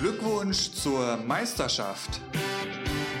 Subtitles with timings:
[0.00, 2.20] Glückwunsch zur Meisterschaft.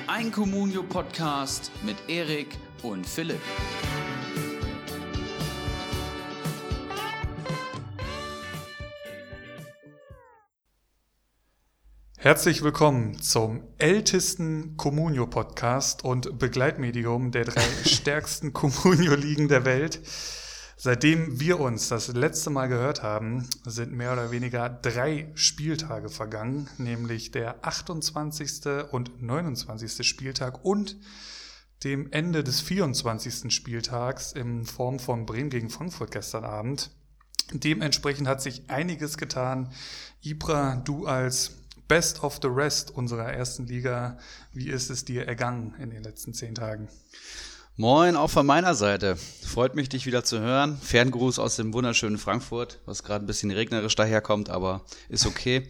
[0.06, 3.40] Ein Communio-Podcast mit Erik und Philipp.
[12.16, 20.00] Herzlich willkommen zum ältesten Communio-Podcast und Begleitmedium der drei stärksten Communio-Ligen der Welt.
[20.80, 26.68] Seitdem wir uns das letzte Mal gehört haben, sind mehr oder weniger drei Spieltage vergangen,
[26.78, 28.92] nämlich der 28.
[28.92, 30.06] und 29.
[30.06, 30.96] Spieltag und
[31.82, 33.52] dem Ende des 24.
[33.52, 36.92] Spieltags in Form von Bremen gegen Frankfurt gestern Abend.
[37.52, 39.72] Dementsprechend hat sich einiges getan.
[40.22, 41.56] Ibra, du als
[41.88, 44.16] Best of the Rest unserer ersten Liga,
[44.52, 46.88] wie ist es dir ergangen in den letzten zehn Tagen?
[47.80, 49.14] Moin, auch von meiner Seite.
[49.14, 50.76] Freut mich, dich wieder zu hören.
[50.82, 55.68] Ferngruß aus dem wunderschönen Frankfurt, was gerade ein bisschen regnerisch daherkommt, aber ist okay.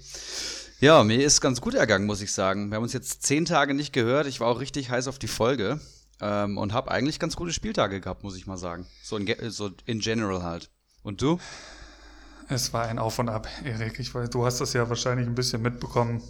[0.81, 2.71] Ja, mir ist ganz gut ergangen, muss ich sagen.
[2.71, 4.27] Wir haben uns jetzt zehn Tage nicht gehört.
[4.27, 5.83] Ich war auch richtig heiß auf die Folge
[6.23, 8.87] ähm, und habe eigentlich ganz gute Spieltage gehabt, muss ich mal sagen.
[9.03, 10.71] So in, so in general halt.
[11.03, 11.39] Und du?
[12.49, 13.99] Es war ein Auf und Ab, Erik.
[13.99, 16.23] Ich weiß, du hast das ja wahrscheinlich ein bisschen mitbekommen.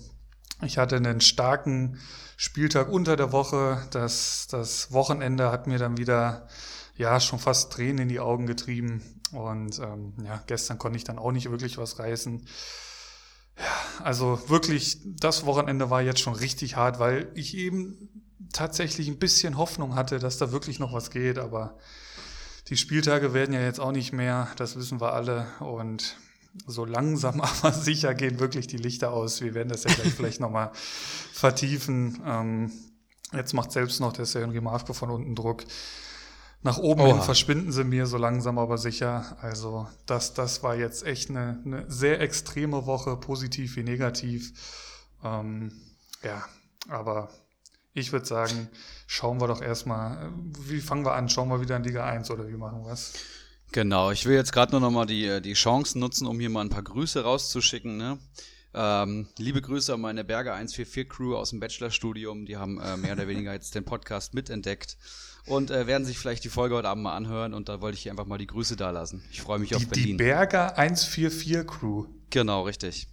[0.60, 2.00] Ich hatte einen starken
[2.40, 3.82] Spieltag unter der Woche.
[3.90, 6.46] Das, das Wochenende hat mir dann wieder
[6.94, 9.02] ja schon fast Tränen in die Augen getrieben.
[9.32, 12.46] Und ähm, ja, gestern konnte ich dann auch nicht wirklich was reißen.
[13.58, 18.08] Ja, also wirklich, das Wochenende war jetzt schon richtig hart, weil ich eben
[18.52, 21.38] tatsächlich ein bisschen Hoffnung hatte, dass da wirklich noch was geht.
[21.38, 21.76] Aber
[22.68, 25.48] die Spieltage werden ja jetzt auch nicht mehr, das wissen wir alle.
[25.58, 26.16] Und
[26.66, 29.40] so langsam aber sicher gehen wirklich die Lichter aus.
[29.40, 30.70] Wir werden das ja gleich vielleicht nochmal
[31.32, 32.20] vertiefen.
[32.24, 32.72] Ähm,
[33.32, 35.64] jetzt macht selbst noch der Henry Marko von unten Druck.
[36.62, 37.14] Nach oben Oha.
[37.14, 39.36] hin verschwinden sie mir so langsam aber sicher.
[39.40, 44.52] Also das, das war jetzt echt eine, eine sehr extreme Woche, positiv wie negativ.
[45.22, 45.72] Ähm,
[46.22, 46.44] ja,
[46.88, 47.30] aber
[47.92, 48.68] ich würde sagen,
[49.06, 51.28] schauen wir doch erstmal, wie fangen wir an?
[51.28, 53.12] Schauen wir wieder in Liga 1 oder wie machen wir es?
[53.72, 56.50] Genau, ich will jetzt gerade nur noch mal die, äh, die Chancen nutzen, um hier
[56.50, 57.96] mal ein paar Grüße rauszuschicken.
[57.96, 58.18] Ne?
[58.74, 62.46] Ähm, liebe Grüße an meine Berger 144 Crew aus dem Bachelorstudium.
[62.46, 64.96] Die haben äh, mehr oder weniger jetzt den Podcast mitentdeckt
[65.46, 67.54] und äh, werden sich vielleicht die Folge heute Abend mal anhören.
[67.54, 69.22] Und da wollte ich hier einfach mal die Grüße da lassen.
[69.30, 70.06] Ich freue mich die, auf Berlin.
[70.06, 72.06] Die Berger 144 Crew.
[72.30, 73.08] Genau, richtig.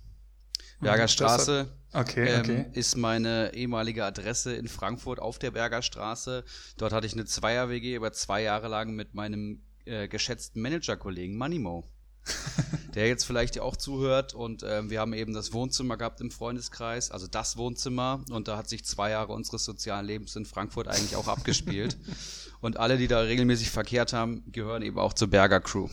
[0.81, 2.65] Berger Straße okay, ähm, okay.
[2.73, 6.43] ist meine ehemalige Adresse in Frankfurt auf der Berger Straße.
[6.77, 11.85] Dort hatte ich eine Zweier-WG über zwei Jahre lang mit meinem äh, geschätzten Manager-Kollegen Manimo.
[12.95, 16.31] der jetzt vielleicht ja auch zuhört und ähm, wir haben eben das Wohnzimmer gehabt im
[16.31, 20.87] Freundeskreis, also das Wohnzimmer und da hat sich zwei Jahre unseres sozialen Lebens in Frankfurt
[20.87, 21.97] eigentlich auch abgespielt
[22.61, 25.87] und alle, die da regelmäßig verkehrt haben, gehören eben auch zur Berger Crew.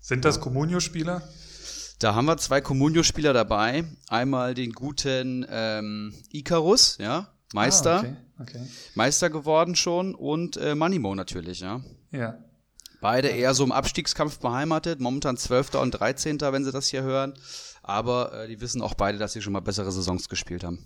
[0.00, 1.22] Sind das Comunio-Spieler?
[1.98, 3.84] Da haben wir zwei Comunio-Spieler dabei.
[4.08, 7.96] Einmal den guten ähm, Icarus, ja, Meister.
[7.96, 8.66] Ah, okay, okay.
[8.94, 11.80] Meister geworden schon und äh, Manimo natürlich, ja.
[12.10, 12.38] Ja.
[13.04, 15.74] Beide eher so im Abstiegskampf beheimatet, momentan 12.
[15.74, 17.34] und 13., wenn sie das hier hören.
[17.82, 20.82] Aber äh, die wissen auch beide, dass sie schon mal bessere Saisons gespielt haben.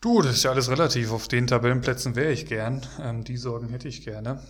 [0.00, 1.12] Du, das ist ja alles relativ.
[1.12, 2.84] Auf den Tabellenplätzen wäre ich gern.
[3.00, 4.42] Ähm, die Sorgen hätte ich gerne.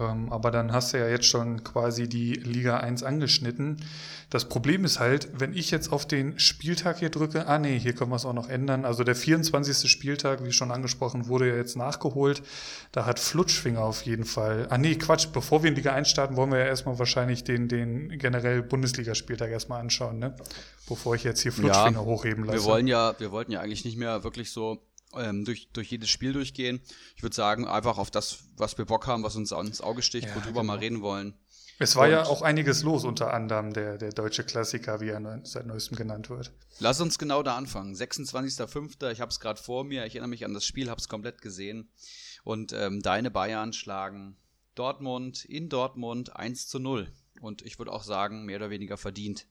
[0.00, 3.76] Ähm, aber dann hast du ja jetzt schon quasi die Liga 1 angeschnitten.
[4.30, 7.92] Das Problem ist halt, wenn ich jetzt auf den Spieltag hier drücke, ah nee, hier
[7.92, 8.86] können wir es auch noch ändern.
[8.86, 9.90] Also der 24.
[9.90, 12.42] Spieltag, wie schon angesprochen, wurde ja jetzt nachgeholt.
[12.92, 14.66] Da hat Flutschfinger auf jeden Fall.
[14.70, 17.68] Ah nee, Quatsch, bevor wir in Liga 1 starten, wollen wir ja erstmal wahrscheinlich den,
[17.68, 20.34] den generell Bundesligaspieltag erstmal anschauen, ne?
[20.88, 22.58] Bevor ich jetzt hier Flutschfinger ja, hochheben lasse.
[22.58, 24.80] Wir wollen ja, wir wollten ja eigentlich nicht mehr wirklich so
[25.16, 26.80] ähm, durch, durch jedes Spiel durchgehen.
[27.16, 30.28] Ich würde sagen, einfach auf das, was wir Bock haben, was uns ans Auge sticht,
[30.28, 30.64] ja, worüber genau.
[30.64, 31.34] mal reden wollen.
[31.78, 35.40] Es war Und ja auch einiges los, unter anderem der, der deutsche Klassiker, wie er
[35.44, 36.52] seit neuestem genannt wird.
[36.78, 37.94] Lass uns genau da anfangen.
[37.94, 39.10] 26.05.
[39.10, 40.06] Ich habe es gerade vor mir.
[40.06, 41.88] Ich erinnere mich an das Spiel, habe es komplett gesehen.
[42.44, 44.36] Und ähm, deine Bayern schlagen
[44.74, 47.10] Dortmund in Dortmund 1 zu 0.
[47.40, 49.46] Und ich würde auch sagen, mehr oder weniger verdient.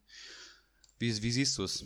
[0.99, 1.85] Wie, wie siehst du es?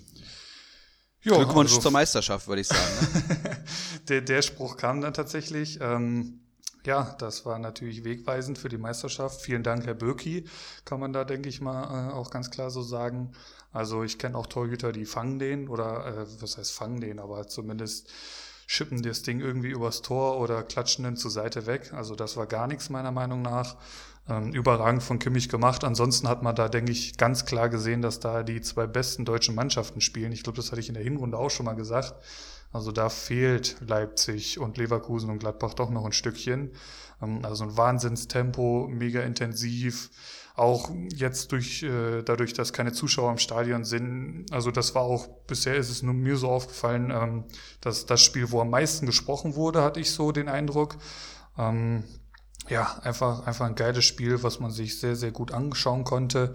[1.25, 2.81] Jo, Glückwunsch also, zur Meisterschaft, würde ich sagen.
[3.27, 3.63] Ne?
[4.09, 5.79] der, der Spruch kam dann tatsächlich.
[5.81, 6.39] Ähm,
[6.85, 9.41] ja, das war natürlich wegweisend für die Meisterschaft.
[9.41, 10.45] Vielen Dank, Herr Böki,
[10.85, 13.31] kann man da, denke ich mal, äh, auch ganz klar so sagen.
[13.71, 17.47] Also ich kenne auch Torhüter, die fangen den oder äh, was heißt fangen den, aber
[17.47, 18.07] zumindest
[18.67, 21.91] schippen das Ding irgendwie übers Tor oder klatschen den zur Seite weg.
[21.91, 23.77] Also das war gar nichts meiner Meinung nach
[24.27, 25.83] ähm, überragend von Kimmich gemacht.
[25.83, 29.55] Ansonsten hat man da, denke ich, ganz klar gesehen, dass da die zwei besten deutschen
[29.55, 30.31] Mannschaften spielen.
[30.31, 32.15] Ich glaube, das hatte ich in der Hinrunde auch schon mal gesagt.
[32.71, 36.71] Also da fehlt Leipzig und Leverkusen und Gladbach doch noch ein Stückchen.
[37.21, 40.09] Ähm, also ein Wahnsinnstempo, mega intensiv.
[40.55, 45.27] Auch jetzt durch, äh, dadurch, dass keine Zuschauer im Stadion sind, also das war auch,
[45.47, 47.43] bisher ist es nur mir so aufgefallen, ähm,
[47.81, 50.97] dass das Spiel, wo am meisten gesprochen wurde, hatte ich so den Eindruck.
[52.67, 56.53] Ja, einfach, einfach ein geiles Spiel, was man sich sehr, sehr gut anschauen konnte.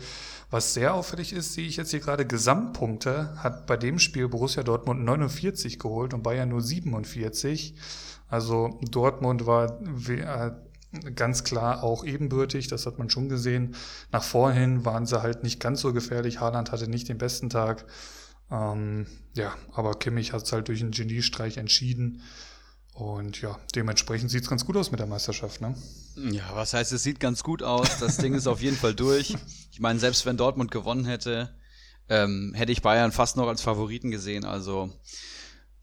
[0.51, 4.65] Was sehr auffällig ist, sehe ich jetzt hier gerade Gesamtpunkte, hat bei dem Spiel Borussia
[4.65, 7.77] Dortmund 49 geholt und Bayern nur 47.
[8.29, 10.51] Also Dortmund war äh,
[11.15, 13.77] ganz klar auch ebenbürtig, das hat man schon gesehen.
[14.11, 16.41] Nach vorhin waren sie halt nicht ganz so gefährlich.
[16.41, 17.87] Haaland hatte nicht den besten Tag.
[18.51, 22.23] Ähm, ja, aber Kimmich hat es halt durch einen Geniestreich entschieden.
[22.95, 25.75] Und ja, dementsprechend sieht es ganz gut aus mit der Meisterschaft, ne?
[26.17, 27.99] Ja, was heißt, es sieht ganz gut aus.
[27.99, 29.35] Das Ding ist auf jeden Fall durch.
[29.73, 31.55] Ich meine, selbst wenn Dortmund gewonnen hätte,
[32.09, 34.45] ähm, hätte ich Bayern fast noch als Favoriten gesehen.
[34.45, 34.93] Also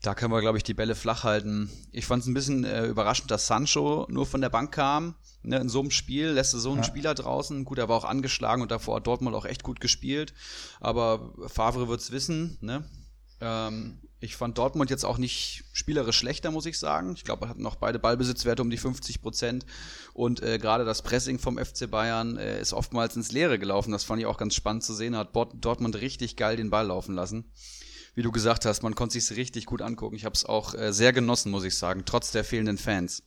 [0.01, 1.69] da können wir, glaube ich, die Bälle flach halten.
[1.91, 5.15] Ich fand es ein bisschen äh, überraschend, dass Sancho nur von der Bank kam.
[5.44, 6.83] Ne, in so einem Spiel lässt du so einen ja.
[6.83, 7.63] Spieler draußen.
[7.63, 10.33] Gut, er war auch angeschlagen und davor hat Dortmund auch echt gut gespielt.
[10.80, 12.57] Aber Favre wird es wissen.
[12.62, 12.83] Ne?
[13.39, 17.14] Ähm, ich fand Dortmund jetzt auch nicht spielerisch schlechter, muss ich sagen.
[17.16, 19.66] Ich glaube, er hat noch beide Ballbesitzwerte um die 50 Prozent.
[20.14, 23.92] Und äh, gerade das Pressing vom FC Bayern äh, ist oftmals ins Leere gelaufen.
[23.92, 25.16] Das fand ich auch ganz spannend zu sehen.
[25.16, 27.52] Hat Dortmund richtig geil den Ball laufen lassen.
[28.16, 30.16] Wie du gesagt hast, man konnte sich richtig gut angucken.
[30.16, 33.22] Ich habe es auch äh, sehr genossen, muss ich sagen, trotz der fehlenden Fans.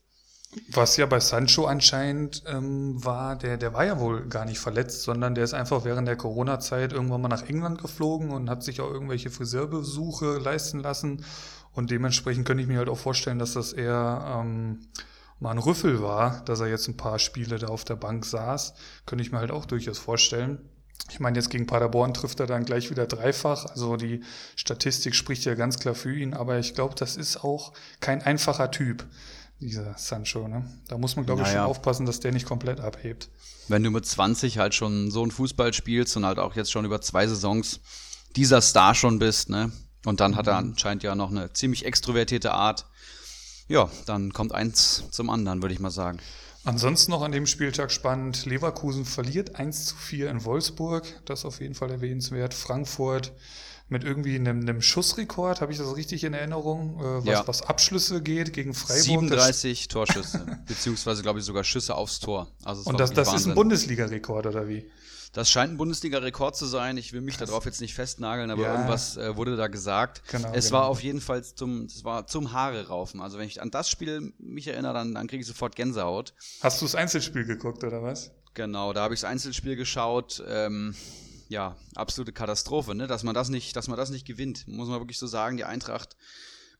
[0.69, 5.03] Was ja bei Sancho anscheinend ähm, war, der, der war ja wohl gar nicht verletzt,
[5.03, 8.81] sondern der ist einfach während der Corona-Zeit irgendwann mal nach England geflogen und hat sich
[8.81, 11.25] auch irgendwelche Friseurbesuche leisten lassen.
[11.73, 14.81] Und dementsprechend könnte ich mir halt auch vorstellen, dass das eher ähm,
[15.39, 18.75] mal ein Rüffel war, dass er jetzt ein paar Spiele da auf der Bank saß.
[19.07, 20.69] Könnte ich mir halt auch durchaus vorstellen.
[21.11, 23.67] Ich meine, jetzt gegen Paderborn trifft er dann gleich wieder dreifach.
[23.67, 24.25] Also die
[24.57, 28.73] Statistik spricht ja ganz klar für ihn, aber ich glaube, das ist auch kein einfacher
[28.73, 29.07] Typ
[29.61, 30.49] dieser Sancho.
[30.49, 30.65] Ne?
[30.89, 31.53] Da muss man, glaube naja.
[31.53, 33.29] ich, schon aufpassen, dass der nicht komplett abhebt.
[33.69, 36.85] Wenn du mit 20 halt schon so einen Fußball spielst und halt auch jetzt schon
[36.85, 37.81] über zwei Saisons
[38.37, 39.71] dieser Star schon bist, ne?
[40.07, 40.71] Und dann hat er mhm.
[40.71, 42.87] anscheinend ja noch eine ziemlich extrovertierte Art.
[43.69, 46.19] Ja, dann kommt eins zum anderen, würde ich mal sagen.
[46.65, 48.45] Ansonsten noch an dem Spieltag spannend.
[48.45, 51.05] Leverkusen verliert 1 zu 4 in Wolfsburg.
[51.25, 52.53] Das ist auf jeden Fall erwähnenswert.
[52.53, 53.33] Frankfurt
[53.91, 57.43] mit irgendwie einem, einem Schussrekord, habe ich das richtig in Erinnerung, äh, was, ja.
[57.47, 59.03] was Abschlüsse geht gegen Freiburg.
[59.03, 62.49] 37 Torschüsse, beziehungsweise glaube ich sogar Schüsse aufs Tor.
[62.65, 64.89] Also Und das, das ist ein Bundesliga-Rekord oder wie?
[65.33, 66.97] Das scheint ein Bundesliga-Rekord zu sein.
[66.97, 68.73] Ich will mich darauf jetzt nicht festnageln, aber ja.
[68.73, 70.23] irgendwas äh, wurde da gesagt.
[70.29, 70.79] Genau, es genau.
[70.79, 73.21] war auf jeden Fall zum, es war zum Haare raufen.
[73.21, 76.35] Also wenn ich an das Spiel mich erinnere, dann, dann kriege ich sofort Gänsehaut.
[76.61, 78.33] Hast du das Einzelspiel geguckt oder was?
[78.55, 80.43] Genau, da habe ich das Einzelspiel geschaut.
[80.49, 80.97] Ähm,
[81.51, 83.09] ja, absolute Katastrophe, ne?
[83.09, 84.69] dass man das nicht, dass man das nicht gewinnt.
[84.69, 86.17] Muss man wirklich so sagen, die Eintracht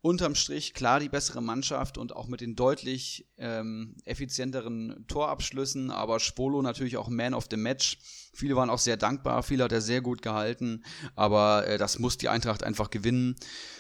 [0.01, 6.21] unterm Strich klar die bessere Mannschaft und auch mit den deutlich ähm, effizienteren Torabschlüssen, aber
[6.21, 7.99] Spolo natürlich auch Man of the Match.
[8.33, 10.85] Viele waren auch sehr dankbar, viele hat er sehr gut gehalten,
[11.17, 13.35] aber äh, das muss die Eintracht einfach gewinnen.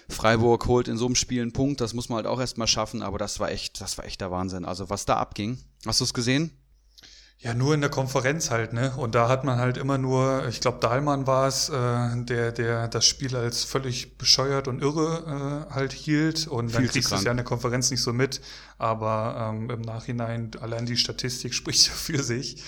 [0.08, 3.00] Freiburg holt in so einem Spiel einen Punkt, das muss man halt auch erstmal schaffen,
[3.00, 4.64] aber das war echt, das war echt der Wahnsinn.
[4.64, 5.58] Also was da abging.
[5.86, 6.59] Hast du es gesehen?
[7.42, 8.92] Ja, nur in der Konferenz halt, ne?
[8.98, 12.87] Und da hat man halt immer nur, ich glaube, Dahlmann war es, äh, der, der
[12.87, 16.48] das Spiel als völlig bescheuert und irre äh, halt hielt.
[16.48, 18.42] Und dann kriegst du es ja in der Konferenz nicht so mit.
[18.76, 22.62] Aber ähm, im Nachhinein, allein die Statistik spricht ja für sich.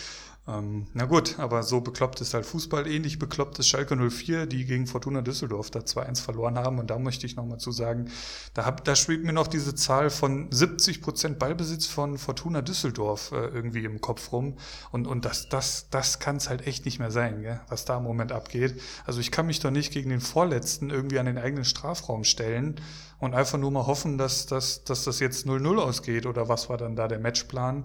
[0.49, 2.89] Ähm, na gut, aber so bekloppt ist halt Fußball.
[2.89, 6.81] Ähnlich bekloppt ist Schalke 04, die gegen Fortuna Düsseldorf da 2-1 verloren haben.
[6.81, 8.11] Und da möchte ich nochmal zu sagen,
[8.53, 13.31] da, hab, da spielt mir noch diese Zahl von 70 Prozent Ballbesitz von Fortuna Düsseldorf
[13.31, 14.57] äh, irgendwie im Kopf rum.
[14.91, 17.61] Und, und das, das, das kann es halt echt nicht mehr sein, gell?
[17.69, 18.81] was da im Moment abgeht.
[19.07, 22.81] Also ich kann mich doch nicht gegen den Vorletzten irgendwie an den eigenen Strafraum stellen
[23.21, 26.27] und einfach nur mal hoffen, dass, dass, dass das jetzt 0-0 ausgeht.
[26.27, 27.85] Oder was war dann da der Matchplan?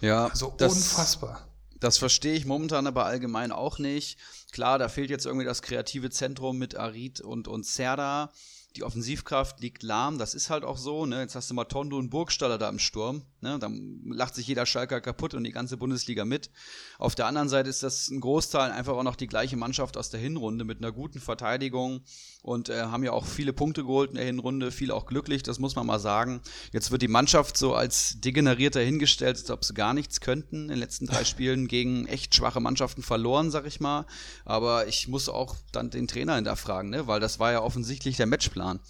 [0.00, 1.46] Ja, also unfassbar
[1.84, 4.18] das verstehe ich momentan aber allgemein auch nicht.
[4.52, 8.30] Klar, da fehlt jetzt irgendwie das kreative Zentrum mit Arid und, und Serda
[8.76, 11.06] die Offensivkraft liegt lahm, das ist halt auch so.
[11.06, 11.20] Ne?
[11.20, 13.22] Jetzt hast du mal Tondo und Burgstaller da im Sturm.
[13.44, 13.58] Ne?
[13.58, 16.50] Dann lacht sich jeder Schalker kaputt und die ganze Bundesliga mit.
[16.98, 20.08] Auf der anderen Seite ist das ein Großteil einfach auch noch die gleiche Mannschaft aus
[20.08, 22.00] der Hinrunde mit einer guten Verteidigung
[22.42, 25.58] und äh, haben ja auch viele Punkte geholt in der Hinrunde, viele auch glücklich, das
[25.58, 26.40] muss man mal sagen.
[26.72, 30.62] Jetzt wird die Mannschaft so als degenerierter hingestellt, als ob sie gar nichts könnten.
[30.62, 34.06] In den letzten drei Spielen gegen echt schwache Mannschaften verloren, sag ich mal.
[34.46, 37.06] Aber ich muss auch dann den Trainer hinterfragen, ne?
[37.06, 38.80] weil das war ja offensichtlich der Matchplan.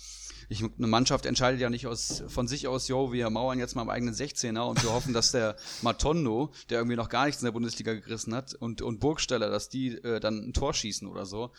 [0.48, 3.82] Ich, eine Mannschaft entscheidet ja nicht aus, von sich aus, yo, wir mauern jetzt mal
[3.82, 7.46] im eigenen 16er und wir hoffen, dass der Matondo, der irgendwie noch gar nichts in
[7.46, 11.26] der Bundesliga gerissen hat, und, und Burgsteller, dass die äh, dann ein Tor schießen oder
[11.26, 11.52] so.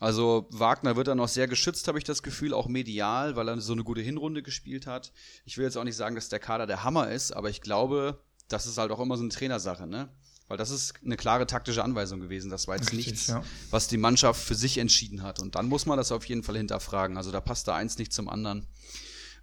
[0.00, 3.60] Also Wagner wird dann noch sehr geschützt, habe ich das Gefühl, auch medial, weil er
[3.60, 5.12] so eine gute Hinrunde gespielt hat.
[5.44, 8.22] Ich will jetzt auch nicht sagen, dass der Kader der Hammer ist, aber ich glaube,
[8.48, 10.08] das ist halt auch immer so eine Trainersache, ne?
[10.48, 12.50] Weil das ist eine klare taktische Anweisung gewesen.
[12.50, 13.42] Das war jetzt Richtig, nichts, ja.
[13.70, 15.40] was die Mannschaft für sich entschieden hat.
[15.40, 17.16] Und dann muss man das auf jeden Fall hinterfragen.
[17.18, 18.66] Also da passt da eins nicht zum anderen.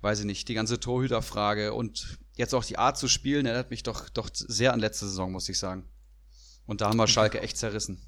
[0.01, 0.47] Weiß ich nicht.
[0.49, 4.73] Die ganze Torhüterfrage und jetzt auch die Art zu spielen erinnert mich doch, doch sehr
[4.73, 5.85] an letzte Saison, muss ich sagen.
[6.65, 8.01] Und da haben wir Schalke echt zerrissen.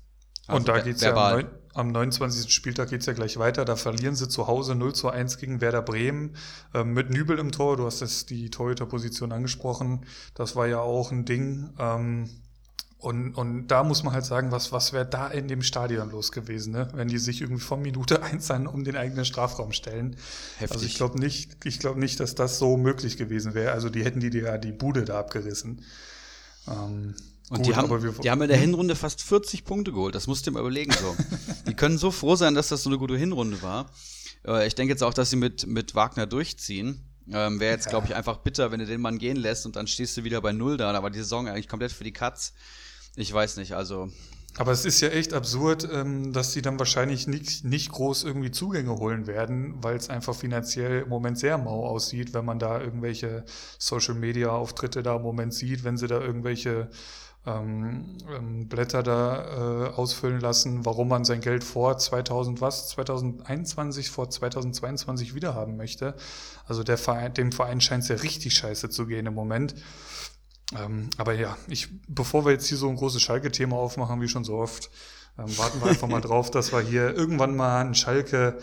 [0.47, 2.51] Also und da ver- geht's ja am, neun- am 29.
[2.53, 3.63] Spieltag geht's ja gleich weiter.
[3.65, 6.35] Da verlieren sie zu Hause 0 zu 1 gegen Werder Bremen
[6.73, 7.77] ähm, mit Nübel im Tor.
[7.77, 10.05] Du hast das, die Torhüterposition angesprochen.
[10.33, 11.69] Das war ja auch ein Ding.
[11.77, 12.29] Ähm,
[12.99, 16.31] und, und da muss man halt sagen, was, was wäre da in dem Stadion los
[16.31, 16.87] gewesen, ne?
[16.93, 20.15] wenn die sich irgendwie von Minute eins an um den eigenen Strafraum stellen.
[20.57, 20.71] Heftig.
[20.71, 23.71] Also ich glaube nicht, ich glaube nicht, dass das so möglich gewesen wäre.
[23.73, 25.83] Also die hätten die dir ja die Bude da abgerissen.
[26.67, 27.13] Ähm,
[27.49, 30.15] Und gut, die, haben, wir- die haben in der Hinrunde fast 40 Punkte geholt.
[30.15, 30.91] Das musst du dir mal überlegen.
[30.91, 31.15] So.
[31.67, 33.91] die können so froh sein, dass das so eine gute Hinrunde war.
[34.45, 37.03] Äh, ich denke jetzt auch, dass sie mit, mit Wagner durchziehen.
[37.31, 37.91] Ähm, Wäre jetzt, Ja.
[37.91, 40.41] glaube ich, einfach bitter, wenn du den Mann gehen lässt und dann stehst du wieder
[40.41, 40.91] bei Null da.
[40.93, 42.53] Da war die Saison eigentlich komplett für die Katz.
[43.17, 44.09] Ich weiß nicht, also
[44.59, 48.51] Aber es ist ja echt absurd, ähm, dass sie dann wahrscheinlich nicht, nicht groß irgendwie
[48.51, 52.79] Zugänge holen werden, weil es einfach finanziell im Moment sehr mau aussieht, wenn man da
[52.79, 53.43] irgendwelche
[53.79, 56.89] Social-Media-Auftritte da im Moment sieht, wenn sie da irgendwelche
[57.47, 64.11] ähm, ähm, Blätter da äh, ausfüllen lassen, warum man sein Geld vor 2000 was, 2021,
[64.11, 66.13] vor 2022 wiederhaben möchte.
[66.65, 69.75] Also der Verein, dem Verein scheint es ja richtig scheiße zu gehen im Moment.
[70.75, 74.43] Ähm, aber ja, ich, bevor wir jetzt hier so ein großes Schalke-Thema aufmachen, wie schon
[74.43, 74.89] so oft,
[75.37, 78.59] ähm, warten wir einfach mal drauf, dass wir hier irgendwann mal einen Schalke,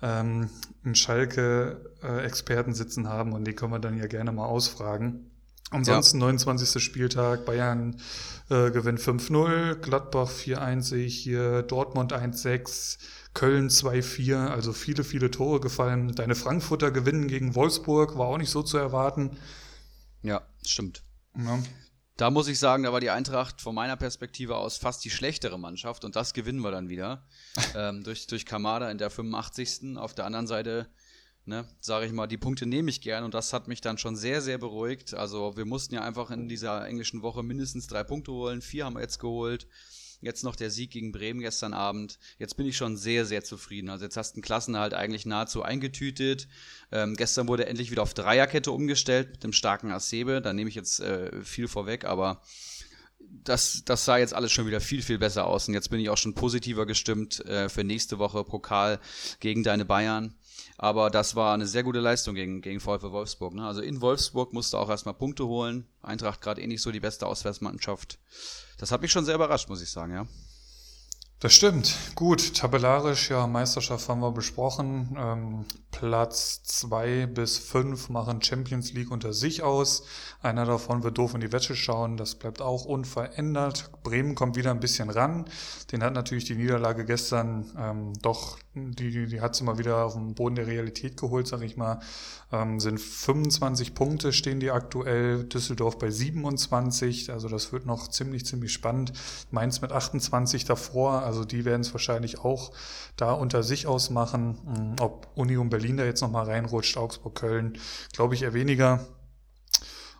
[0.00, 0.48] ähm,
[0.84, 5.30] einen Schalke-Experten sitzen haben und die können wir dann ja gerne mal ausfragen.
[5.72, 6.82] Ansonsten 29.
[6.82, 8.00] Spieltag, Bayern
[8.48, 12.98] äh, gewinnt 5-0, Gladbach 4-1 sehe ich hier, Dortmund 1-6,
[13.34, 16.12] Köln 2-4, also viele, viele Tore gefallen.
[16.16, 19.36] Deine Frankfurter gewinnen gegen Wolfsburg, war auch nicht so zu erwarten.
[20.22, 21.04] ja, stimmt.
[21.36, 21.62] Ja.
[22.16, 25.58] Da muss ich sagen, da war die Eintracht von meiner Perspektive aus fast die schlechtere
[25.58, 27.26] Mannschaft und das gewinnen wir dann wieder.
[27.74, 29.96] ähm, durch, durch Kamada in der 85.
[29.96, 30.90] Auf der anderen Seite,
[31.46, 34.16] ne, sage ich mal, die Punkte nehme ich gern und das hat mich dann schon
[34.16, 35.14] sehr, sehr beruhigt.
[35.14, 38.60] Also wir mussten ja einfach in dieser englischen Woche mindestens drei Punkte holen.
[38.60, 39.66] Vier haben wir jetzt geholt.
[40.20, 42.18] Jetzt noch der Sieg gegen Bremen gestern Abend.
[42.38, 43.88] Jetzt bin ich schon sehr, sehr zufrieden.
[43.88, 46.48] Also jetzt hast du den Klassenerhalt eigentlich nahezu eingetütet.
[46.92, 50.42] Ähm, gestern wurde endlich wieder auf Dreierkette umgestellt mit dem starken Asebe.
[50.42, 52.42] Da nehme ich jetzt äh, viel vorweg, aber
[53.44, 55.68] das, das sah jetzt alles schon wieder viel, viel besser aus.
[55.68, 59.00] Und jetzt bin ich auch schon positiver gestimmt äh, für nächste Woche Pokal
[59.40, 60.34] gegen deine Bayern.
[60.82, 63.52] Aber das war eine sehr gute Leistung gegen, gegen VfL Wolfsburg.
[63.52, 63.66] Ne?
[63.66, 65.86] Also in Wolfsburg musste auch erstmal Punkte holen.
[66.00, 68.18] Eintracht gerade eh nicht so die beste Auswärtsmannschaft.
[68.78, 70.26] Das hat mich schon sehr überrascht, muss ich sagen, ja.
[71.38, 71.94] Das stimmt.
[72.14, 75.14] Gut, tabellarisch, ja, Meisterschaft haben wir besprochen.
[75.18, 80.04] Ähm, Platz zwei bis fünf machen Champions League unter sich aus.
[80.40, 82.16] Einer davon wird doof in die Wäsche schauen.
[82.16, 83.90] Das bleibt auch unverändert.
[84.02, 85.44] Bremen kommt wieder ein bisschen ran.
[85.92, 90.04] Den hat natürlich die Niederlage gestern ähm, doch, die, die, die hat sie mal wieder
[90.04, 92.00] auf den Boden der Realität geholt, sag ich mal.
[92.52, 95.44] Ähm, sind 25 Punkte stehen die aktuell.
[95.44, 97.30] Düsseldorf bei 27.
[97.30, 99.12] Also das wird noch ziemlich, ziemlich spannend.
[99.50, 101.22] Mainz mit 28 davor.
[101.22, 102.72] Also die werden es wahrscheinlich auch
[103.16, 104.58] da unter sich ausmachen.
[104.64, 107.78] Mm, Ob Union Berlin da jetzt nochmal reinrutscht, Augsburg, Köln,
[108.12, 109.06] glaube ich eher weniger.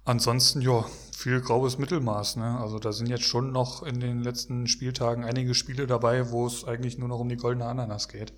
[0.04, 0.84] Ansonsten, ja,
[1.20, 2.36] viel graues Mittelmaß.
[2.36, 2.58] Ne?
[2.58, 6.64] Also da sind jetzt schon noch in den letzten Spieltagen einige Spiele dabei, wo es
[6.64, 8.32] eigentlich nur noch um die goldene Ananas geht.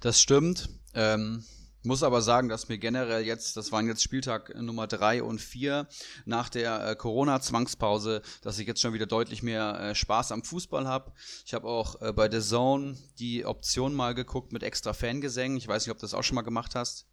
[0.00, 0.68] Das stimmt.
[0.94, 1.44] Ähm,
[1.84, 5.86] muss aber sagen, dass mir generell jetzt, das waren jetzt Spieltag Nummer drei und vier
[6.24, 10.86] nach der äh, Corona-Zwangspause, dass ich jetzt schon wieder deutlich mehr äh, Spaß am Fußball
[10.86, 11.12] habe.
[11.44, 15.56] Ich habe auch äh, bei The Zone die Option mal geguckt mit extra Fangesängen.
[15.56, 17.06] Ich weiß nicht, ob du das auch schon mal gemacht hast.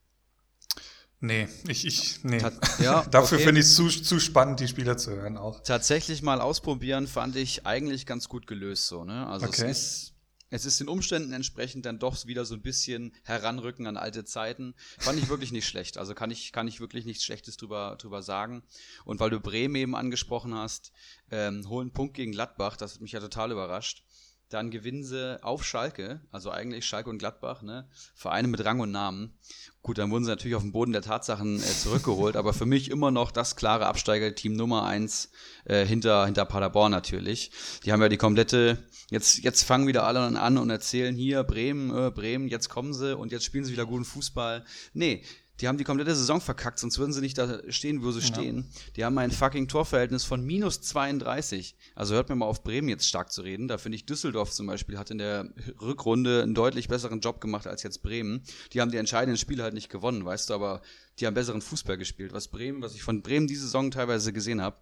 [1.24, 2.42] Nee, ich, ich, nee.
[2.80, 3.46] Ja, Dafür okay.
[3.46, 5.62] finde ich es zu, zu spannend, die Spieler zu hören auch.
[5.62, 9.28] Tatsächlich mal ausprobieren fand ich eigentlich ganz gut gelöst so, ne?
[9.28, 9.70] Also Okay.
[9.70, 10.14] es ist
[10.52, 14.76] es ist den Umständen entsprechend dann doch wieder so ein bisschen heranrücken an alte Zeiten.
[15.00, 15.98] Fand ich wirklich nicht schlecht.
[15.98, 18.62] Also kann ich, kann ich wirklich nichts Schlechtes drüber, drüber sagen.
[19.06, 20.92] Und weil du Bremen eben angesprochen hast,
[21.32, 24.04] ähm, holen Punkt gegen Gladbach, das hat mich ja total überrascht.
[24.52, 27.88] Dann gewinnen sie auf Schalke, also eigentlich Schalke und Gladbach, ne?
[28.14, 29.34] Vereine mit Rang und Namen.
[29.82, 32.92] Gut, dann wurden sie natürlich auf den Boden der Tatsachen äh, zurückgeholt, aber für mich
[32.92, 35.32] immer noch das klare Absteigerteam Nummer eins
[35.64, 37.52] äh, hinter, hinter Paderborn natürlich.
[37.86, 38.78] Die haben ja die komplette,
[39.10, 43.16] jetzt, jetzt fangen wieder alle an und erzählen hier Bremen, äh, Bremen, jetzt kommen sie
[43.16, 44.66] und jetzt spielen sie wieder guten Fußball.
[44.94, 45.24] Nee,
[45.62, 48.66] die haben die komplette Saison verkackt, sonst würden sie nicht da stehen, wo sie stehen.
[48.96, 51.76] Die haben ein fucking Torverhältnis von minus 32.
[51.94, 53.68] Also hört mir mal auf, Bremen jetzt stark zu reden.
[53.68, 57.68] Da finde ich Düsseldorf zum Beispiel hat in der Rückrunde einen deutlich besseren Job gemacht
[57.68, 58.42] als jetzt Bremen.
[58.74, 60.82] Die haben die entscheidenden Spiele halt nicht gewonnen, weißt du, aber
[61.20, 62.34] die haben besseren Fußball gespielt.
[62.34, 64.78] Was Bremen, was ich von Bremen diese Saison teilweise gesehen habe,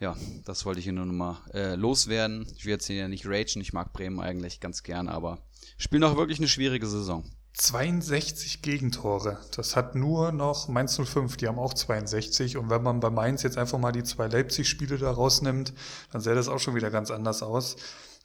[0.00, 2.46] ja, das wollte ich hier nur nochmal äh, loswerden.
[2.56, 5.38] Ich will jetzt hier nicht ragen, ich mag Bremen eigentlich ganz gern, aber
[5.76, 7.30] spielen auch wirklich eine schwierige Saison.
[7.54, 9.38] 62 Gegentore.
[9.54, 12.56] Das hat nur noch Mainz 05, die haben auch 62.
[12.56, 15.72] Und wenn man bei Mainz jetzt einfach mal die zwei Leipzig-Spiele da rausnimmt,
[16.12, 17.76] dann sähe das auch schon wieder ganz anders aus.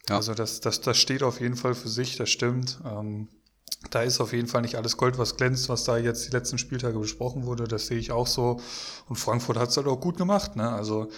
[0.10, 0.16] Ja.
[0.16, 2.80] Also das, das, das steht auf jeden Fall für sich, das stimmt.
[2.84, 3.28] Ähm,
[3.92, 6.58] da ist auf jeden Fall nicht alles Gold, was glänzt, was da jetzt die letzten
[6.58, 7.68] Spieltage besprochen wurde.
[7.68, 8.60] Das sehe ich auch so.
[9.08, 10.56] Und Frankfurt hat es halt auch gut gemacht.
[10.56, 10.70] Ne?
[10.70, 11.10] Also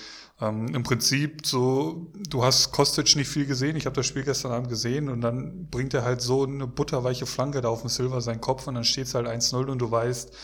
[0.42, 4.52] ähm, Im Prinzip so, du hast Kostic nicht viel gesehen, ich habe das Spiel gestern
[4.52, 8.22] Abend gesehen und dann bringt er halt so eine butterweiche Flanke da auf dem Silver
[8.22, 10.36] seinen Kopf und dann steht es halt 1-0 und du weißt,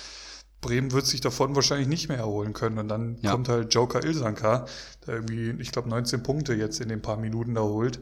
[0.62, 2.77] Bremen wird sich davon wahrscheinlich nicht mehr erholen können.
[2.80, 3.32] Und dann ja.
[3.32, 4.66] kommt halt Joker Ilsanka,
[5.06, 8.01] der irgendwie, ich glaube, 19 Punkte jetzt in den paar Minuten da holt.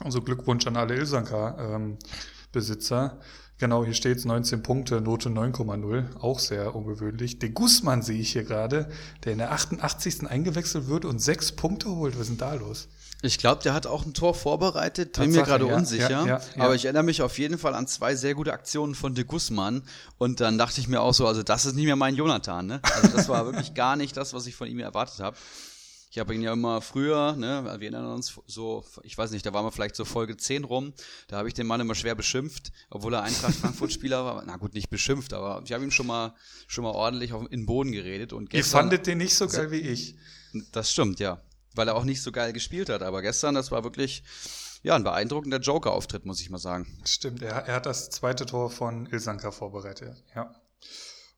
[0.00, 3.12] Also Glückwunsch an alle Ilsanka-Besitzer.
[3.12, 3.18] Ähm,
[3.58, 7.38] Genau, hier steht es 19 Punkte, Note 9,0, auch sehr ungewöhnlich.
[7.38, 8.88] Den Guzman sehe ich hier gerade,
[9.24, 10.26] der in der 88.
[10.26, 12.14] eingewechselt wird und sechs Punkte holt.
[12.14, 12.88] Was ist denn da los?
[13.24, 16.10] Ich glaube, der hat auch ein Tor vorbereitet, bin mir gerade ja, unsicher.
[16.10, 19.14] Ja, ja, aber ich erinnere mich auf jeden Fall an zwei sehr gute Aktionen von
[19.14, 19.82] de Guzman.
[20.18, 22.66] Und dann dachte ich mir auch so, also das ist nicht mehr mein Jonathan.
[22.66, 22.80] Ne?
[22.82, 25.38] Also das war wirklich gar nicht das, was ich von ihm erwartet habe.
[26.14, 29.52] Ich habe ihn ja immer früher, ne, wir erinnern uns so, ich weiß nicht, da
[29.52, 30.92] waren wir vielleicht so Folge 10 rum,
[31.26, 34.44] da habe ich den Mann immer schwer beschimpft, obwohl er Eintracht Frankfurt-Spieler war.
[34.46, 36.36] Na gut, nicht beschimpft, aber ich habe ihm schon mal,
[36.68, 38.32] schon mal ordentlich auf, in den Boden geredet.
[38.32, 40.14] Und gestern, Ihr fandet den nicht so geil wie ich.
[40.70, 41.42] Das stimmt, ja.
[41.74, 43.02] Weil er auch nicht so geil gespielt hat.
[43.02, 44.22] Aber gestern, das war wirklich,
[44.84, 46.86] ja, ein beeindruckender Joker-Auftritt, muss ich mal sagen.
[47.04, 50.54] Stimmt, er, er hat das zweite Tor von Ilsanka vorbereitet, ja.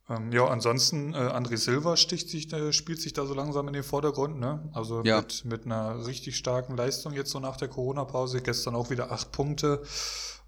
[0.09, 3.73] Ähm, ja, ansonsten, äh, André Silva sticht sich, äh, spielt sich da so langsam in
[3.73, 4.69] den Vordergrund, ne?
[4.73, 5.17] Also ja.
[5.17, 8.41] mit, mit einer richtig starken Leistung jetzt so nach der Corona-Pause.
[8.41, 9.83] Gestern auch wieder acht Punkte.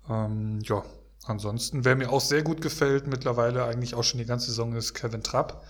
[0.10, 0.84] Ähm, ja,
[1.26, 4.94] ansonsten, wer mir auch sehr gut gefällt, mittlerweile eigentlich auch schon die ganze Saison, ist
[4.94, 5.66] Kevin Trapp.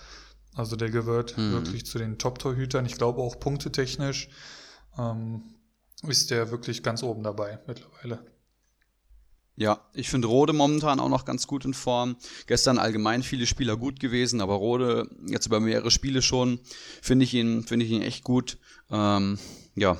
[0.54, 1.52] Also der gehört mhm.
[1.52, 2.86] wirklich zu den Top-Torhütern.
[2.86, 4.28] Ich glaube auch punktetechnisch
[4.98, 5.54] ähm,
[6.06, 8.24] ist der wirklich ganz oben dabei mittlerweile.
[9.60, 12.16] Ja, ich finde Rode momentan auch noch ganz gut in Form.
[12.46, 16.60] Gestern allgemein viele Spieler gut gewesen, aber Rode jetzt über mehrere Spiele schon
[17.02, 18.56] finde ich ihn finde ich ihn echt gut.
[18.90, 19.38] Ähm,
[19.74, 19.98] ja,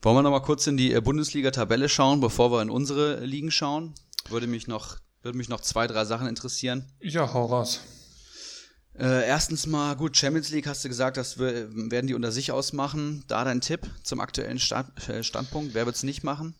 [0.00, 3.50] wollen wir noch mal kurz in die äh, Bundesliga-Tabelle schauen, bevor wir in unsere Ligen
[3.50, 3.94] schauen?
[4.30, 6.86] Würde mich noch würde mich noch zwei drei Sachen interessieren.
[6.98, 7.80] Ja, hau raus.
[8.94, 13.22] Äh, erstens mal, gut, Champions League hast du gesagt, das werden die unter sich ausmachen.
[13.28, 15.74] Da dein Tipp zum aktuellen Stand, äh, Standpunkt.
[15.74, 16.54] Wer wird es nicht machen?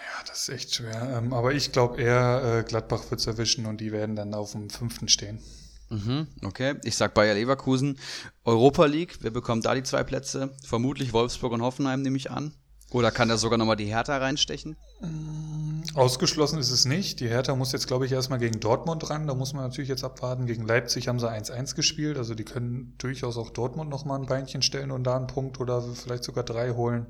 [0.00, 1.18] Ja, das ist echt schwer.
[1.18, 4.52] Ähm, aber ich glaube eher, äh, Gladbach wird es erwischen und die werden dann auf
[4.52, 5.40] dem fünften stehen.
[5.90, 7.98] Mhm, okay, ich sag Bayer Leverkusen.
[8.44, 10.54] Europa League, wer bekommt da die zwei Plätze?
[10.64, 12.54] Vermutlich Wolfsburg und Hoffenheim, nehme ich an.
[12.92, 14.76] Oder kann da sogar nochmal die Hertha reinstechen?
[15.94, 17.20] Ausgeschlossen ist es nicht.
[17.20, 19.28] Die Hertha muss jetzt, glaube ich, erstmal gegen Dortmund ran.
[19.28, 20.46] Da muss man natürlich jetzt abwarten.
[20.46, 22.18] Gegen Leipzig haben sie 1-1 gespielt.
[22.18, 25.82] Also die können durchaus auch Dortmund nochmal ein Beinchen stellen und da einen Punkt oder
[25.82, 27.06] vielleicht sogar drei holen.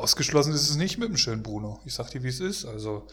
[0.00, 1.80] Ausgeschlossen ist es nicht mit dem schönen Bruno.
[1.84, 2.64] Ich sag dir, wie es ist.
[2.64, 3.06] Also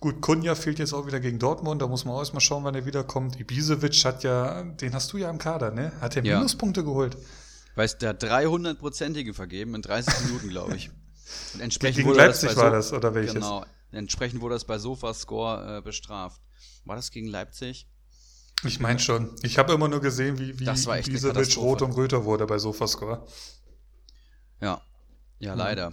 [0.00, 1.80] gut, Kunja fehlt jetzt auch wieder gegen Dortmund.
[1.80, 3.38] Da muss man auch erstmal schauen, wann er wiederkommt.
[3.38, 5.92] Ibisevic hat ja, den hast du ja im Kader, ne?
[6.00, 6.36] Hat er ja.
[6.36, 7.16] Minuspunkte geholt.
[7.74, 10.90] Weißt du, der hat 300-prozentige vergeben in 30 Minuten, glaube ich.
[11.54, 13.34] Und entsprechend Gegen wurde Leipzig das war so das, oder welches?
[13.34, 13.64] Genau.
[13.92, 16.40] Entsprechend wurde das bei Sofascore äh, bestraft.
[16.84, 17.86] War das gegen Leipzig?
[18.64, 19.34] Ich meine schon.
[19.42, 23.26] Ich habe immer nur gesehen, wie, wie Bisevic rot und röter wurde bei Sofascore.
[24.60, 24.80] Ja.
[25.38, 25.92] Ja, leider.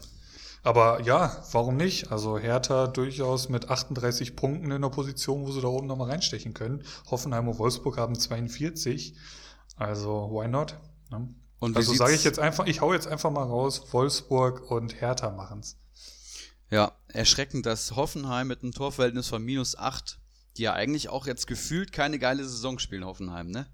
[0.64, 2.12] Aber ja, warum nicht?
[2.12, 6.54] Also Hertha durchaus mit 38 Punkten in der Position, wo sie da oben nochmal reinstechen
[6.54, 6.84] können.
[7.10, 9.16] Hoffenheim und Wolfsburg haben 42.
[9.78, 10.76] Also why not?
[11.10, 11.34] Ne?
[11.60, 15.30] Und also sage ich jetzt einfach, ich hau jetzt einfach mal raus, Wolfsburg und Hertha
[15.30, 15.78] machen's.
[16.70, 20.20] Ja, erschreckend, dass Hoffenheim mit einem Torverhältnis von minus 8,
[20.58, 23.68] die ja eigentlich auch jetzt gefühlt keine geile Saison spielen, Hoffenheim, ne?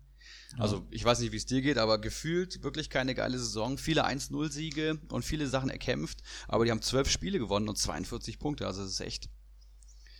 [0.58, 3.78] Also ich weiß nicht, wie es dir geht, aber gefühlt wirklich keine geile Saison.
[3.78, 8.68] Viele 1-0-Siege und viele Sachen erkämpft, aber die haben zwölf Spiele gewonnen und 42 Punkte.
[8.68, 9.30] Also das ist echt.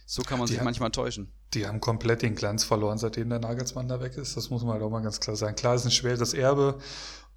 [0.06, 1.32] So kann man die sich haben, manchmal täuschen.
[1.54, 4.38] Die haben komplett den Glanz verloren, seitdem der Nagelsmann da weg ist.
[4.38, 5.56] Das muss man halt auch mal ganz klar sagen.
[5.56, 6.80] Klar, ist ein schweres Erbe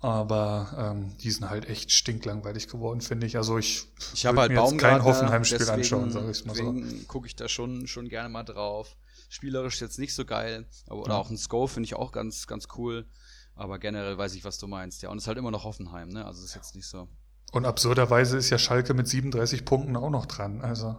[0.00, 3.36] aber ähm, die sind halt echt stinklangweilig geworden, finde ich.
[3.36, 6.74] Also ich, ich habe halt mir jetzt kein Hoffenheim-Spiel anschauen, sage ich mal so.
[7.08, 8.96] gucke ich da schon, schon gerne mal drauf.
[9.28, 11.18] Spielerisch jetzt nicht so geil, aber, oder ja.
[11.18, 13.06] auch ein Sko finde ich auch ganz, ganz cool.
[13.54, 15.02] Aber generell weiß ich, was du meinst.
[15.02, 16.24] Ja, und es ist halt immer noch Hoffenheim, ne?
[16.24, 17.08] Also ist jetzt nicht so.
[17.50, 20.60] Und absurderweise ist ja Schalke mit 37 Punkten auch noch dran.
[20.60, 20.96] Also,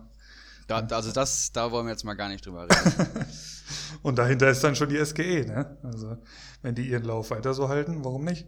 [0.67, 3.25] da, also das, da wollen wir jetzt mal gar nicht drüber reden.
[4.03, 5.77] und dahinter ist dann schon die SGE, ne?
[5.83, 6.17] Also
[6.61, 8.45] wenn die ihren Lauf weiter so halten, warum nicht?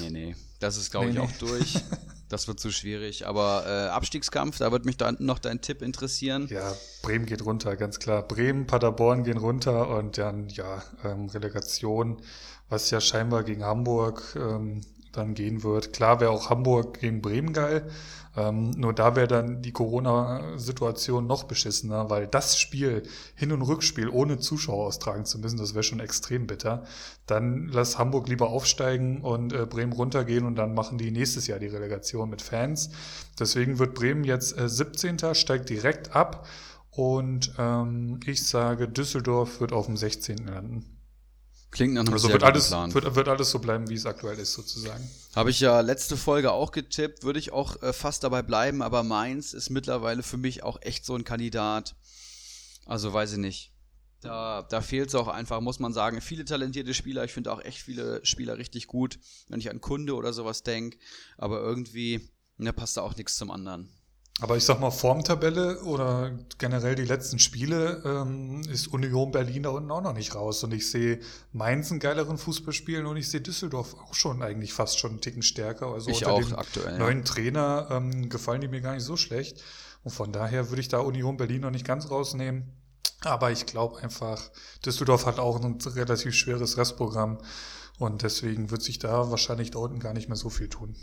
[0.00, 0.36] Nee, nee.
[0.58, 1.24] Das ist, glaube nee, ich, nee.
[1.24, 1.84] auch durch.
[2.30, 3.26] Das wird zu schwierig.
[3.26, 6.46] Aber äh, Abstiegskampf, da wird mich dann noch dein Tipp interessieren.
[6.48, 8.22] Ja, Bremen geht runter, ganz klar.
[8.22, 12.22] Bremen, Paderborn gehen runter und dann, ja, ähm, Relegation,
[12.68, 14.80] was ja scheinbar gegen Hamburg ähm,
[15.12, 15.92] dann gehen wird.
[15.92, 17.90] Klar wäre auch Hamburg gegen Bremen geil.
[18.36, 23.02] Ähm, nur da wäre dann die Corona-Situation noch beschissener, weil das Spiel,
[23.34, 26.84] Hin- und Rückspiel ohne Zuschauer austragen zu müssen, das wäre schon extrem bitter.
[27.26, 31.58] Dann lass Hamburg lieber aufsteigen und äh, Bremen runtergehen und dann machen die nächstes Jahr
[31.58, 32.90] die Relegation mit Fans.
[33.38, 35.34] Deswegen wird Bremen jetzt äh, 17.
[35.34, 36.46] steigt direkt ab
[36.90, 40.46] und ähm, ich sage, Düsseldorf wird auf dem 16.
[40.46, 40.89] landen.
[41.70, 42.92] Klingt nach einem Also sehr wird alles, Plan.
[42.92, 45.08] wird, wird alles so bleiben, wie es aktuell ist, sozusagen.
[45.36, 49.04] Habe ich ja letzte Folge auch getippt, würde ich auch äh, fast dabei bleiben, aber
[49.04, 51.94] Mainz ist mittlerweile für mich auch echt so ein Kandidat.
[52.86, 53.72] Also weiß ich nicht.
[54.20, 56.20] Da, da fehlt es auch einfach, muss man sagen.
[56.20, 60.14] Viele talentierte Spieler, ich finde auch echt viele Spieler richtig gut, wenn ich an Kunde
[60.14, 60.98] oder sowas denke,
[61.38, 63.88] aber irgendwie, ne, passt da auch nichts zum anderen.
[64.40, 69.70] Aber ich sag mal, Formtabelle oder generell die letzten Spiele ähm, ist Union Berlin da
[69.70, 70.64] unten auch noch nicht raus.
[70.64, 71.20] Und ich sehe
[71.52, 75.20] Mainz einen geileren Fußball spielen und ich sehe Düsseldorf auch schon eigentlich fast schon einen
[75.20, 75.88] Ticken stärker.
[75.88, 76.98] Also ich unter auch dem aktuell.
[76.98, 79.62] neuen Trainer ähm, gefallen die mir gar nicht so schlecht.
[80.04, 82.72] Und von daher würde ich da Union Berlin noch nicht ganz rausnehmen.
[83.22, 84.50] Aber ich glaube einfach,
[84.84, 87.38] Düsseldorf hat auch ein relativ schweres Restprogramm.
[87.98, 90.96] Und deswegen wird sich da wahrscheinlich da unten gar nicht mehr so viel tun.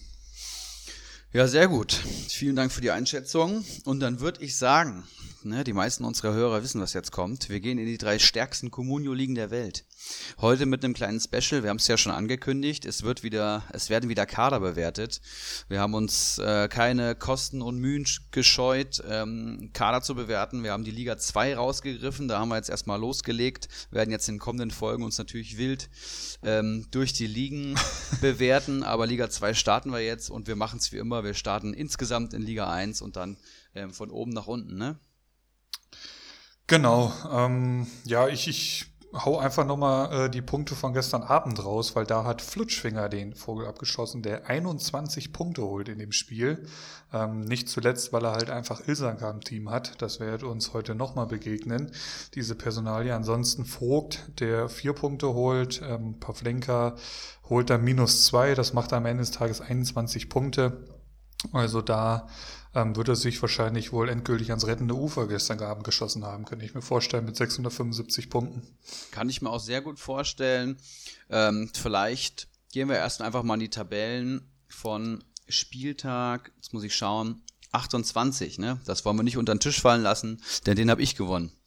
[1.33, 1.91] Ja, sehr gut.
[1.91, 3.65] Vielen Dank für die Einschätzung.
[3.83, 5.03] Und dann würde ich sagen,
[5.43, 7.49] ne, die meisten unserer Hörer wissen, was jetzt kommt.
[7.49, 9.83] Wir gehen in die drei stärksten Communio-Ligen der Welt.
[10.39, 11.63] Heute mit einem kleinen Special.
[11.63, 12.85] Wir haben es ja schon angekündigt.
[12.85, 15.21] Es wird wieder, es werden wieder Kader bewertet.
[15.69, 20.63] Wir haben uns äh, keine Kosten und Mühen sch- gescheut, ähm, Kader zu bewerten.
[20.63, 22.27] Wir haben die Liga 2 rausgegriffen.
[22.27, 23.67] Da haben wir jetzt erstmal losgelegt.
[23.89, 25.89] Wir werden jetzt in den kommenden Folgen uns natürlich wild
[26.43, 27.75] ähm, durch die Ligen
[28.21, 28.83] bewerten.
[28.83, 31.23] Aber Liga 2 starten wir jetzt und wir machen es wie immer.
[31.23, 33.37] Wir starten insgesamt in Liga 1 und dann
[33.73, 34.99] ähm, von oben nach unten, ne?
[36.67, 37.11] Genau.
[37.31, 38.85] Ähm, ja, ich, ich
[39.25, 43.35] hau einfach nochmal äh, die Punkte von gestern Abend raus, weil da hat Flutschfinger den
[43.35, 46.67] Vogel abgeschossen, der 21 Punkte holt in dem Spiel.
[47.13, 50.01] Ähm, nicht zuletzt, weil er halt einfach Ilsanka im Team hat.
[50.01, 51.91] Das wird uns heute nochmal begegnen,
[52.35, 53.15] diese Personalie.
[53.15, 55.81] Ansonsten Vogt, der vier Punkte holt.
[55.83, 56.95] Ähm, Pavlenka
[57.49, 58.55] holt dann minus zwei.
[58.55, 60.85] Das macht am Ende des Tages 21 Punkte.
[61.53, 62.27] Also da
[62.73, 66.65] ähm, wird er sich wahrscheinlich wohl endgültig ans rettende Ufer gestern Abend geschossen haben, könnte
[66.65, 68.61] ich mir vorstellen, mit 675 Punkten.
[69.11, 70.77] Kann ich mir auch sehr gut vorstellen.
[71.29, 76.95] Ähm, vielleicht gehen wir erst einfach mal in die Tabellen von Spieltag, jetzt muss ich
[76.95, 78.79] schauen, 28, ne?
[78.85, 81.51] Das wollen wir nicht unter den Tisch fallen lassen, denn den habe ich gewonnen.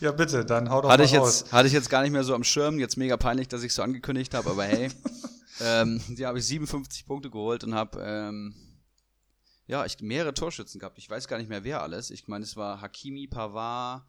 [0.00, 1.40] Ja, bitte, dann hau doch Hatte mal ich, raus.
[1.40, 3.74] jetzt, hatte ich jetzt gar nicht mehr so am Schirm, jetzt mega peinlich, dass ich
[3.74, 4.88] so angekündigt habe, aber hey,
[5.60, 8.54] ähm, die habe ich 57 Punkte geholt und habe ähm,
[9.66, 10.98] ja, ich mehrere Torschützen gehabt.
[10.98, 12.10] Ich weiß gar nicht mehr, wer alles.
[12.10, 14.02] Ich meine, es war Hakimi, Pavard,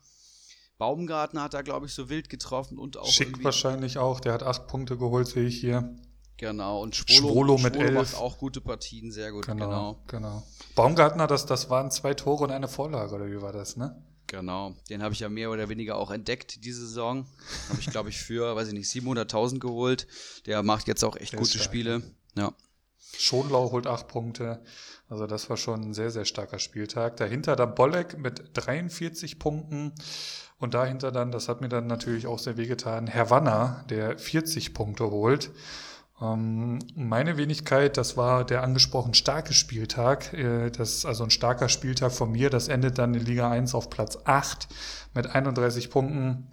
[0.79, 4.41] Baumgartner hat da, glaube ich, so wild getroffen und auch Schick wahrscheinlich auch, der hat
[4.41, 5.95] acht Punkte geholt, sehe ich hier.
[6.37, 7.93] Genau, und Schwolo, Schwolo mit Schwolo elf.
[7.93, 10.03] macht auch gute Partien, sehr gut, Genau, genau.
[10.07, 10.43] genau.
[10.73, 14.03] Baumgartner, das, das waren zwei Tore und eine Vorlage, oder wie war das, ne?
[14.31, 17.25] Genau, den habe ich ja mehr oder weniger auch entdeckt diese Saison.
[17.67, 20.07] Habe ich, glaube ich, für, weiß ich nicht, 700.000 geholt.
[20.45, 21.65] Der macht jetzt auch echt ist gute stark.
[21.65, 22.01] Spiele.
[22.37, 22.53] Ja.
[23.17, 24.63] Schonlau holt acht Punkte.
[25.09, 27.17] Also das war schon ein sehr, sehr starker Spieltag.
[27.17, 29.91] Dahinter dann Bolleck mit 43 Punkten.
[30.59, 34.73] Und dahinter dann, das hat mir dann natürlich auch sehr wehgetan, Herr Wanner, der 40
[34.73, 35.51] Punkte holt.
[36.21, 40.33] Ähm, meine Wenigkeit, das war der angesprochen starke Spieltag.
[40.33, 42.49] Äh, das, also ein starker Spieltag von mir.
[42.49, 44.67] Das endet dann in Liga 1 auf Platz 8
[45.13, 46.47] mit 31 Punkten.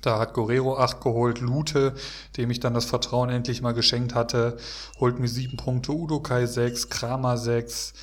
[0.00, 1.94] Da hat Guerrero 8 geholt, Lute,
[2.36, 4.56] dem ich dann das Vertrauen endlich mal geschenkt hatte,
[4.98, 7.94] holt mir 7 Punkte, Udokai 6, Kramer 6.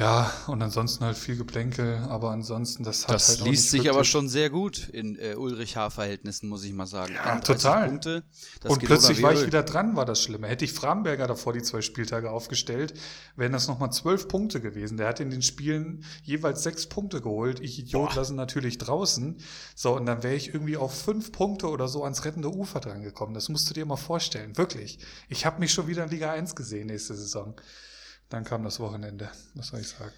[0.00, 4.02] Ja, und ansonsten halt viel Geplänkel, aber ansonsten, das hat Das halt liest sich aber
[4.04, 7.12] schon sehr gut in äh, Ulrich H-Verhältnissen, muss ich mal sagen.
[7.12, 7.88] Ja, 31 total.
[7.88, 8.22] Punkte,
[8.66, 10.48] Und plötzlich war ich wieder dran, war das Schlimme.
[10.48, 12.94] Hätte ich Framberger davor die zwei Spieltage aufgestellt,
[13.36, 14.96] wären das nochmal zwölf Punkte gewesen.
[14.96, 17.60] Der hat in den Spielen jeweils sechs Punkte geholt.
[17.60, 19.36] Ich Idiot lassen natürlich draußen.
[19.74, 23.02] So, und dann wäre ich irgendwie auf fünf Punkte oder so ans rettende Ufer dran
[23.02, 23.34] gekommen.
[23.34, 24.56] Das musst du dir mal vorstellen.
[24.56, 24.98] Wirklich.
[25.28, 27.54] Ich habe mich schon wieder in Liga 1 gesehen nächste Saison.
[28.30, 29.28] Dann kam das Wochenende.
[29.54, 30.12] Was soll ich sagen?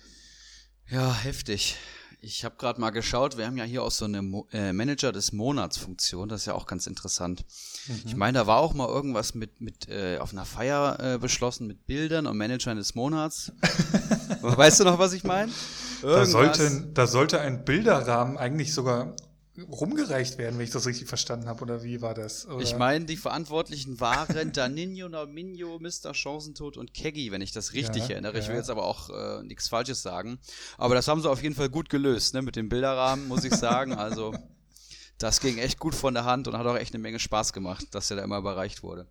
[0.88, 1.77] Ja, heftig.
[2.20, 5.11] Ich habe gerade mal geschaut, wir haben ja hier auch so eine Mo äh, Manager
[5.11, 7.44] des Monats Funktion, das ist ja auch ganz interessant.
[7.88, 8.03] Mhm.
[8.05, 11.66] Ich meine, da war auch mal irgendwas mit, mit äh, auf einer Feier äh, beschlossen
[11.66, 13.51] mit Bildern und Managern des Monats.
[14.40, 15.51] weißt du noch, was ich meine?
[16.03, 19.16] Da sollte, da sollte ein Bilderrahmen eigentlich sogar
[19.58, 21.62] rumgereicht werden, wenn ich das richtig verstanden habe.
[21.62, 22.46] Oder wie war das?
[22.46, 22.62] Oder?
[22.62, 26.14] Ich meine, die Verantwortlichen waren Danino, Naminho, Mr.
[26.14, 28.38] Chancentod und Keggy, wenn ich das richtig Ja, erinnere.
[28.38, 28.60] Ich will ja.
[28.60, 30.38] jetzt aber auch äh, nichts Falsches sagen.
[30.78, 32.42] Aber das haben sie auf jeden Fall gut gelöst, ne?
[32.42, 33.94] Mit dem Bilderrahmen, muss ich sagen.
[33.94, 34.34] Also
[35.18, 37.86] Das ging echt gut von der Hand und hat auch echt eine Menge Spaß gemacht,
[37.92, 39.06] dass er da immer überreicht wurde.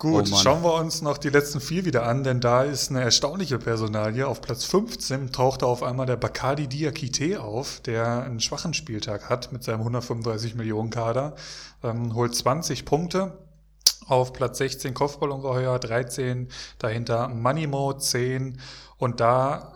[0.00, 3.02] Gut, oh schauen wir uns noch die letzten vier wieder an, denn da ist eine
[3.02, 4.26] erstaunliche Personalie.
[4.26, 9.52] Auf Platz 15 tauchte auf einmal der Bacardi Diakite auf, der einen schwachen Spieltag hat
[9.52, 11.34] mit seinem 135 Millionen Kader,
[11.82, 13.36] ähm, holt 20 Punkte.
[14.06, 18.58] Auf Platz 16 Kopfballungeheuer, 13 dahinter Moneymo 10
[18.96, 19.74] und da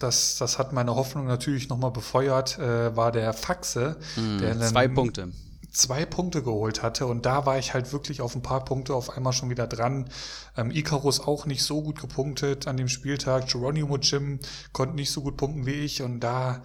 [0.00, 3.98] das, das hat meine Hoffnung natürlich nochmal befeuert, äh, war der Faxe.
[4.16, 5.28] Mm, der zwei Punkte
[5.70, 9.16] zwei Punkte geholt hatte und da war ich halt wirklich auf ein paar Punkte auf
[9.16, 10.10] einmal schon wieder dran.
[10.56, 13.48] Ähm, Icarus auch nicht so gut gepunktet an dem Spieltag.
[13.48, 14.40] Geronimo Jim
[14.72, 16.62] konnte nicht so gut punkten wie ich und da,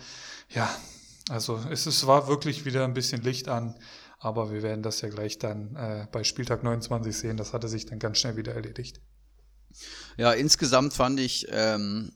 [0.49, 0.69] ja,
[1.29, 3.75] also es, es war wirklich wieder ein bisschen Licht an,
[4.19, 7.37] aber wir werden das ja gleich dann äh, bei Spieltag 29 sehen.
[7.37, 9.01] Das hatte sich dann ganz schnell wieder erledigt.
[10.17, 12.11] Ja, insgesamt fand ich, ähm,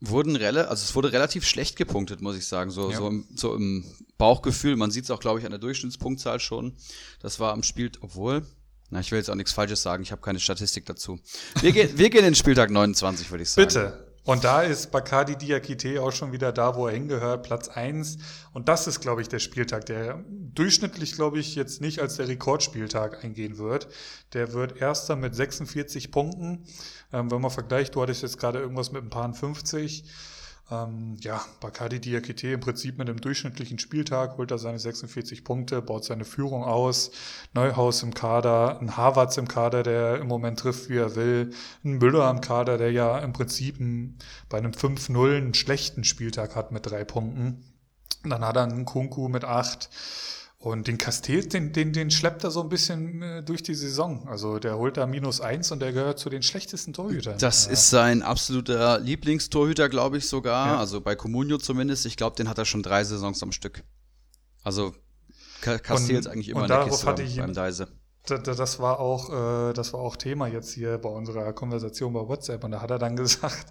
[0.00, 2.70] wurden rela also es wurde relativ schlecht gepunktet, muss ich sagen.
[2.70, 2.96] So, ja.
[2.96, 3.84] so, im, so im
[4.18, 4.76] Bauchgefühl.
[4.76, 6.74] Man sieht es auch, glaube ich, an der Durchschnittspunktzahl schon.
[7.20, 8.46] Das war am Spiel, obwohl,
[8.90, 11.18] na, ich will jetzt auch nichts Falsches sagen, ich habe keine Statistik dazu.
[11.60, 13.66] Wir, gehen, wir gehen in Spieltag 29, würde ich sagen.
[13.66, 14.05] Bitte.
[14.26, 18.18] Und da ist Bacardi Diakite auch schon wieder da, wo er hingehört, Platz eins.
[18.52, 22.26] Und das ist, glaube ich, der Spieltag, der durchschnittlich, glaube ich, jetzt nicht als der
[22.26, 23.86] Rekordspieltag eingehen wird.
[24.32, 26.64] Der wird erster mit 46 Punkten.
[27.12, 30.02] Ähm, wenn man vergleicht, du hattest jetzt gerade irgendwas mit ein paar 50.
[30.68, 35.80] Ähm, ja, Bacardi Diakite im Prinzip mit einem durchschnittlichen Spieltag holt er seine 46 Punkte,
[35.80, 37.12] baut seine Führung aus.
[37.52, 41.52] Neuhaus im Kader, ein Harvards im Kader, der im Moment trifft, wie er will.
[41.84, 43.78] Ein Müller im Kader, der ja im Prinzip
[44.48, 47.64] bei einem 5-0 einen schlechten Spieltag hat mit drei Punkten.
[48.24, 49.88] Und dann hat er einen Kunku mit acht.
[50.66, 54.26] Und den Castells, den, den, den schleppt er so ein bisschen äh, durch die Saison.
[54.26, 57.38] Also der holt da minus eins und der gehört zu den schlechtesten Torhütern.
[57.38, 57.70] Das ja.
[57.70, 60.66] ist sein absoluter Lieblingstorhüter, glaube ich sogar.
[60.66, 60.78] Ja.
[60.80, 62.04] Also bei Comunio zumindest.
[62.04, 63.84] Ich glaube, den hat er schon drei Saisons am Stück.
[64.64, 64.92] Also
[65.60, 67.86] Castells eigentlich immer in der Kiste hatte ich beim Deise
[68.30, 72.64] das war auch, äh, das war auch Thema jetzt hier bei unserer Konversation bei WhatsApp.
[72.64, 73.66] Und da hat er dann gesagt,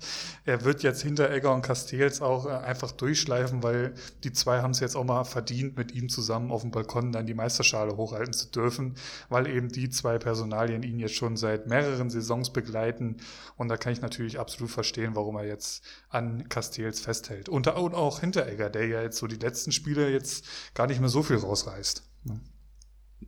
[0.46, 4.72] er wird jetzt hinter Egger und Castells auch äh, einfach durchschleifen, weil die zwei haben
[4.72, 8.34] es jetzt auch mal verdient, mit ihm zusammen auf dem Balkon dann die Meisterschale hochhalten
[8.34, 8.96] zu dürfen,
[9.30, 13.18] weil eben die zwei Personalien ihn jetzt schon seit mehreren Saisons begleiten.
[13.58, 17.50] Und da kann ich natürlich absolut verstehen, warum er jetzt an Castells festhält.
[17.50, 21.10] Und auch hinter Egger, der ja jetzt so die letzten Spiele jetzt gar nicht mehr
[21.10, 22.04] so viel rausreißt.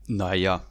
[0.08, 0.64] Naja,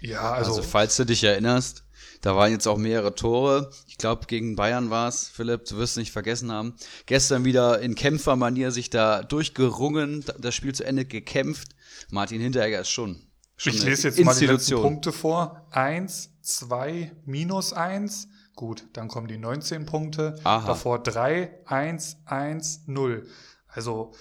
[0.00, 1.84] ja, also, also falls du dich erinnerst,
[2.20, 3.70] da waren jetzt auch mehrere Tore.
[3.86, 6.74] Ich glaube, gegen Bayern war es, Philipp, du wirst es nicht vergessen haben.
[7.06, 11.68] Gestern wieder in Kämpfermanier sich da durchgerungen, das Spiel zu Ende gekämpft.
[12.10, 13.22] Martin Hinteregger ist schon.
[13.56, 15.66] schon ich lese jetzt mal die letzten Punkte vor.
[15.70, 18.28] Eins, zwei, minus eins.
[18.56, 20.40] Gut, dann kommen die 19 Punkte.
[20.42, 20.66] Aha.
[20.66, 23.28] Davor drei, eins, eins, null.
[23.68, 24.12] Also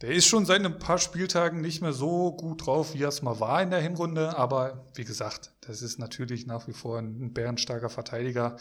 [0.00, 3.22] der ist schon seit ein paar Spieltagen nicht mehr so gut drauf, wie er es
[3.22, 4.36] mal war in der Hinrunde.
[4.36, 8.56] Aber wie gesagt, das ist natürlich nach wie vor ein bärenstarker Verteidiger.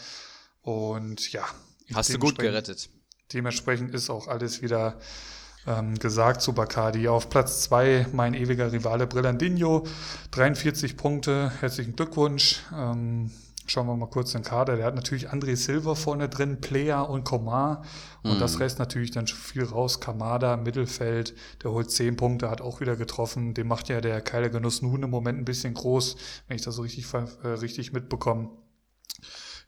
[0.61, 1.45] Und ja.
[1.93, 2.89] Hast du gut gerettet.
[3.33, 4.99] Dementsprechend ist auch alles wieder
[5.65, 7.07] ähm, gesagt zu Bacardi.
[7.07, 9.85] Auf Platz zwei mein ewiger Rivale Brillandinho.
[10.31, 11.51] 43 Punkte.
[11.61, 12.61] Herzlichen Glückwunsch.
[12.75, 13.31] Ähm,
[13.69, 14.77] Schauen wir mal kurz den Kader.
[14.77, 17.83] Der hat natürlich André Silva vorne drin, Player und Komar.
[18.23, 18.39] Und mhm.
[18.39, 19.99] das reißt natürlich dann schon viel raus.
[19.99, 23.53] Kamada, Mittelfeld, der holt zehn Punkte, hat auch wieder getroffen.
[23.53, 26.15] Dem macht ja der Keiler Genuss nun im Moment ein bisschen groß,
[26.47, 28.49] wenn ich das so richtig, äh, richtig mitbekomme.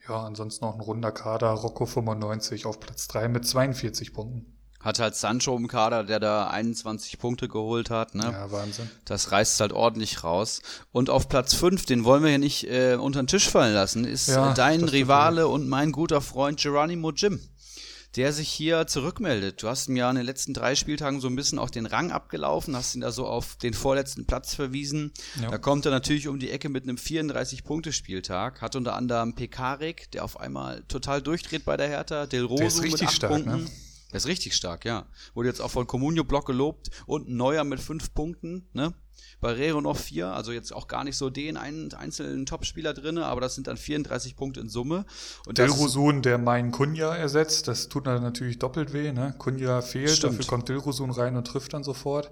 [0.09, 1.51] Ja, ansonsten noch ein runder Kader.
[1.51, 4.60] Rocco 95 auf Platz drei mit 42 Punkten.
[4.81, 8.15] Hat halt Sancho im Kader, der da 21 Punkte geholt hat.
[8.15, 8.23] Ne?
[8.23, 8.89] Ja, Wahnsinn.
[9.05, 10.61] Das reißt halt ordentlich raus.
[10.91, 14.05] Und auf Platz 5, den wollen wir ja nicht äh, unter den Tisch fallen lassen,
[14.05, 17.39] ist ja, dein Rivale und mein guter Freund Geronimo Jim,
[18.15, 19.61] der sich hier zurückmeldet.
[19.61, 22.11] Du hast ihm ja in den letzten drei Spieltagen so ein bisschen auch den Rang
[22.11, 25.11] abgelaufen, hast ihn da so auf den vorletzten Platz verwiesen.
[25.39, 25.51] Ja.
[25.51, 30.25] Da kommt er natürlich um die Ecke mit einem 34-Punkte-Spieltag, hat unter anderem Pekarik, der
[30.25, 33.63] auf einmal total durchdreht bei der Hertha, Del Rosso mit acht stark, Punkten.
[33.65, 33.71] Ne?
[34.11, 35.07] Der ist richtig stark, ja.
[35.33, 38.93] Wurde jetzt auch von Comunio Block gelobt und Neuer mit fünf Punkten, ne?
[39.39, 43.41] Barrero noch vier, also jetzt auch gar nicht so den einen einzelnen Topspieler drin, aber
[43.41, 45.05] das sind dann 34 Punkte in Summe.
[45.47, 49.33] Und Dilrosun, der meinen Kunja ersetzt, das tut dann natürlich doppelt weh, ne?
[49.39, 50.33] Kunja fehlt, Stimmt.
[50.33, 52.31] dafür kommt Dilrosun rein und trifft dann sofort.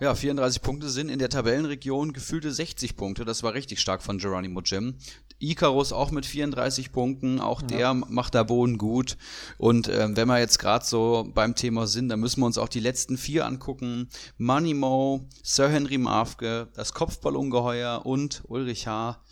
[0.00, 3.24] Ja, 34 Punkte sind in der Tabellenregion gefühlte 60 Punkte.
[3.24, 4.96] Das war richtig stark von Geronimo Jim.
[5.40, 7.94] Icarus auch mit 34 Punkten, auch der ja.
[7.94, 9.16] macht da Boden gut.
[9.56, 12.68] Und ähm, wenn wir jetzt gerade so beim Thema sind, dann müssen wir uns auch
[12.68, 14.08] die letzten vier angucken.
[14.36, 19.22] Moneymo, Sir Henry Mafke, das Kopfballungeheuer und Ulrich H.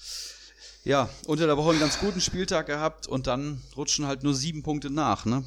[0.84, 4.62] Ja, unter der Woche einen ganz guten Spieltag gehabt und dann rutschen halt nur sieben
[4.62, 5.42] Punkte nach, ne?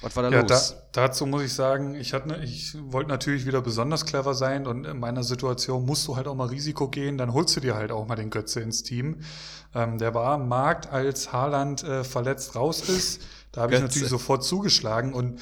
[0.00, 0.76] Was war da ja, los?
[0.92, 4.84] Da, dazu muss ich sagen, ich, hatte, ich wollte natürlich wieder besonders clever sein und
[4.84, 7.90] in meiner Situation musst du halt auch mal Risiko gehen, dann holst du dir halt
[7.90, 9.20] auch mal den Götze ins Team.
[9.74, 13.22] Ähm, der war am Markt, als Haaland äh, verletzt raus ist.
[13.52, 15.40] Da habe ich natürlich sofort zugeschlagen und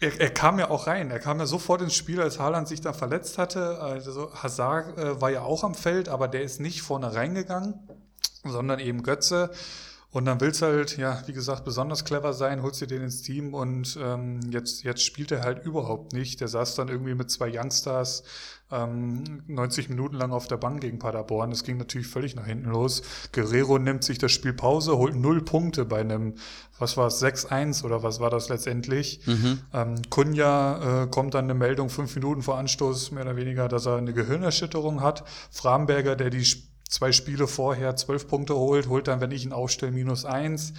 [0.00, 1.10] er, er, kam ja auch rein.
[1.10, 3.80] Er kam ja sofort ins Spiel, als Haaland sich dann verletzt hatte.
[3.80, 7.74] Also Hazard äh, war ja auch am Feld, aber der ist nicht vorne reingegangen,
[8.44, 9.50] sondern eben Götze.
[10.10, 13.20] Und dann willst du halt, ja, wie gesagt, besonders clever sein, holst dir den ins
[13.20, 16.40] Team und ähm, jetzt, jetzt spielt er halt überhaupt nicht.
[16.40, 18.22] Der saß dann irgendwie mit zwei Youngstars
[18.70, 21.50] ähm, 90 Minuten lang auf der Bank gegen Paderborn.
[21.50, 23.02] Das ging natürlich völlig nach hinten los.
[23.32, 26.36] Guerrero nimmt sich das Spiel Pause, holt null Punkte bei einem,
[26.78, 29.20] was war es, 6-1 oder was war das letztendlich.
[29.26, 29.60] Mhm.
[29.74, 33.84] Ähm, Kunja äh, kommt dann eine Meldung fünf Minuten vor Anstoß, mehr oder weniger, dass
[33.84, 35.24] er eine Gehirnerschütterung hat.
[35.50, 36.46] Framberger, der die
[36.88, 40.72] zwei Spiele vorher zwölf Punkte holt, holt dann, wenn ich ihn aufstelle, minus eins.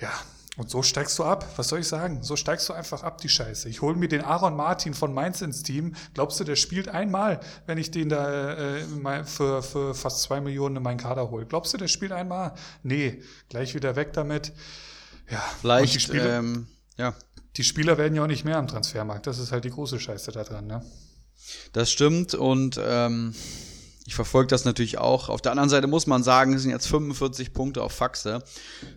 [0.00, 0.12] Ja,
[0.58, 1.46] und so steigst du ab.
[1.56, 2.22] Was soll ich sagen?
[2.22, 3.68] So steigst du einfach ab, die Scheiße.
[3.68, 5.94] Ich hole mir den Aaron Martin von Mainz ins Team.
[6.14, 10.76] Glaubst du, der spielt einmal, wenn ich den da äh, für, für fast zwei Millionen
[10.76, 11.46] in meinen Kader hole?
[11.46, 12.54] Glaubst du, der spielt einmal?
[12.82, 14.52] Nee, gleich wieder weg damit.
[15.30, 15.94] Ja, vielleicht.
[15.94, 17.14] Die Spieler, ähm, ja.
[17.56, 19.28] die Spieler werden ja auch nicht mehr am Transfermarkt.
[19.28, 20.84] Das ist halt die große Scheiße da dran, ne?
[21.72, 23.32] Das stimmt und ähm,
[24.08, 25.28] ich verfolge das natürlich auch.
[25.28, 28.42] Auf der anderen Seite muss man sagen, es sind jetzt 45 Punkte auf Faxe.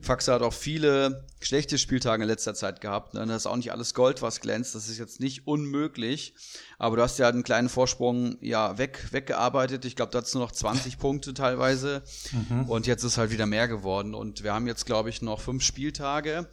[0.01, 3.13] Faxe hat auch viele schlechte Spieltage in letzter Zeit gehabt.
[3.13, 3.25] Ne?
[3.25, 4.73] Das ist auch nicht alles Gold, was glänzt.
[4.73, 6.33] Das ist jetzt nicht unmöglich.
[6.77, 9.83] Aber du hast ja einen kleinen Vorsprung ja weg, weggearbeitet.
[9.83, 12.03] Ich glaube, da hat nur noch 20 Punkte teilweise.
[12.31, 12.69] Mhm.
[12.69, 14.15] Und jetzt ist halt wieder mehr geworden.
[14.15, 16.47] Und wir haben jetzt, glaube ich, noch fünf Spieltage.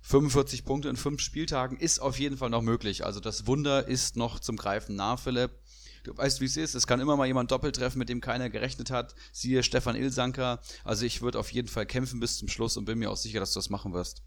[0.00, 3.06] 45 Punkte in fünf Spieltagen ist auf jeden Fall noch möglich.
[3.06, 5.52] Also das Wunder ist noch zum Greifen nah, Philipp
[6.04, 6.74] du weißt, wie es ist.
[6.74, 9.14] Es kann immer mal jemand doppelt treffen, mit dem keiner gerechnet hat.
[9.32, 10.60] Siehe Stefan Ilsanker.
[10.84, 13.40] Also ich würde auf jeden Fall kämpfen bis zum Schluss und bin mir auch sicher,
[13.40, 14.22] dass du das machen wirst.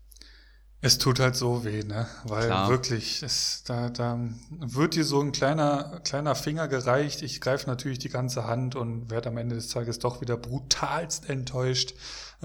[0.81, 2.07] Es tut halt so weh, ne?
[2.25, 2.69] Weil Klar.
[2.69, 4.19] wirklich, es, da, da
[4.51, 7.23] wird dir so ein kleiner, kleiner Finger gereicht.
[7.23, 11.27] Ich greife natürlich die ganze Hand und werde am Ende des Tages doch wieder brutalst
[11.27, 11.95] enttäuscht.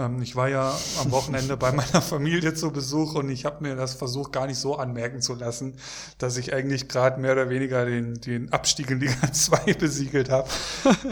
[0.00, 3.76] Ähm, ich war ja am Wochenende bei meiner Familie zu Besuch und ich habe mir
[3.76, 5.76] das versucht, gar nicht so anmerken zu lassen,
[6.18, 10.48] dass ich eigentlich gerade mehr oder weniger den, den Abstieg in Liga 2 besiegelt habe.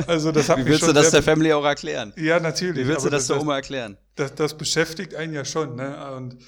[0.07, 2.13] Also das hat Wie willst du das der Family auch erklären?
[2.17, 2.85] Ja, natürlich.
[2.85, 3.99] Wie willst du das, das der Oma erklären?
[4.17, 6.13] Das, das beschäftigt einen ja schon, ne?
[6.17, 6.39] Und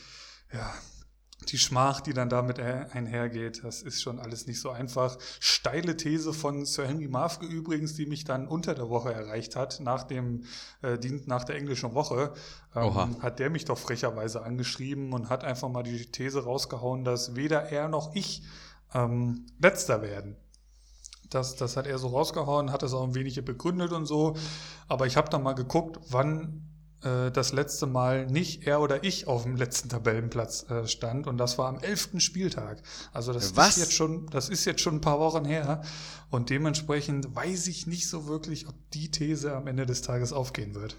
[0.52, 0.72] ja,
[1.50, 5.18] die Schmach, die dann damit einhergeht, das ist schon alles nicht so einfach.
[5.40, 9.80] Steile These von Sir Henry Mafke übrigens, die mich dann unter der Woche erreicht hat,
[9.80, 10.44] nach dem
[10.82, 12.32] äh, Dienst nach der englischen Woche,
[12.74, 17.36] ähm, hat der mich doch frecherweise angeschrieben und hat einfach mal die These rausgehauen, dass
[17.36, 18.42] weder er noch ich
[18.94, 20.36] ähm, letzter werden.
[21.30, 24.36] Das, das hat er so rausgehauen, hat es auch ein wenig begründet und so.
[24.88, 26.69] Aber ich habe dann mal geguckt, wann
[27.02, 31.38] äh, das letzte Mal nicht er oder ich auf dem letzten Tabellenplatz äh, stand und
[31.38, 32.82] das war am elften Spieltag.
[33.12, 33.76] Also das Was?
[33.76, 35.82] ist jetzt schon, das ist jetzt schon ein paar Wochen her
[36.30, 40.74] und dementsprechend weiß ich nicht so wirklich, ob die These am Ende des Tages aufgehen
[40.74, 40.96] wird.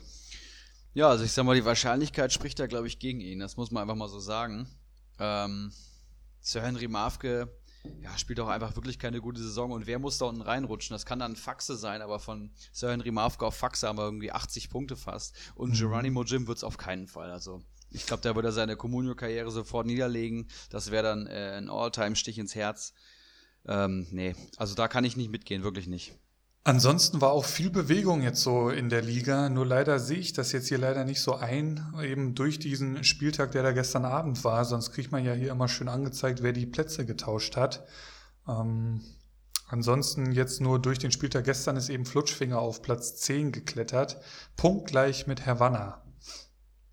[0.94, 3.40] Ja, also ich sag mal, die Wahrscheinlichkeit spricht da, glaube ich, gegen ihn.
[3.40, 4.68] Das muss man einfach mal so sagen.
[5.20, 5.72] Ähm,
[6.42, 7.48] Sir Henry Mafke
[8.02, 9.72] ja, spielt auch einfach wirklich keine gute Saison.
[9.72, 10.94] Und wer muss da unten reinrutschen?
[10.94, 14.32] Das kann dann Faxe sein, aber von Sir Henry Mavka auf Faxe haben wir irgendwie
[14.32, 15.36] 80 Punkte fast.
[15.56, 15.76] Und mhm.
[15.76, 17.32] Geronimo Jim wird es auf keinen Fall.
[17.32, 20.48] Also, ich glaube, der würde seine Comunio-Karriere sofort niederlegen.
[20.70, 22.94] Das wäre dann äh, ein All-Time-Stich ins Herz.
[23.66, 26.14] Ähm, nee, also da kann ich nicht mitgehen, wirklich nicht.
[26.64, 29.50] Ansonsten war auch viel Bewegung jetzt so in der Liga.
[29.50, 33.52] Nur leider sehe ich das jetzt hier leider nicht so ein, eben durch diesen Spieltag,
[33.52, 34.64] der da gestern Abend war.
[34.64, 37.84] Sonst kriegt man ja hier immer schön angezeigt, wer die Plätze getauscht hat.
[38.48, 39.02] Ähm,
[39.70, 44.22] ansonsten jetzt nur durch den Spieltag gestern ist eben Flutschfinger auf Platz 10 geklettert.
[44.56, 46.04] Punktgleich mit Havanna.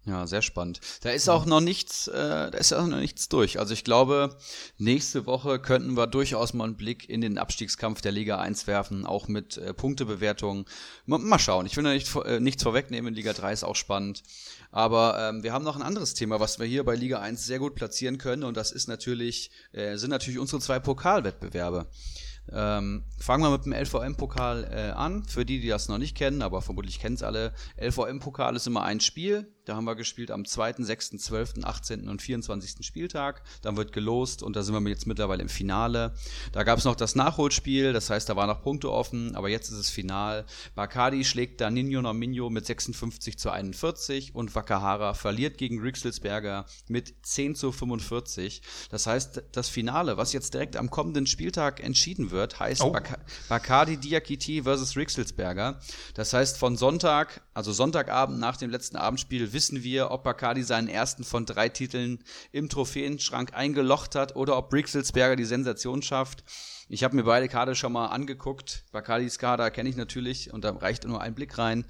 [0.08, 0.80] Ja, sehr spannend.
[1.02, 3.58] Da ist auch noch nichts, äh, da ist auch noch nichts durch.
[3.58, 4.34] Also ich glaube,
[4.78, 9.04] nächste Woche könnten wir durchaus mal einen Blick in den Abstiegskampf der Liga 1 werfen,
[9.04, 10.64] auch mit äh, Punktebewertungen.
[11.04, 11.66] Mal, mal, schauen.
[11.66, 13.12] Ich will da nicht, äh, nichts vorwegnehmen.
[13.12, 14.22] Liga 3 ist auch spannend.
[14.70, 17.58] Aber ähm, wir haben noch ein anderes Thema, was wir hier bei Liga 1 sehr
[17.58, 18.44] gut platzieren können.
[18.44, 21.86] Und das ist natürlich, äh, sind natürlich unsere zwei Pokalwettbewerbe.
[22.52, 25.24] Ähm, fangen wir mit dem LVM-Pokal äh, an.
[25.24, 27.53] Für die, die das noch nicht kennen, aber vermutlich kennen es alle.
[27.80, 29.53] LVM-Pokal ist immer ein Spiel.
[29.68, 32.09] Da haben wir gespielt am 2., 6., 12., 18.
[32.09, 32.86] und 24.
[32.86, 33.42] Spieltag.
[33.61, 36.14] Dann wird gelost und da sind wir jetzt mittlerweile im Finale.
[36.53, 39.70] Da gab es noch das Nachholspiel, das heißt, da waren noch Punkte offen, aber jetzt
[39.70, 40.46] ist es final.
[40.74, 47.14] Bacardi schlägt da Nino Nominio mit 56 zu 41 und Wakahara verliert gegen Rixelsberger mit
[47.26, 48.62] 10 zu 45.
[48.88, 52.97] Das heißt, das Finale, was jetzt direkt am kommenden Spieltag entschieden wird, wird, heißt oh.
[53.49, 55.80] Bacardi Diakiti versus Rixelsberger.
[56.14, 60.89] Das heißt, von Sonntag, also Sonntagabend nach dem letzten Abendspiel, wissen wir, ob Bacardi seinen
[60.89, 62.22] ersten von drei Titeln
[62.53, 66.45] im Trophäenschrank eingelocht hat oder ob Rixelsberger die Sensation schafft.
[66.89, 68.84] Ich habe mir beide Kader schon mal angeguckt.
[68.93, 71.84] Bacardis Kader kenne ich natürlich und da reicht nur ein Blick rein.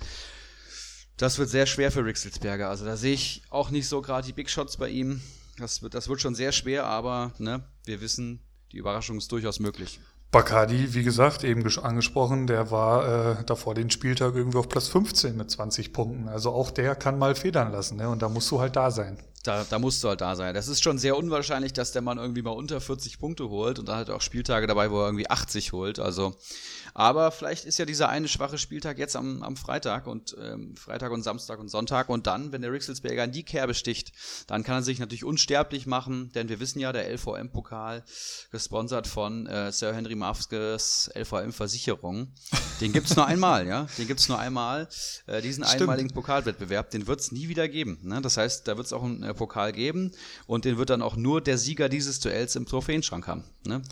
[1.18, 2.68] Das wird sehr schwer für Rixelsberger.
[2.68, 5.20] Also da sehe ich auch nicht so gerade die Big Shots bei ihm.
[5.58, 8.40] Das wird, das wird schon sehr schwer, aber ne, wir wissen,
[8.72, 9.98] die Überraschung ist durchaus möglich.
[10.30, 15.36] Bacardi, wie gesagt, eben angesprochen, der war äh, davor den Spieltag irgendwie auf Platz 15
[15.36, 16.28] mit 20 Punkten.
[16.28, 18.10] Also auch der kann mal federn lassen, ne?
[18.10, 19.18] Und da musst du halt da sein.
[19.44, 20.54] Da, da musst du halt da sein.
[20.54, 23.88] Das ist schon sehr unwahrscheinlich, dass der Mann irgendwie mal unter 40 Punkte holt und
[23.88, 25.98] dann er auch Spieltage dabei, wo er irgendwie 80 holt.
[25.98, 26.34] Also
[26.98, 31.12] aber vielleicht ist ja dieser eine schwache Spieltag jetzt am, am Freitag und ähm, Freitag
[31.12, 34.10] und Samstag und Sonntag und dann, wenn der Rixelsberger in die Kerbe sticht,
[34.48, 38.02] dann kann er sich natürlich unsterblich machen, denn wir wissen ja, der LVM-Pokal,
[38.50, 42.32] gesponsert von äh, Sir Henry Mafskes LVM-Versicherung,
[42.80, 44.88] den gibt's nur einmal, ja, den gibt's nur einmal.
[45.28, 45.82] Äh, diesen Stimmt.
[45.82, 48.00] einmaligen Pokalwettbewerb, den wird's nie wieder geben.
[48.02, 48.20] Ne?
[48.22, 50.10] Das heißt, da wird's auch einen äh, Pokal geben
[50.48, 53.44] und den wird dann auch nur der Sieger dieses Duells im Trophäenschrank haben.
[53.64, 53.82] Ne?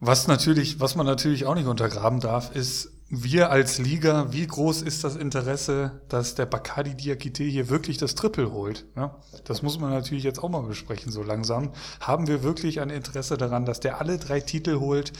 [0.00, 4.82] Was natürlich, was man natürlich auch nicht untergraben darf, ist, wir als Liga, wie groß
[4.82, 8.86] ist das Interesse, dass der Bacardi Diakite hier wirklich das Triple holt?
[8.96, 11.72] Ja, das muss man natürlich jetzt auch mal besprechen, so langsam.
[12.00, 15.12] Haben wir wirklich ein Interesse daran, dass der alle drei Titel holt?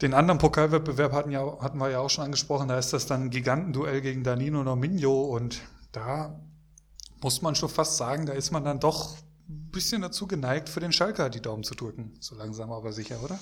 [0.00, 3.24] Den anderen Pokalwettbewerb hatten, ja, hatten wir ja auch schon angesprochen, da ist das dann
[3.24, 5.60] ein Gigantenduell gegen Danino Nominio und
[5.90, 6.38] da
[7.20, 9.16] muss man schon fast sagen, da ist man dann doch
[9.48, 12.16] ein bisschen dazu geneigt, für den Schalker die Daumen zu drücken.
[12.20, 13.38] So langsam aber sicher, oder?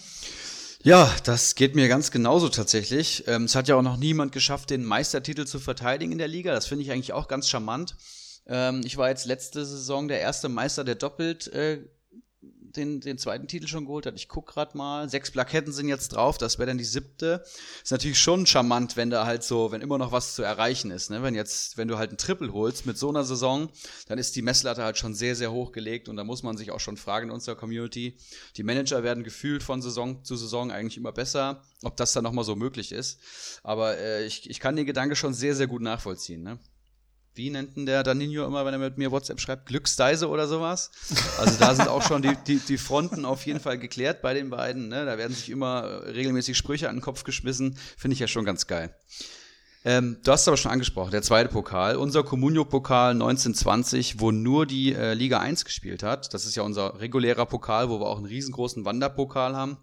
[0.83, 3.25] Ja, das geht mir ganz genauso tatsächlich.
[3.27, 6.53] Ähm, es hat ja auch noch niemand geschafft, den Meistertitel zu verteidigen in der Liga.
[6.53, 7.97] Das finde ich eigentlich auch ganz charmant.
[8.47, 11.89] Ähm, ich war jetzt letzte Saison der erste Meister, der doppelt äh,
[12.77, 14.15] den, den zweiten Titel schon geholt hat.
[14.17, 15.09] Ich guck gerade mal.
[15.09, 17.45] Sechs Plaketten sind jetzt drauf, das wäre dann die siebte.
[17.83, 21.11] Ist natürlich schon charmant, wenn da halt so, wenn immer noch was zu erreichen ist.
[21.11, 21.23] Ne?
[21.23, 23.69] Wenn jetzt, wenn du halt ein Triple holst mit so einer Saison,
[24.09, 26.71] dann ist die Messlatte halt schon sehr, sehr hoch gelegt und da muss man sich
[26.71, 28.17] auch schon fragen in unserer Community.
[28.57, 32.45] Die Manager werden gefühlt von Saison zu Saison eigentlich immer besser, ob das dann nochmal
[32.45, 33.21] so möglich ist.
[33.63, 36.43] Aber äh, ich, ich kann den Gedanke schon sehr, sehr gut nachvollziehen.
[36.43, 36.59] Ne?
[37.35, 40.91] Wie nennt denn der Danino immer, wenn er mit mir WhatsApp schreibt, Glücksdeise oder sowas.
[41.39, 44.51] Also da sind auch schon die, die, die Fronten auf jeden Fall geklärt bei den
[44.51, 44.89] beiden.
[44.89, 45.05] Ne?
[45.05, 47.77] Da werden sich immer regelmäßig Sprüche an den Kopf geschmissen.
[47.97, 48.95] Finde ich ja schon ganz geil.
[49.85, 54.65] Ähm, du hast es aber schon angesprochen, der zweite Pokal, unser Comunio-Pokal 1920, wo nur
[54.65, 56.33] die äh, Liga 1 gespielt hat.
[56.33, 59.77] Das ist ja unser regulärer Pokal, wo wir auch einen riesengroßen Wanderpokal haben.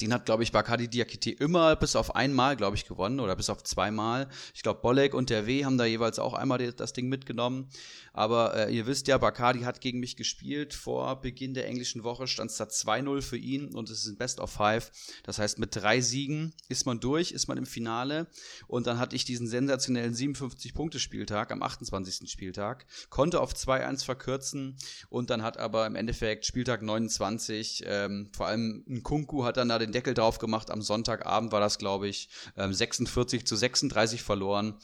[0.00, 3.50] Den hat, glaube ich, Bacardi Diakite immer bis auf einmal, glaube ich, gewonnen oder bis
[3.50, 4.28] auf zweimal.
[4.54, 7.68] Ich glaube, Bolek und der W haben da jeweils auch einmal das Ding mitgenommen.
[8.12, 10.74] Aber äh, ihr wisst ja, Bacardi hat gegen mich gespielt.
[10.74, 14.16] Vor Beginn der englischen Woche stand es da 2-0 für ihn und es ist ein
[14.16, 14.90] Best of Five.
[15.22, 18.26] Das heißt, mit drei Siegen ist man durch, ist man im Finale.
[18.66, 22.30] Und dann hatte ich diesen sensationellen 57-Punkte-Spieltag am 28.
[22.30, 24.76] Spieltag, konnte auf 2-1 verkürzen
[25.08, 29.68] und dann hat aber im Endeffekt Spieltag 29, ähm, vor allem ein Kunku hat dann
[29.68, 30.70] da den den Deckel drauf gemacht.
[30.70, 34.78] Am Sonntagabend war das, glaube ich, 46 ähm, zu 36 verloren.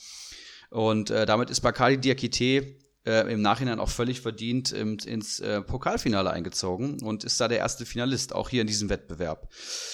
[0.71, 2.77] Und äh, damit ist Bacardi Diakite
[3.07, 7.59] äh, im Nachhinein auch völlig verdient im, ins äh, Pokalfinale eingezogen und ist da der
[7.59, 9.51] erste Finalist, auch hier in diesem Wettbewerb.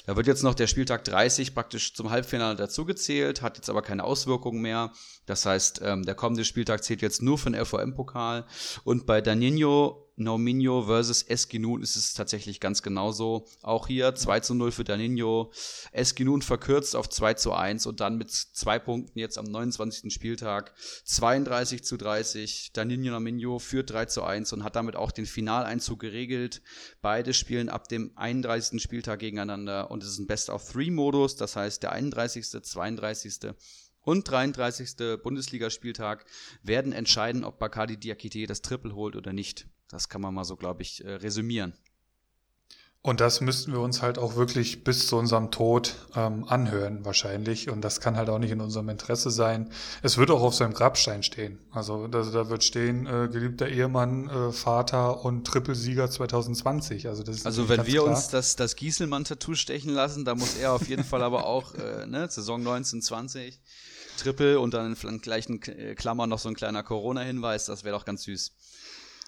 [0.06, 4.04] Da wird jetzt noch der Spieltag 30 praktisch zum Halbfinale dazugezählt, hat jetzt aber keine
[4.04, 4.92] Auswirkungen mehr.
[5.26, 8.46] Das heißt, ähm, der kommende Spieltag zählt jetzt nur für den LVM-Pokal.
[8.84, 13.46] Und bei Danino Nominho versus Eskinun ist es tatsächlich ganz genauso.
[13.62, 15.52] Auch hier 2 zu 0 für Danino.
[15.92, 20.12] Eskinun verkürzt auf 2 zu 1 und dann mit zwei Punkten jetzt am 29.
[20.12, 22.72] Spieltag 32 zu 30.
[22.72, 26.62] Danino Nominho führt 3 zu 1 und hat damit auch den Finaleinzug geregelt.
[27.00, 28.82] Beide spielen ab dem 31.
[28.82, 31.36] Spieltag gegeneinander und es ist ein Best-of-Three-Modus.
[31.36, 33.54] Das heißt, der 31., 32.,
[34.02, 35.22] und 33.
[35.22, 36.24] Bundesligaspieltag
[36.62, 39.66] werden entscheiden, ob Bacardi Diakite das Triple holt oder nicht.
[39.91, 41.74] Das kann man mal so, glaube ich, äh, resümieren.
[43.03, 47.70] Und das müssten wir uns halt auch wirklich bis zu unserem Tod ähm, anhören, wahrscheinlich.
[47.70, 49.70] Und das kann halt auch nicht in unserem Interesse sein.
[50.03, 51.59] Es wird auch auf seinem Grabstein stehen.
[51.70, 57.09] Also da, da wird stehen, äh, geliebter Ehemann, äh, Vater und Trippelsieger 2020.
[57.09, 58.05] Also, das ist also wenn wir klar.
[58.05, 62.07] uns das, das Gieselmann-Tattoo stechen lassen, da muss er auf jeden Fall aber auch äh,
[62.07, 63.62] ne, Saison 1920
[64.18, 67.64] Triple und dann in gleichen äh, Klammern noch so ein kleiner Corona-Hinweis.
[67.64, 68.53] Das wäre doch ganz süß.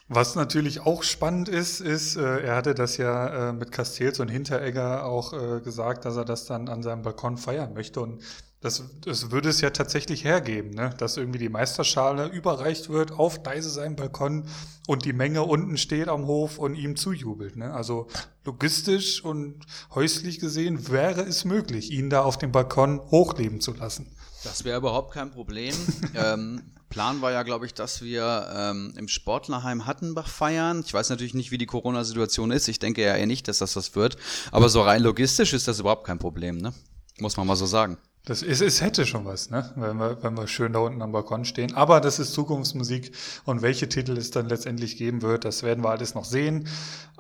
[0.09, 4.29] Was natürlich auch spannend ist, ist, äh, er hatte das ja äh, mit Castells und
[4.29, 8.01] Hinteregger auch äh, gesagt, dass er das dann an seinem Balkon feiern möchte.
[8.01, 8.23] Und
[8.61, 10.91] Das, das würde es ja tatsächlich hergeben, ne?
[10.99, 14.45] dass irgendwie die Meisterschale überreicht wird auf Deise seinem Balkon
[14.87, 17.57] und die Menge unten steht am Hof und ihm zujubelt.
[17.57, 17.73] Ne?
[17.75, 18.07] Also
[18.45, 24.15] logistisch und häuslich gesehen wäre es möglich, ihn da auf dem Balkon hochleben zu lassen.
[24.45, 25.75] Das wäre überhaupt kein Problem.
[26.15, 30.83] ähm, Plan war ja, glaube ich, dass wir ähm, im Sportlerheim Hattenbach feiern.
[30.85, 32.69] Ich weiß natürlich nicht, wie die Corona-Situation ist.
[32.69, 34.17] Ich denke ja eher nicht, dass das was wird.
[34.51, 36.75] Aber so rein logistisch ist das überhaupt kein Problem, ne?
[37.19, 37.99] Muss man mal so sagen.
[38.25, 39.69] Das ist, es hätte schon was, ne?
[39.75, 41.75] Wenn wir, wenn wir schön da unten am Balkon stehen.
[41.75, 43.11] Aber das ist Zukunftsmusik
[43.47, 46.69] und welche Titel es dann letztendlich geben wird, das werden wir alles noch sehen.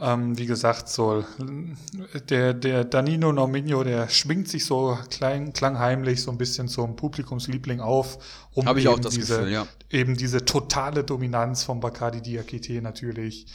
[0.00, 1.24] Ähm, wie gesagt, so
[2.30, 7.80] der, der Danino Norminho, der schwingt sich so klein, klangheimlich so ein bisschen zum Publikumsliebling
[7.80, 8.18] auf,
[8.55, 9.66] um Hab ich auch das diese, Gefühl, ja.
[9.90, 13.46] eben diese totale Dominanz von Bacardi Diakite natürlich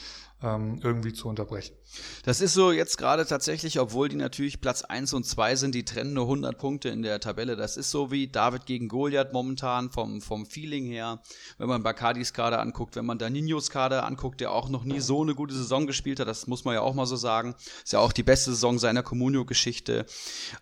[0.43, 1.75] ähm, irgendwie zu unterbrechen.
[2.23, 5.83] Das ist so jetzt gerade tatsächlich, obwohl die natürlich Platz 1 und 2 sind, die
[5.83, 7.55] trennen nur 100 Punkte in der Tabelle.
[7.55, 11.21] Das ist so wie David gegen Goliath momentan vom, vom Feeling her.
[11.57, 15.23] Wenn man Bacardis Kader anguckt, wenn man Daninos Kader anguckt, der auch noch nie so
[15.23, 17.55] eine gute Saison gespielt hat, das muss man ja auch mal so sagen.
[17.83, 20.05] Ist ja auch die beste Saison seiner Comunio-Geschichte.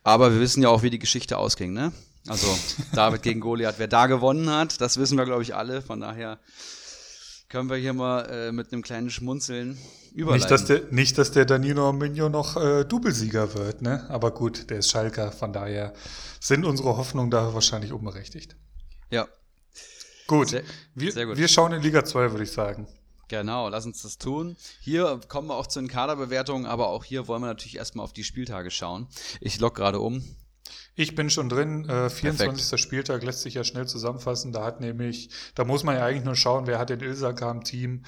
[0.04, 1.92] Aber wir wissen ja auch, wie die Geschichte ausging, ne?
[2.28, 2.48] Also
[2.94, 5.82] David gegen Goliath, wer da gewonnen hat, das wissen wir, glaube ich, alle.
[5.82, 6.40] Von daher
[7.50, 9.78] können wir hier mal äh, mit einem kleinen Schmunzeln
[10.14, 10.41] überleiten.
[10.41, 14.06] Nicht, dass der, nicht, dass der Danilo Migno noch äh, Doublesieger wird, ne?
[14.10, 15.93] Aber gut, der ist Schalker, von daher
[16.39, 18.56] sind unsere Hoffnungen da wahrscheinlich unberechtigt.
[19.10, 19.28] Ja.
[20.28, 20.50] Gut.
[20.50, 20.64] Sehr,
[20.96, 21.38] wir, sehr gut.
[21.38, 22.88] wir schauen in Liga 2, würde ich sagen.
[23.28, 24.56] Genau, lass uns das tun.
[24.82, 28.14] Hier kommen wir auch zu den Kaderbewertungen, aber auch hier wollen wir natürlich erstmal auf
[28.14, 29.08] die Spieltage schauen.
[29.41, 30.24] Ich log gerade um.
[30.98, 31.88] Ich bin schon drin.
[31.89, 32.38] Äh, 24.
[32.48, 32.80] Perfekt.
[32.80, 34.54] Spieltag lässt sich ja schnell zusammenfassen.
[34.54, 37.66] Da hat nämlich, da muss man ja eigentlich nur schauen, wer hat den Ilsaka im
[37.66, 38.04] Team.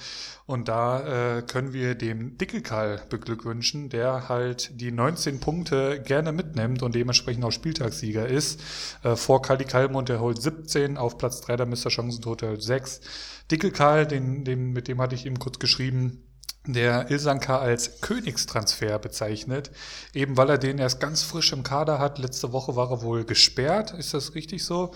[0.46, 6.82] Und da äh, können wir dem Dickelkal beglückwünschen, der halt die 19 Punkte gerne mitnimmt
[6.82, 8.60] und dementsprechend auch Spieltagssieger ist.
[9.02, 11.90] Äh, vor Kali Kalmund, der holt 17, auf Platz 3 der Mr.
[11.90, 13.02] Chancentotal 6.
[13.50, 16.22] Dickelkal, den, den, mit dem hatte ich eben kurz geschrieben,
[16.66, 19.70] der Ilsanka als Königstransfer bezeichnet,
[20.12, 22.18] eben weil er den erst ganz frisch im Kader hat.
[22.18, 24.92] Letzte Woche war er wohl gesperrt, ist das richtig so?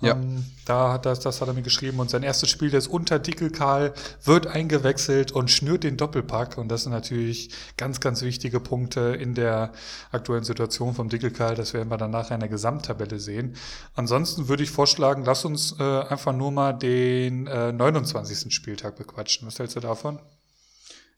[0.00, 0.12] Ja.
[0.12, 3.18] Ähm, da hat das, das hat er mir geschrieben und sein erstes Spiel, das unter
[3.18, 3.94] Dickelkarl,
[4.24, 9.34] wird eingewechselt und schnürt den Doppelpack und das sind natürlich ganz, ganz wichtige Punkte in
[9.34, 9.72] der
[10.12, 11.54] aktuellen Situation vom Dickelkarl.
[11.54, 13.56] Das werden wir dann nachher in der Gesamttabelle sehen.
[13.94, 18.52] Ansonsten würde ich vorschlagen, lass uns äh, einfach nur mal den äh, 29.
[18.54, 19.46] Spieltag bequatschen.
[19.46, 20.18] Was hältst du davon?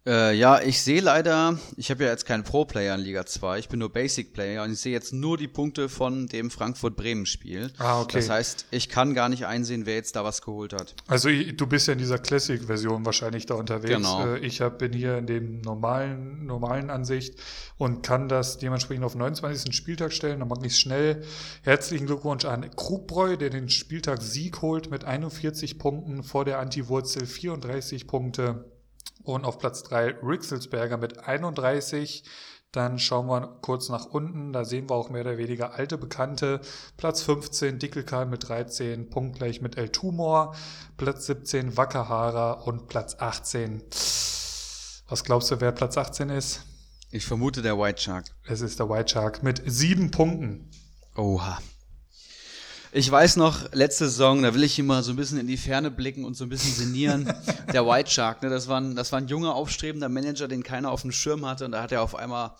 [0.08, 3.68] Äh, ja, ich sehe leider, ich habe ja jetzt keinen Pro-Player in Liga 2, ich
[3.68, 7.72] bin nur Basic-Player und ich sehe jetzt nur die Punkte von dem Frankfurt-Bremen-Spiel.
[7.76, 8.16] Ah, okay.
[8.16, 10.94] Das heißt, ich kann gar nicht einsehen, wer jetzt da was geholt hat.
[11.08, 13.96] Also du bist ja in dieser Classic-Version wahrscheinlich da unterwegs.
[13.96, 14.26] Genau.
[14.26, 17.34] Äh, ich hab, bin hier in dem normalen, normalen Ansicht
[17.76, 19.74] und kann das dementsprechend auf 29.
[19.76, 20.38] Spieltag stellen.
[20.38, 21.22] Dann mache ich es schnell.
[21.64, 27.26] Herzlichen Glückwunsch an Krugbräu, der den Spieltag Sieg holt mit 41 Punkten vor der Anti-Wurzel
[27.26, 28.64] 34 Punkte.
[29.28, 32.24] Und auf Platz 3 Rixelsberger mit 31.
[32.72, 34.54] Dann schauen wir kurz nach unten.
[34.54, 36.62] Da sehen wir auch mehr oder weniger alte Bekannte.
[36.96, 40.54] Platz 15 Dickelkarl mit 13, punktgleich mit El Tumor.
[40.96, 43.82] Platz 17 Wackerhara und Platz 18.
[45.10, 46.62] Was glaubst du, wer Platz 18 ist?
[47.10, 48.24] Ich vermute der White Shark.
[48.46, 50.70] Es ist der White Shark mit sieben Punkten.
[51.16, 51.58] Oha.
[52.98, 55.88] Ich weiß noch, letzte Saison, da will ich immer so ein bisschen in die Ferne
[55.88, 57.32] blicken und so ein bisschen sinnieren.
[57.72, 60.90] der White Shark, ne, das war, ein, das war ein junger, aufstrebender Manager, den keiner
[60.90, 61.66] auf dem Schirm hatte.
[61.66, 62.56] Und da hat er auf einmal,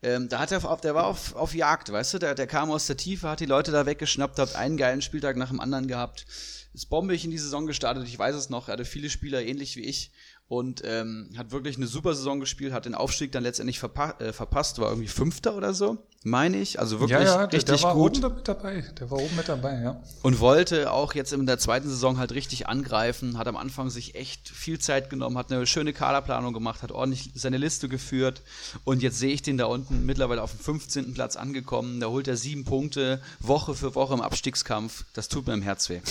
[0.00, 2.70] ähm, da hat er auf, der war auf, auf Jagd, weißt du, der, der kam
[2.70, 5.86] aus der Tiefe, hat die Leute da weggeschnappt, hat einen geilen Spieltag nach dem anderen
[5.86, 6.24] gehabt.
[6.72, 9.76] Ist bombig in die Saison gestartet, ich weiß es noch, er hatte viele Spieler ähnlich
[9.76, 10.12] wie ich
[10.48, 14.32] und ähm, hat wirklich eine super Saison gespielt, hat den Aufstieg dann letztendlich verpa äh,
[14.32, 16.80] verpasst, war irgendwie Fünfter oder so, meine ich.
[16.80, 18.24] Also wirklich ja, ja, richtig der, der war gut.
[18.24, 18.84] Oben mit dabei.
[18.98, 20.00] Der war oben mit dabei, ja.
[20.22, 24.14] Und wollte auch jetzt in der zweiten Saison halt richtig angreifen, hat am Anfang sich
[24.14, 28.42] echt viel Zeit genommen, hat eine schöne Kaderplanung gemacht, hat ordentlich seine Liste geführt
[28.84, 31.14] und jetzt sehe ich den da unten mittlerweile auf dem 15.
[31.14, 32.00] Platz angekommen.
[32.00, 35.04] Da holt er sieben Punkte Woche für Woche im Abstiegskampf.
[35.12, 36.00] Das tut mir im Herz weh.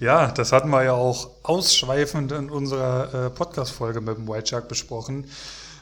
[0.00, 4.68] Ja, das hatten wir ja auch ausschweifend in unserer äh, Podcast-Folge mit dem White Shark
[4.68, 5.26] besprochen.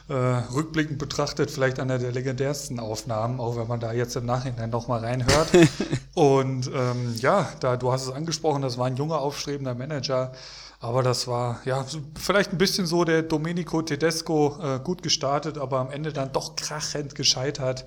[0.09, 4.69] Äh, rückblickend betrachtet vielleicht einer der legendärsten Aufnahmen, auch wenn man da jetzt im Nachhinein
[4.69, 5.49] nochmal reinhört.
[6.13, 10.31] Und ähm, ja, da du hast es angesprochen, das war ein junger, aufstrebender Manager.
[10.79, 11.85] Aber das war ja
[12.17, 16.55] vielleicht ein bisschen so der Domenico Tedesco äh, gut gestartet, aber am Ende dann doch
[16.55, 17.85] krachend gescheitert.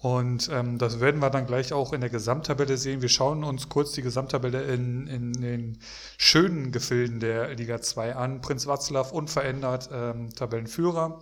[0.00, 3.00] Und ähm, das werden wir dann gleich auch in der Gesamttabelle sehen.
[3.00, 5.78] Wir schauen uns kurz die Gesamttabelle in, in den
[6.18, 8.42] schönen Gefilden der Liga 2 an.
[8.42, 11.20] Prinz Watzlaw unverändert, ähm, Tabellenführer.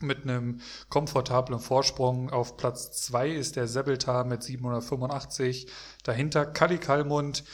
[0.00, 2.30] Mit einem komfortablen Vorsprung.
[2.30, 5.68] Auf Platz 2 ist der Sebeltar mit 785.
[6.04, 7.44] Dahinter Kali Kalmund.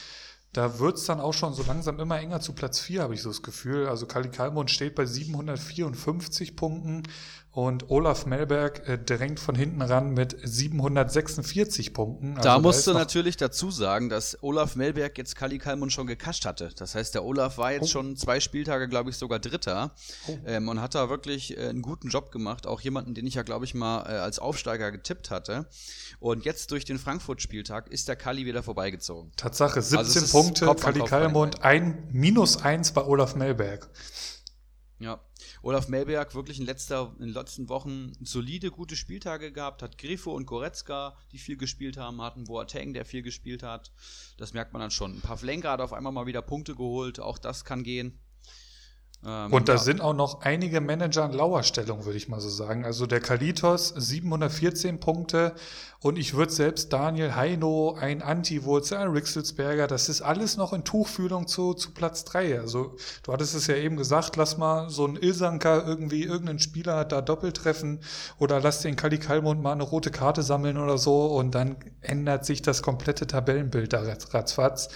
[0.53, 3.31] Da wird's dann auch schon so langsam immer enger zu Platz 4, habe ich so
[3.31, 3.89] das Gefühl.
[3.89, 7.05] Also Kali Kalmund steht bei 754 Punkten
[7.53, 12.39] und Olaf Melberg äh, drängt von hinten ran mit 746 Punkten.
[12.39, 16.47] Also da musst du natürlich dazu sagen, dass Olaf Melberg jetzt Kali Kalmund schon gekascht
[16.47, 16.71] hatte.
[16.75, 17.89] Das heißt, der Olaf war jetzt oh.
[17.89, 19.95] schon zwei Spieltage, glaube ich, sogar Dritter
[20.29, 20.39] oh.
[20.47, 22.67] ähm, und hat da wirklich äh, einen guten Job gemacht.
[22.67, 25.67] Auch jemanden, den ich ja, glaube ich, mal äh, als Aufsteiger getippt hatte.
[26.21, 29.31] Und jetzt durch den Frankfurt-Spieltag ist der Kali wieder vorbeigezogen.
[29.37, 33.91] Tatsache, 17 also Punkte, Kali Kalmund, ein Minus eins bei Olaf Melberg.
[35.01, 35.21] Ja,
[35.65, 40.33] Olaf Melberg wirklich in, letzter, in den letzten Wochen solide, gute Spieltage gehabt, hat Grifo
[40.33, 43.93] und Goretzka, die viel gespielt haben, hatten Boateng, der viel gespielt hat.
[44.39, 45.15] Das merkt man dann schon.
[45.15, 48.19] Ein paar Flenker hat auf einmal mal wieder Punkte geholt, auch das kann gehen.
[49.25, 49.79] Ähm, und da ja.
[49.79, 52.85] sind auch noch einige Manager in Lauerstellung, würde ich mal so sagen.
[52.85, 55.55] Also der Kalitos 714 Punkte
[56.01, 60.83] und ich würde selbst Daniel Heino, ein Anti-Wurz, ein Rixelsberger, das ist alles noch in
[60.83, 62.59] Tuchfühlung zu, zu Platz 3.
[62.59, 67.05] Also du hattest es ja eben gesagt, lass mal so ein Ilsanker irgendwie, irgendeinen Spieler
[67.05, 68.01] da doppelt treffen
[68.39, 72.45] oder lass den Kali Kalmund mal eine rote Karte sammeln oder so und dann ändert
[72.45, 74.03] sich das komplette Tabellenbild da
[74.33, 74.89] ratzfatz.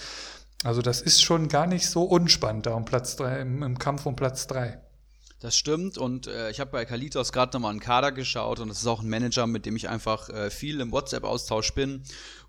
[0.63, 4.05] Also das ist schon gar nicht so unspannend da um Platz drei, im, im Kampf
[4.05, 4.81] um Platz 3.
[5.39, 8.79] Das stimmt und äh, ich habe bei Kalitos gerade nochmal einen Kader geschaut und das
[8.79, 12.01] ist auch ein Manager, mit dem ich einfach äh, viel im WhatsApp-Austausch bin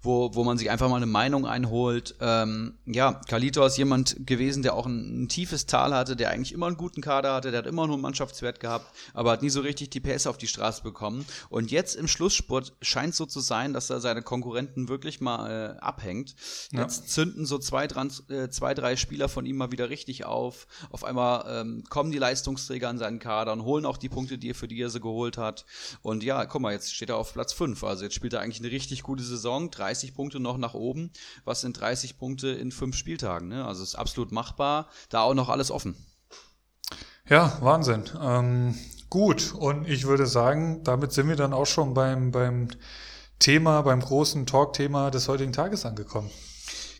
[0.03, 2.14] wo, wo man sich einfach mal eine Meinung einholt.
[2.20, 6.53] Ähm, ja, Kalito ist jemand gewesen, der auch ein, ein, tiefes Tal hatte, der eigentlich
[6.53, 9.51] immer einen guten Kader hatte, der hat immer nur einen Mannschaftswert gehabt, aber hat nie
[9.51, 11.26] so richtig die PS auf die Straße bekommen.
[11.49, 15.80] Und jetzt im Schlussspurt scheint so zu sein, dass er seine Konkurrenten wirklich mal äh,
[15.80, 16.36] abhängt.
[16.72, 16.82] Ja.
[16.82, 20.66] Jetzt zünden so zwei, dran, äh, zwei, drei Spieler von ihm mal wieder richtig auf.
[20.90, 24.51] Auf einmal ähm, kommen die Leistungsträger an seinen Kader und holen auch die Punkte, die
[24.51, 25.64] er für die er sie geholt hat.
[26.03, 27.82] Und ja, guck mal, jetzt steht er auf Platz 5.
[27.82, 29.70] Also jetzt spielt er eigentlich eine richtig gute Saison.
[29.70, 31.11] Drei 30 Punkte noch nach oben.
[31.45, 33.49] Was sind 30 Punkte in fünf Spieltagen?
[33.49, 33.64] Ne?
[33.64, 34.89] Also ist absolut machbar.
[35.09, 35.97] Da auch noch alles offen.
[37.26, 38.05] Ja, Wahnsinn.
[38.20, 38.74] Ähm,
[39.09, 42.68] gut, und ich würde sagen, damit sind wir dann auch schon beim, beim
[43.39, 46.30] Thema, beim großen Talk-Thema des heutigen Tages angekommen.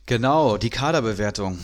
[0.07, 1.59] Genau, die Kaderbewertung.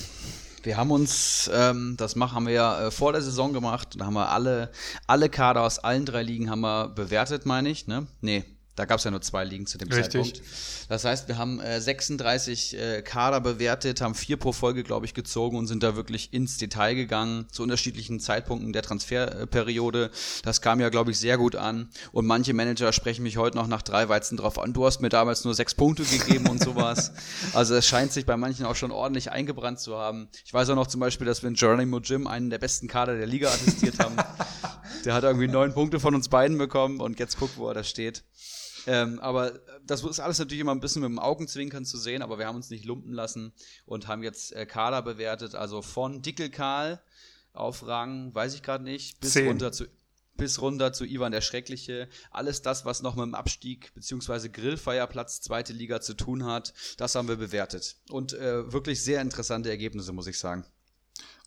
[0.61, 4.05] Wir haben uns, ähm, das machen, haben wir ja äh, vor der Saison gemacht, da
[4.05, 4.71] haben wir alle,
[5.07, 8.07] alle Kader aus allen drei Ligen haben wir bewertet, meine ich, ne?
[8.21, 8.43] Nee,
[8.75, 10.11] da gab es ja nur zwei Ligen zu dem Richtig.
[10.11, 10.41] Zeitpunkt.
[10.89, 15.13] Das heißt, wir haben äh, 36 äh, Kader bewertet, haben vier pro Folge, glaube ich,
[15.13, 20.11] gezogen und sind da wirklich ins Detail gegangen, zu unterschiedlichen Zeitpunkten der Transferperiode.
[20.43, 21.89] Das kam ja, glaube ich, sehr gut an.
[22.11, 24.73] Und manche Manager sprechen mich heute noch nach drei Weizen drauf an.
[24.73, 27.11] Du hast mir damals nur sechs Punkte gegeben und sowas.
[27.53, 30.27] Also es scheint sich bei manchen auch schon ordentlich eingebrannt zu haben.
[30.45, 33.15] Ich weiß auch noch zum Beispiel, dass wir in Geronimo Jim einen der besten Kader
[33.15, 34.15] der Liga attestiert haben.
[35.05, 37.83] der hat irgendwie neun Punkte von uns beiden bekommen und jetzt guck, wo er da
[37.83, 38.23] steht.
[38.87, 42.37] Ähm, aber das ist alles natürlich immer ein bisschen mit dem Augenzwinkern zu sehen, aber
[42.37, 43.53] wir haben uns nicht lumpen lassen
[43.85, 47.01] und haben jetzt äh, Kader bewertet, also von Dickel Karl
[47.53, 49.47] auf Rang, weiß ich gerade nicht, bis Zehn.
[49.47, 49.85] runter zu
[50.37, 52.09] bis runter zu Ivan der Schreckliche.
[52.29, 54.49] Alles das, was noch mit dem Abstieg bzw.
[54.49, 57.95] Grillfeierplatz zweite Liga zu tun hat, das haben wir bewertet.
[58.09, 60.65] Und äh, wirklich sehr interessante Ergebnisse, muss ich sagen.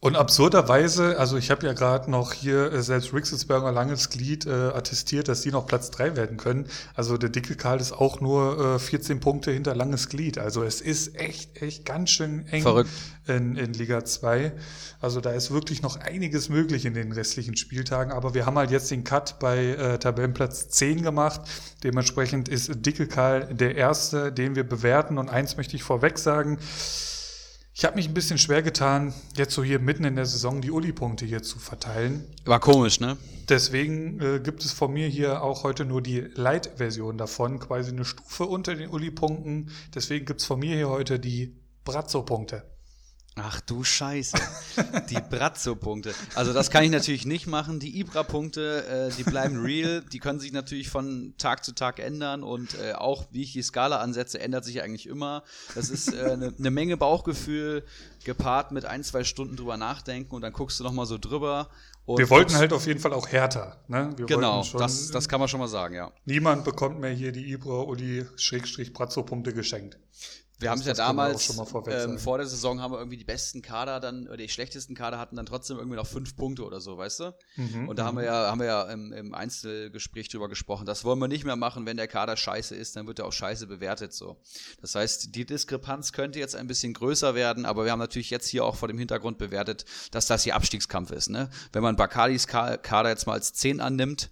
[0.00, 4.50] Und absurderweise, also ich habe ja gerade noch hier äh, selbst Rixelsberger langes Glied äh,
[4.50, 6.68] attestiert, dass die noch Platz drei werden können.
[6.94, 10.38] Also der dicke Karl ist auch nur äh, 14 Punkte hinter langes Glied.
[10.38, 12.90] Also es ist echt, echt ganz schön eng Verrückt.
[13.26, 14.52] In, in Liga 2.
[15.00, 18.12] Also da ist wirklich noch einiges möglich in den restlichen Spieltagen.
[18.12, 21.40] Aber wir haben halt jetzt den Cut bei äh, Tabellenplatz 10 gemacht.
[21.82, 25.18] Dementsprechend ist dicke Karl der erste, den wir bewerten.
[25.18, 26.58] Und eins möchte ich vorweg sagen.
[27.78, 30.72] Ich habe mich ein bisschen schwer getan, jetzt so hier mitten in der Saison die
[30.72, 32.24] Uli-Punkte hier zu verteilen.
[32.44, 33.16] War komisch, ne?
[33.48, 38.04] Deswegen äh, gibt es von mir hier auch heute nur die Light-Version davon, quasi eine
[38.04, 39.70] Stufe unter den Uli-Punkten.
[39.94, 41.54] Deswegen gibt es von mir hier heute die
[41.84, 42.64] Brazzo-Punkte.
[43.40, 44.38] Ach du Scheiße.
[45.10, 46.14] Die Brazzo-Punkte.
[46.34, 47.80] Also das kann ich natürlich nicht machen.
[47.80, 50.02] Die Ibra-Punkte, äh, die bleiben real.
[50.12, 53.62] Die können sich natürlich von Tag zu Tag ändern und äh, auch wie ich die
[53.62, 55.42] Skala ansetze, ändert sich eigentlich immer.
[55.74, 57.84] Das ist eine äh, ne Menge Bauchgefühl
[58.24, 61.68] gepaart mit ein, zwei Stunden drüber nachdenken und dann guckst du nochmal so drüber.
[62.06, 63.80] wir wollten halt auf jeden Fall auch härter.
[63.88, 64.12] Ne?
[64.16, 66.12] Wir genau, schon, das, das kann man schon mal sagen, ja.
[66.24, 69.98] Niemand bekommt mehr hier die Ibra-Uli-Brazzo-Punkte geschenkt.
[70.60, 71.56] Wir haben es ja damals,
[71.86, 75.18] ähm, vor der Saison haben wir irgendwie die besten Kader dann, oder die schlechtesten Kader
[75.18, 77.34] hatten dann trotzdem irgendwie noch fünf Punkte oder so, weißt du?
[77.56, 78.28] Mhm, und da haben wir mhm.
[78.28, 80.84] ja, haben wir ja im, im, Einzelgespräch drüber gesprochen.
[80.84, 83.32] Das wollen wir nicht mehr machen, wenn der Kader scheiße ist, dann wird er auch
[83.32, 84.40] scheiße bewertet, so.
[84.80, 88.48] Das heißt, die Diskrepanz könnte jetzt ein bisschen größer werden, aber wir haben natürlich jetzt
[88.48, 91.50] hier auch vor dem Hintergrund bewertet, dass das hier Abstiegskampf ist, ne?
[91.72, 94.30] Wenn man Bakalis Kader jetzt mal als 10 annimmt,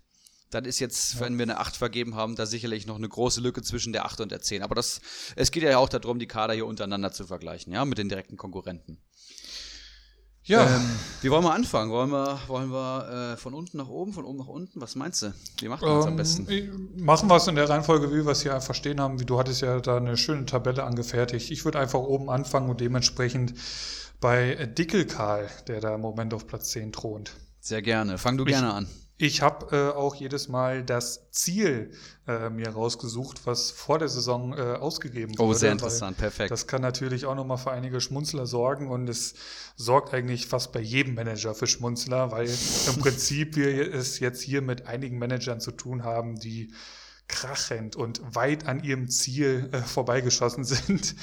[0.57, 3.63] dann ist jetzt, wenn wir eine 8 vergeben haben, da sicherlich noch eine große Lücke
[3.63, 4.63] zwischen der 8 und der 10.
[4.63, 5.01] Aber das,
[5.37, 8.37] es geht ja auch darum, die Kader hier untereinander zu vergleichen, ja, mit den direkten
[8.37, 8.99] Konkurrenten.
[10.45, 10.65] Ja.
[10.65, 10.91] Ähm,
[11.23, 11.91] wie wollen wir anfangen?
[11.91, 14.81] Wollen wir, wollen wir äh, von unten nach oben, von oben nach unten?
[14.81, 15.35] Was meinst du?
[15.61, 17.05] Wie macht man es ähm, am besten?
[17.05, 19.21] Machen wir es in der Reihenfolge, wie wir es hier einfach stehen haben.
[19.21, 21.51] Wie du hattest ja da eine schöne Tabelle angefertigt.
[21.51, 23.55] Ich würde einfach oben anfangen und dementsprechend
[24.21, 27.33] bei Dickelkarl, der da im Moment auf Platz 10 thront.
[27.61, 28.17] Sehr gerne.
[28.17, 28.89] Fang du ich, gerne an.
[29.19, 31.91] Ich habe äh, auch jedes Mal das Ziel
[32.29, 35.51] äh, mir rausgesucht, was vor der Saison äh, ausgegeben oh, wurde.
[35.51, 36.51] Oh, sehr interessant, perfekt.
[36.51, 39.35] Das kann natürlich auch nochmal für einige Schmunzler sorgen und es
[39.75, 44.61] sorgt eigentlich fast bei jedem Manager für Schmunzler, weil im Prinzip wir es jetzt hier
[44.61, 46.73] mit einigen Managern zu tun haben, die
[47.29, 51.17] krachend und weit an ihrem Ziel äh, vorbeigeschossen sind.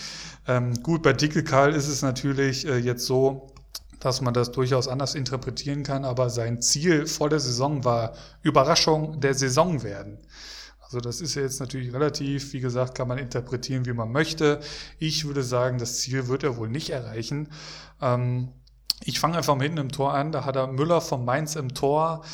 [0.48, 3.53] Ähm, gut, bei Dicke Karl ist es natürlich äh, jetzt so,
[4.04, 9.22] dass man das durchaus anders interpretieren kann, aber sein Ziel vor der Saison war Überraschung
[9.22, 10.20] der Saison werden.
[10.82, 14.60] Also das ist ja jetzt natürlich relativ, wie gesagt, kann man interpretieren, wie man möchte.
[15.00, 17.48] Ich würde sagen, das Ziel wird er wohl nicht erreichen.
[18.02, 18.50] Ähm,
[19.06, 20.34] ich fange einfach hinten im Tor an.
[20.34, 22.26] Da hat er Müller von Mainz im Tor.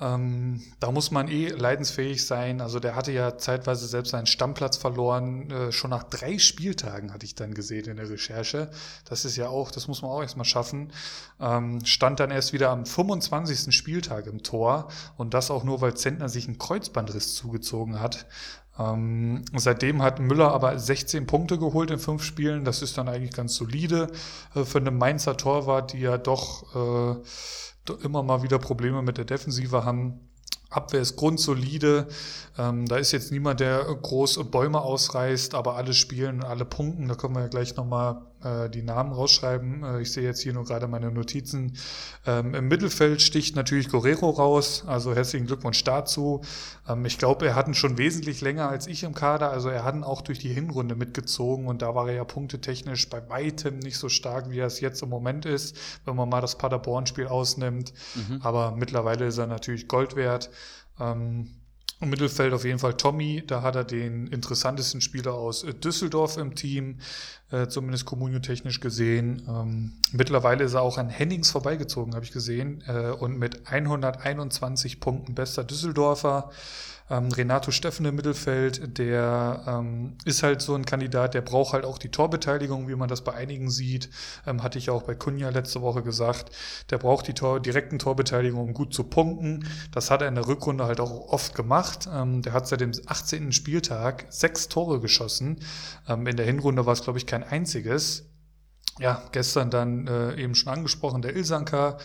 [0.00, 2.60] Ähm, da muss man eh leidensfähig sein.
[2.60, 5.50] Also der hatte ja zeitweise selbst seinen Stammplatz verloren.
[5.50, 8.70] Äh, schon nach drei Spieltagen hatte ich dann gesehen in der Recherche.
[9.08, 10.92] Das ist ja auch, das muss man auch erstmal schaffen.
[11.40, 13.74] Ähm, stand dann erst wieder am 25.
[13.74, 18.26] Spieltag im Tor und das auch nur, weil Zentner sich einen Kreuzbandriss zugezogen hat.
[18.76, 22.64] Ähm, seitdem hat Müller aber 16 Punkte geholt in fünf Spielen.
[22.64, 24.10] Das ist dann eigentlich ganz solide
[24.56, 27.20] äh, für eine Mainzer Torwart, die ja doch äh,
[28.02, 30.20] immer mal wieder Probleme mit der Defensive haben.
[30.70, 32.08] Abwehr ist grundsolide.
[32.58, 37.08] Ähm, da ist jetzt niemand, der groß Bäume ausreißt, aber alle spielen, alle punkten.
[37.08, 39.82] Da können wir ja gleich nochmal äh, die Namen rausschreiben.
[39.82, 41.76] Äh, ich sehe jetzt hier nur gerade meine Notizen.
[42.26, 44.84] Ähm, Im Mittelfeld sticht natürlich Guerrero raus.
[44.86, 46.42] Also herzlichen Glückwunsch dazu.
[46.88, 49.50] Ähm, ich glaube, er hat ihn schon wesentlich länger als ich im Kader.
[49.50, 53.08] Also er hat ihn auch durch die Hinrunde mitgezogen und da war er ja punktetechnisch
[53.08, 56.40] bei weitem nicht so stark, wie er es jetzt im Moment ist, wenn man mal
[56.40, 57.92] das Paderborn-Spiel ausnimmt.
[58.14, 58.40] Mhm.
[58.42, 60.50] Aber mittlerweile ist er natürlich Gold wert.
[61.00, 61.50] Ähm,
[62.00, 66.36] im Mittelfeld auf jeden Fall Tommy, da hat er den interessantesten Spieler aus äh, Düsseldorf
[66.36, 66.98] im Team,
[67.50, 69.42] äh, zumindest kommuniotechnisch gesehen.
[69.48, 75.00] Ähm, mittlerweile ist er auch an Hennings vorbeigezogen, habe ich gesehen, äh, und mit 121
[75.00, 76.50] Punkten bester Düsseldorfer.
[77.10, 81.84] Ähm, Renato Steffen im Mittelfeld, der ähm, ist halt so ein Kandidat, der braucht halt
[81.84, 84.08] auch die Torbeteiligung, wie man das bei einigen sieht.
[84.46, 86.50] Ähm, hatte ich auch bei Kunja letzte Woche gesagt.
[86.90, 89.68] Der braucht die Tor direkten Torbeteiligung, um gut zu punkten.
[89.92, 92.08] Das hat er in der Rückrunde halt auch oft gemacht.
[92.10, 93.52] Ähm, der hat seit dem 18.
[93.52, 95.60] Spieltag sechs Tore geschossen.
[96.08, 98.30] Ähm, in der Hinrunde war es, glaube ich, kein einziges.
[99.00, 101.98] Ja, gestern dann äh, eben schon angesprochen, der Ilsanka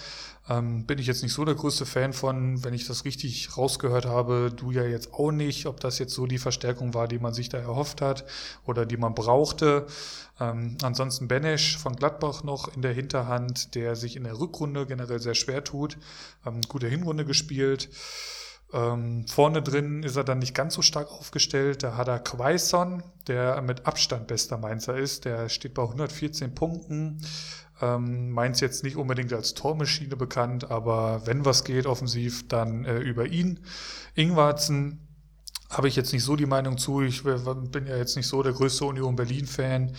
[0.50, 4.06] ähm, bin ich jetzt nicht so der größte Fan von, wenn ich das richtig rausgehört
[4.06, 7.34] habe, du ja jetzt auch nicht, ob das jetzt so die Verstärkung war, die man
[7.34, 8.26] sich da erhofft hat
[8.66, 9.86] oder die man brauchte.
[10.40, 15.20] Ähm, ansonsten Benesch von Gladbach noch in der Hinterhand, der sich in der Rückrunde generell
[15.20, 15.98] sehr schwer tut.
[16.46, 17.90] Ähm, gute Hinrunde gespielt.
[18.72, 21.84] Ähm, vorne drin ist er dann nicht ganz so stark aufgestellt.
[21.84, 25.26] Da hat er Quaison, der mit Abstand bester Mainzer ist.
[25.26, 27.22] Der steht bei 114 Punkten.
[27.82, 33.00] Ähm, Mainz jetzt nicht unbedingt als Tormaschine bekannt, aber wenn was geht offensiv, dann äh,
[33.00, 33.60] über ihn.
[34.16, 35.00] Ingwarzen
[35.70, 37.02] habe ich jetzt nicht so die Meinung zu.
[37.02, 39.92] Ich bin ja jetzt nicht so der größte Union Berlin-Fan.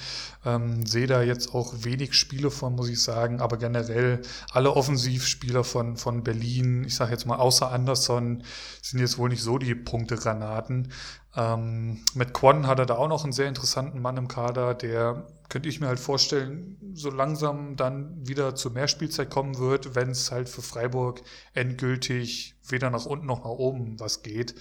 [0.44, 3.40] Ähm, sehe da jetzt auch wenig Spiele von, muss ich sagen.
[3.40, 4.20] Aber generell
[4.52, 8.42] alle Offensivspieler von, von Berlin, ich sage jetzt mal außer Anderson,
[8.82, 10.88] sind jetzt wohl nicht so die Punktegranaten.
[11.36, 15.26] Ähm, mit Quan hat er da auch noch einen sehr interessanten Mann im Kader, der
[15.48, 20.10] könnte ich mir halt vorstellen, so langsam dann wieder zu mehr Spielzeit kommen wird, wenn
[20.10, 21.22] es halt für Freiburg
[21.54, 24.54] endgültig weder nach unten noch nach oben was geht.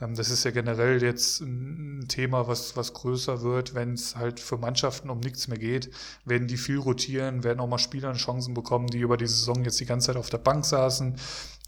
[0.00, 4.40] Ähm, das ist ja generell jetzt ein Thema, was, was größer wird, wenn es halt
[4.40, 5.90] für Mannschaften um nichts mehr geht,
[6.24, 9.80] werden die viel rotieren, werden auch mal Spieler Chancen bekommen, die über die Saison jetzt
[9.80, 11.16] die ganze Zeit auf der Bank saßen.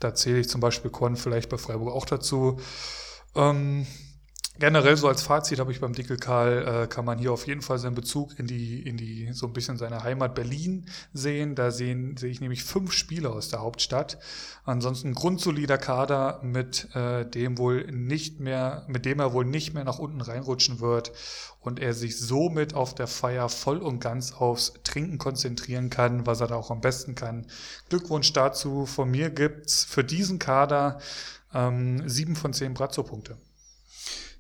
[0.01, 2.59] Da zähle ich zum Beispiel Korn vielleicht bei Freiburg auch dazu.
[3.35, 3.87] Ähm,
[4.59, 7.61] Generell so als Fazit habe ich beim Dickel Karl, äh, kann man hier auf jeden
[7.61, 11.55] Fall seinen Bezug in die, in die, so ein bisschen seine Heimat Berlin sehen.
[11.55, 14.19] Da sehen, sehe ich nämlich fünf Spieler aus der Hauptstadt.
[14.65, 19.85] Ansonsten grundsolider Kader, mit äh, dem wohl nicht mehr, mit dem er wohl nicht mehr
[19.85, 21.13] nach unten reinrutschen wird
[21.61, 26.41] und er sich somit auf der Feier voll und ganz aufs Trinken konzentrieren kann, was
[26.41, 27.47] er da auch am besten kann.
[27.91, 28.87] Glückwunsch dazu.
[28.87, 30.99] Von mir gibt's für diesen Kader
[31.53, 33.37] ähm, sieben von zehn Brazzo-Punkte.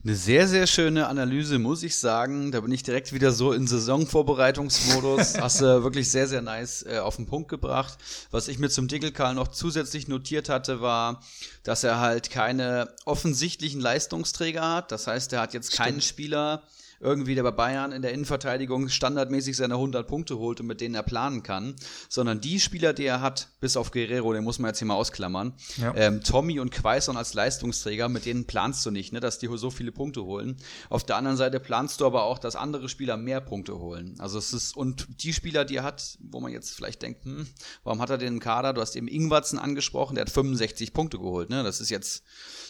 [0.04, 2.52] Eine sehr, sehr schöne Analyse, muss ich sagen.
[2.52, 5.38] Da bin ich direkt wieder so in Saisonvorbereitungsmodus.
[5.40, 7.98] Hast du wirklich sehr, sehr nice äh, auf den Punkt gebracht.
[8.30, 11.22] Was ich mir zum Dickelkarl noch zusätzlich notiert hatte, war,
[11.64, 14.92] dass er halt keine offensichtlichen Leistungsträger hat.
[14.92, 15.88] Das heißt, er hat jetzt Stimmt.
[15.88, 16.62] keinen Spieler,
[17.00, 20.94] irgendwie der bei Bayern in der Innenverteidigung standardmäßig seine 100 Punkte holt und mit denen
[20.94, 21.74] er planen kann,
[22.08, 24.94] sondern die Spieler, die er hat, bis auf Guerrero, den muss man jetzt hier mal
[24.94, 25.94] ausklammern, ja.
[25.96, 29.70] ähm, Tommy und Quaison als Leistungsträger, mit denen planst du nicht, ne, dass die so
[29.70, 30.56] viele Punkte holen.
[30.90, 34.14] Auf der anderen Seite planst du aber auch, dass andere Spieler mehr Punkte holen.
[34.18, 37.46] Also es ist, und die Spieler, die er hat, wo man jetzt vielleicht denkt, hm,
[37.84, 38.72] warum hat er den Kader?
[38.72, 41.62] Du hast eben Ingwatzen angesprochen, der hat 65 Punkte geholt, ne?
[41.62, 42.22] Das ist jetzt,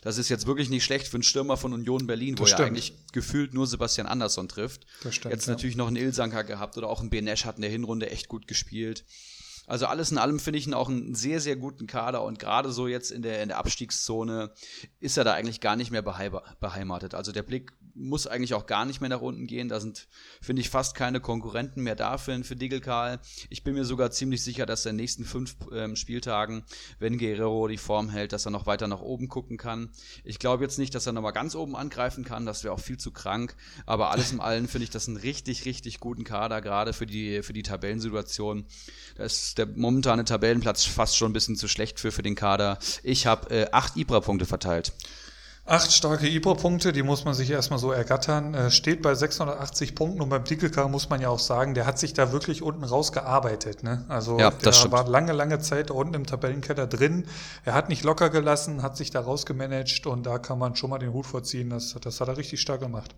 [0.03, 2.59] das ist jetzt wirklich nicht schlecht für einen Stürmer von Union Berlin, das wo ja
[2.59, 4.87] eigentlich gefühlt nur Sebastian Andersson trifft.
[5.11, 5.53] Stimmt, Jetzt ja.
[5.53, 8.49] natürlich noch einen Ilsanker gehabt oder auch ein Benesch hat in der Hinrunde echt gut
[8.49, 9.05] gespielt.
[9.67, 12.71] Also alles in allem finde ich ihn auch einen sehr, sehr guten Kader und gerade
[12.71, 14.53] so jetzt in der, in der Abstiegszone
[15.01, 17.15] ist er da eigentlich gar nicht mehr beheimatet.
[17.15, 19.69] Also der Blick muss eigentlich auch gar nicht mehr nach unten gehen.
[19.69, 20.09] Da sind,
[20.41, 23.21] finde ich, fast keine Konkurrenten mehr da für, für Diggelkarl.
[23.49, 26.65] Ich bin mir sogar ziemlich sicher, dass er in den nächsten fünf ähm, Spieltagen,
[26.99, 29.91] wenn Guerrero die Form hält, dass er noch weiter nach oben gucken kann.
[30.25, 32.47] Ich glaube jetzt nicht, dass er nochmal ganz oben angreifen kann.
[32.47, 33.57] Das wäre auch viel zu krank.
[33.87, 37.43] Aber alles in allem finde ich das einen richtig, richtig guten Kader, gerade für die,
[37.43, 38.67] für die Tabellensituation.
[39.17, 42.79] Da ist der momentane Tabellenplatz fast schon ein bisschen zu schlecht für, für den Kader.
[43.03, 44.93] Ich habe äh, acht Ibra-Punkte verteilt.
[45.69, 48.55] Acht starke Ibro-Punkte, die muss man sich erstmal so ergattern.
[48.55, 51.99] Äh, steht bei 680 Punkten und beim Dickelkar muss man ja auch sagen, der hat
[51.99, 53.83] sich da wirklich unten rausgearbeitet.
[53.83, 54.05] Ne?
[54.07, 54.93] Also ja, der stimmt.
[54.93, 57.27] war lange, lange Zeit da unten im Tabellenkeller drin.
[57.65, 60.99] Er hat nicht locker gelassen, hat sich da rausgemanagt und da kann man schon mal
[60.99, 61.71] den Hut vorziehen.
[61.71, 63.17] Das, das hat er richtig stark gemacht.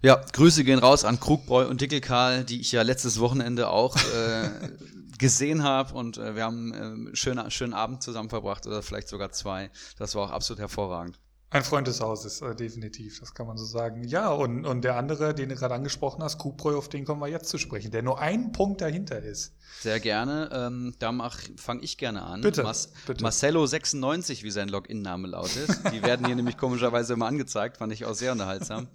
[0.00, 4.48] Ja, Grüße gehen raus an Krugbräu und Dickelkarl, die ich ja letztes Wochenende auch äh,
[5.18, 9.08] gesehen habe und äh, wir haben einen äh, schönen, schönen Abend zusammen verbracht oder vielleicht
[9.08, 9.70] sogar zwei.
[9.98, 11.18] Das war auch absolut hervorragend.
[11.50, 14.02] Ein Freund des Hauses, äh, definitiv, das kann man so sagen.
[14.04, 17.28] Ja, und, und der andere, den du gerade angesprochen hast, Kubreu, auf den kommen wir
[17.28, 19.54] jetzt zu sprechen, der nur einen Punkt dahinter ist.
[19.80, 20.50] Sehr gerne.
[20.52, 21.12] Ähm, da
[21.56, 22.40] fange ich gerne an.
[22.40, 23.24] Bitte, Mas bitte.
[23.24, 25.70] Marcello96, wie sein Login-Name lautet.
[25.92, 28.88] Die werden hier nämlich komischerweise immer angezeigt, fand ich auch sehr unterhaltsam.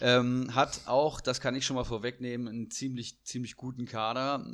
[0.00, 4.44] Ähm, hat auch, das kann ich schon mal vorwegnehmen, einen ziemlich, ziemlich guten Kader.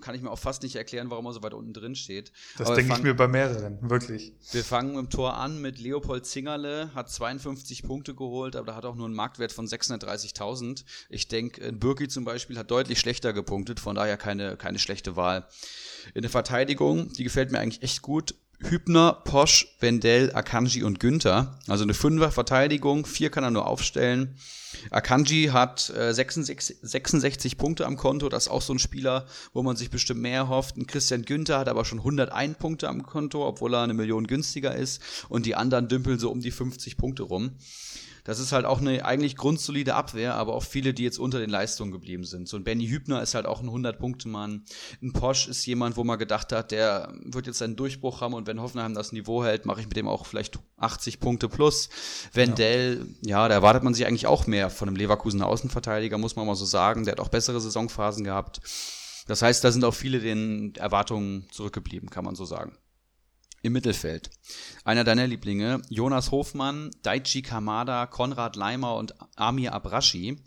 [0.00, 2.32] Kann ich mir auch fast nicht erklären, warum er so weit unten drin steht.
[2.58, 4.32] Das denke ich mir bei mehreren, wirklich.
[4.52, 8.84] Wir fangen im Tor an mit Leopold Zingerle, hat 52 Punkte geholt, aber da hat
[8.84, 10.84] auch nur einen Marktwert von 630.000.
[11.08, 15.46] Ich denke, Birki zum Beispiel hat deutlich schlechter gepunktet, von daher keine, keine schlechte Wahl.
[16.14, 18.34] In der Verteidigung, die gefällt mir eigentlich echt gut.
[18.60, 21.58] Hübner, Posch, Wendell, Akanji und Günther.
[21.68, 24.36] Also eine Fünfer-Verteidigung, vier kann er nur aufstellen.
[24.90, 29.62] Akanji hat äh, 66, 66, Punkte am Konto, das ist auch so ein Spieler, wo
[29.62, 30.76] man sich bestimmt mehr hofft.
[30.76, 34.74] Ein Christian Günther hat aber schon 101 Punkte am Konto, obwohl er eine Million günstiger
[34.74, 35.02] ist.
[35.28, 37.52] Und die anderen dümpeln so um die 50 Punkte rum.
[38.26, 41.48] Das ist halt auch eine eigentlich grundsolide Abwehr, aber auch viele, die jetzt unter den
[41.48, 42.48] Leistungen geblieben sind.
[42.48, 44.64] So ein Benny Hübner ist halt auch ein 100-Punkte-Mann.
[45.00, 48.48] Ein Posch ist jemand, wo man gedacht hat, der wird jetzt einen Durchbruch haben und
[48.48, 51.88] wenn Hoffenheim das Niveau hält, mache ich mit dem auch vielleicht 80 Punkte plus.
[52.32, 53.42] Wendell, ja.
[53.42, 56.56] ja, da erwartet man sich eigentlich auch mehr von einem Leverkusener Außenverteidiger, muss man mal
[56.56, 57.04] so sagen.
[57.04, 58.60] Der hat auch bessere Saisonphasen gehabt.
[59.28, 62.76] Das heißt, da sind auch viele den Erwartungen zurückgeblieben, kann man so sagen
[63.66, 64.30] im Mittelfeld.
[64.84, 70.38] Einer deiner Lieblinge, Jonas Hofmann, Daichi Kamada, Konrad Leimer und Amir Abrashi.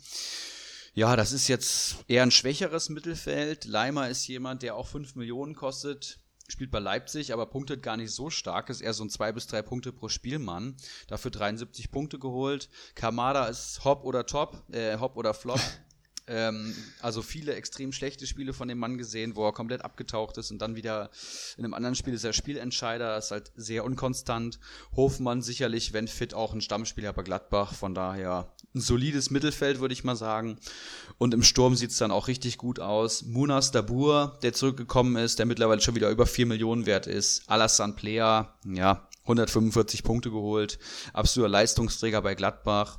[0.94, 3.66] Ja, das ist jetzt eher ein schwächeres Mittelfeld.
[3.66, 6.18] Leimer ist jemand, der auch 5 Millionen kostet,
[6.48, 9.46] spielt bei Leipzig, aber punktet gar nicht so stark, ist eher so ein 2 bis
[9.46, 10.76] 3 Punkte pro Spielmann.
[11.06, 12.70] Dafür 73 Punkte geholt.
[12.94, 15.60] Kamada ist Hop oder Top, äh, Hop oder Flop.
[16.32, 16.72] Ähm,
[17.02, 20.62] also viele extrem schlechte Spiele von dem Mann gesehen, wo er komplett abgetaucht ist und
[20.62, 21.10] dann wieder
[21.56, 24.60] in einem anderen Spiel ist er Spielentscheider, ist halt sehr unkonstant.
[24.94, 29.92] Hofmann sicherlich, wenn fit, auch ein Stammspieler bei Gladbach, von daher ein solides Mittelfeld, würde
[29.92, 30.56] ich mal sagen.
[31.18, 33.24] Und im Sturm sieht es dann auch richtig gut aus.
[33.24, 37.42] Munas Dabur, der zurückgekommen ist, der mittlerweile schon wieder über 4 Millionen wert ist.
[37.48, 40.78] Alassane Plea, ja, 145 Punkte geholt.
[41.12, 42.98] Absoluter Leistungsträger bei Gladbach.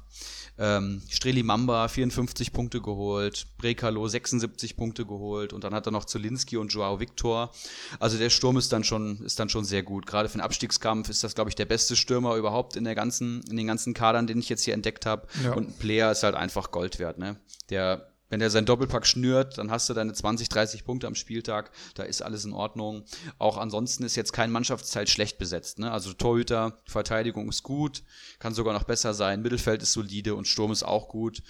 [0.58, 6.06] Ähm, Streli Mamba 54 Punkte geholt, Brekalo 76 Punkte geholt und dann hat er noch
[6.06, 7.52] Zolinski und Joao Victor.
[8.00, 10.06] Also der Sturm ist dann schon, ist dann schon sehr gut.
[10.06, 13.42] Gerade für den Abstiegskampf ist das, glaube ich, der beste Stürmer überhaupt in der ganzen,
[13.50, 15.26] in den ganzen Kadern, den ich jetzt hier entdeckt habe.
[15.44, 15.54] Ja.
[15.54, 17.38] Und ein Player ist halt einfach Gold wert, ne?
[17.70, 21.70] Der wenn er seinen Doppelpack schnürt, dann hast du deine 20, 30 Punkte am Spieltag.
[21.96, 23.04] Da ist alles in Ordnung.
[23.38, 25.80] Auch ansonsten ist jetzt kein Mannschaftsteil schlecht besetzt.
[25.80, 25.92] Ne?
[25.92, 28.04] Also Torhüter, Verteidigung ist gut,
[28.40, 29.42] kann sogar noch besser sein.
[29.42, 31.44] Mittelfeld ist solide und Sturm ist auch gut.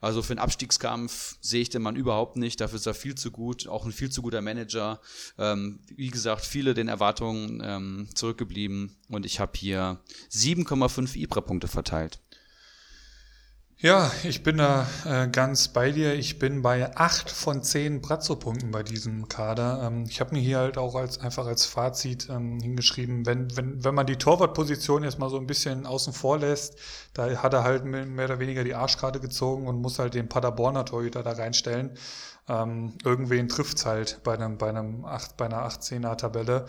[0.00, 2.60] Also für einen Abstiegskampf sehe ich den Mann überhaupt nicht.
[2.60, 5.00] Dafür ist er viel zu gut, auch ein viel zu guter Manager.
[5.38, 12.20] Ähm, wie gesagt, viele den Erwartungen ähm, zurückgeblieben und ich habe hier 7,5 Ibra-Punkte verteilt.
[13.80, 16.14] Ja, ich bin da äh, ganz bei dir.
[16.14, 19.84] Ich bin bei acht von zehn Brazzo-Punkten bei diesem Kader.
[19.84, 23.84] Ähm, ich habe mir hier halt auch als einfach als Fazit ähm, hingeschrieben, wenn, wenn,
[23.84, 26.76] wenn man die Torwartposition jetzt mal so ein bisschen außen vor lässt,
[27.14, 30.84] da hat er halt mehr oder weniger die Arschkarte gezogen und muss halt den Paderborner
[30.84, 31.96] Torhüter da reinstellen.
[32.48, 36.66] Ähm, irgendwen trifft's halt bei einem, bei einem 8, bei einer 18er Tabelle.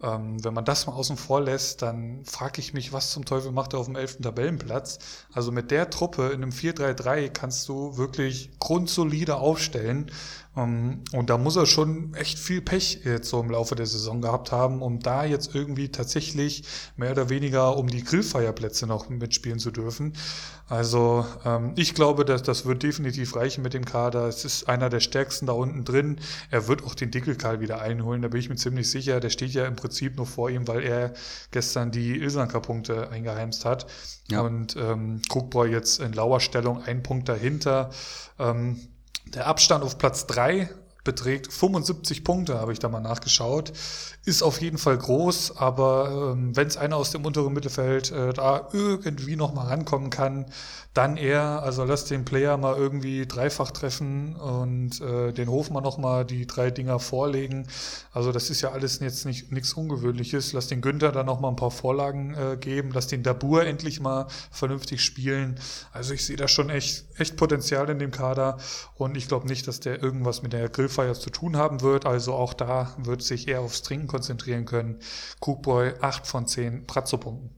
[0.00, 3.50] Ähm, wenn man das mal außen vor lässt, dann frage ich mich, was zum Teufel
[3.50, 4.18] macht er auf dem 11.
[4.22, 4.98] Tabellenplatz?
[5.32, 10.10] Also mit der Truppe in einem 4-3-3 kannst du wirklich grundsolide aufstellen.
[10.58, 14.20] Ähm, und da muss er schon echt viel Pech jetzt so im Laufe der Saison
[14.20, 16.64] gehabt haben, um da jetzt irgendwie tatsächlich
[16.96, 20.14] mehr oder weniger um die Grillfeierplätze noch mitspielen zu dürfen.
[20.68, 24.26] Also ähm, ich glaube, dass das wird definitiv reichen mit dem Kader.
[24.26, 26.18] Es ist einer der stärksten da unten drin.
[26.50, 29.20] Er wird auch den Dickelkarl wieder einholen, da bin ich mir ziemlich sicher.
[29.20, 31.14] Der steht ja im Prinzip nur vor ihm, weil er
[31.52, 33.86] gestern die Ilsanker-Punkte eingeheimst hat.
[34.30, 34.42] Ja.
[34.42, 37.90] Und ähm, Krugboy jetzt in lauer Stellung ein Punkt dahinter.
[38.38, 38.76] Ähm,
[39.34, 40.70] der Abstand auf Platz 3
[41.08, 43.72] beträgt 75 Punkte, habe ich da mal nachgeschaut.
[44.26, 48.34] Ist auf jeden Fall groß, aber ähm, wenn es einer aus dem unteren Mittelfeld äh,
[48.34, 50.44] da irgendwie noch mal rankommen kann,
[50.92, 55.96] dann eher, also lass den Player mal irgendwie dreifach treffen und äh, den Hofmann noch
[55.96, 57.68] mal die drei Dinger vorlegen.
[58.12, 60.52] Also das ist ja alles jetzt nicht nichts Ungewöhnliches.
[60.54, 64.00] Lass den Günther dann noch mal ein paar Vorlagen äh, geben, lass den Dabur endlich
[64.00, 65.60] mal vernünftig spielen.
[65.92, 68.58] Also ich sehe da schon echt echt Potenzial in dem Kader
[68.96, 70.68] und ich glaube nicht, dass der irgendwas mit der
[70.98, 72.06] Grillfeier zu tun haben wird.
[72.06, 74.98] Also auch da wird sich eher aufs Trinken konzentrieren können.
[75.40, 77.54] Cookboy 8 von 10 Pratzo-Punkten.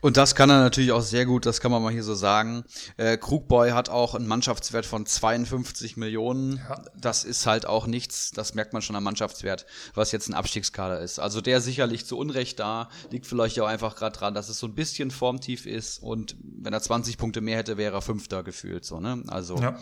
[0.00, 2.64] Und das kann er natürlich auch sehr gut, das kann man mal hier so sagen.
[2.96, 6.56] Äh, Krugboy hat auch einen Mannschaftswert von 52 Millionen.
[6.56, 6.82] Ja.
[6.98, 11.00] Das ist halt auch nichts, das merkt man schon am Mannschaftswert, was jetzt ein Abstiegskader
[11.00, 11.20] ist.
[11.20, 14.66] Also der sicherlich zu Unrecht da, liegt vielleicht auch einfach gerade dran, dass es so
[14.66, 18.84] ein bisschen formtief ist und wenn er 20 Punkte mehr hätte, wäre er Fünfter gefühlt.
[18.84, 19.22] So, ne?
[19.28, 19.78] Also ja.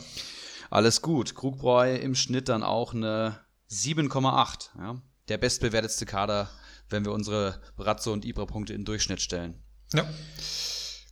[0.71, 1.35] Alles gut.
[1.35, 3.39] Krugboy im Schnitt dann auch eine
[3.71, 4.71] 7,8.
[4.79, 5.01] Ja?
[5.29, 6.49] Der bestbewertetste Kader,
[6.89, 9.63] wenn wir unsere Brazzo und Ibra-Punkte in Durchschnitt stellen.
[9.93, 10.05] Ja.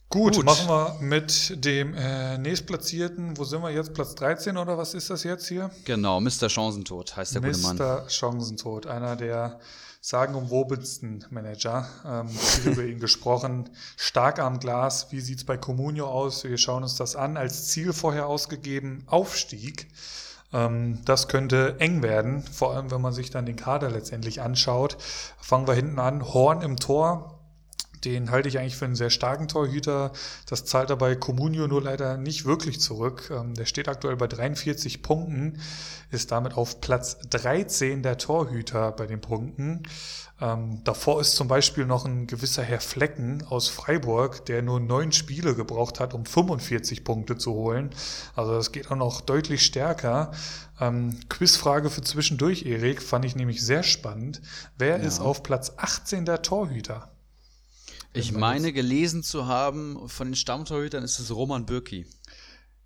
[0.09, 3.93] Gut, Gut, machen wir mit dem äh, nächstplatzierten, wo sind wir jetzt?
[3.93, 5.71] Platz 13 oder was ist das jetzt hier?
[5.85, 6.49] Genau, Mr.
[6.49, 7.49] Chancentod heißt der Mr.
[7.49, 7.77] gute Mann.
[7.77, 8.09] Mr.
[8.09, 9.59] Chancentod, einer der
[10.07, 11.89] sagenumwobensten Manager.
[12.07, 13.69] Ähm, viel über ihn gesprochen.
[13.97, 15.11] Stark am Glas.
[15.11, 16.45] Wie sieht's bei Comunio aus?
[16.45, 17.37] Wir schauen uns das an.
[17.37, 19.89] Als Ziel vorher ausgegeben, Aufstieg.
[20.53, 24.97] Ähm, das könnte eng werden, vor allem wenn man sich dann den Kader letztendlich anschaut.
[25.41, 26.23] Fangen wir hinten an.
[26.23, 27.36] Horn im Tor,
[28.07, 30.13] den halte ich eigentlich für einen sehr starken Torhüter.
[30.49, 33.33] Das zahlt dabei Comunio nur leider nicht wirklich zurück.
[33.35, 35.59] Ähm, der steht aktuell bei 43 Punkten,
[36.11, 39.83] ist damit auf Platz 13 der Torhüter bei den Punkten.
[40.41, 45.11] Ähm, davor ist zum Beispiel noch ein gewisser Herr Flecken aus Freiburg, der nur neun
[45.11, 47.91] Spiele gebraucht hat, um 45 Punkte zu holen.
[48.37, 50.31] Also das geht auch noch deutlich stärker.
[50.81, 54.43] Ähm, Quizfrage für zwischendurch, Erik, fand ich nämlich sehr spannend.
[54.79, 55.03] Wer ja.
[55.03, 57.11] ist auf Platz 18 der Torhüter?
[58.17, 62.07] Ich meine gelesen zu haben, von den Stammtorhütern ist es Roman Bürki.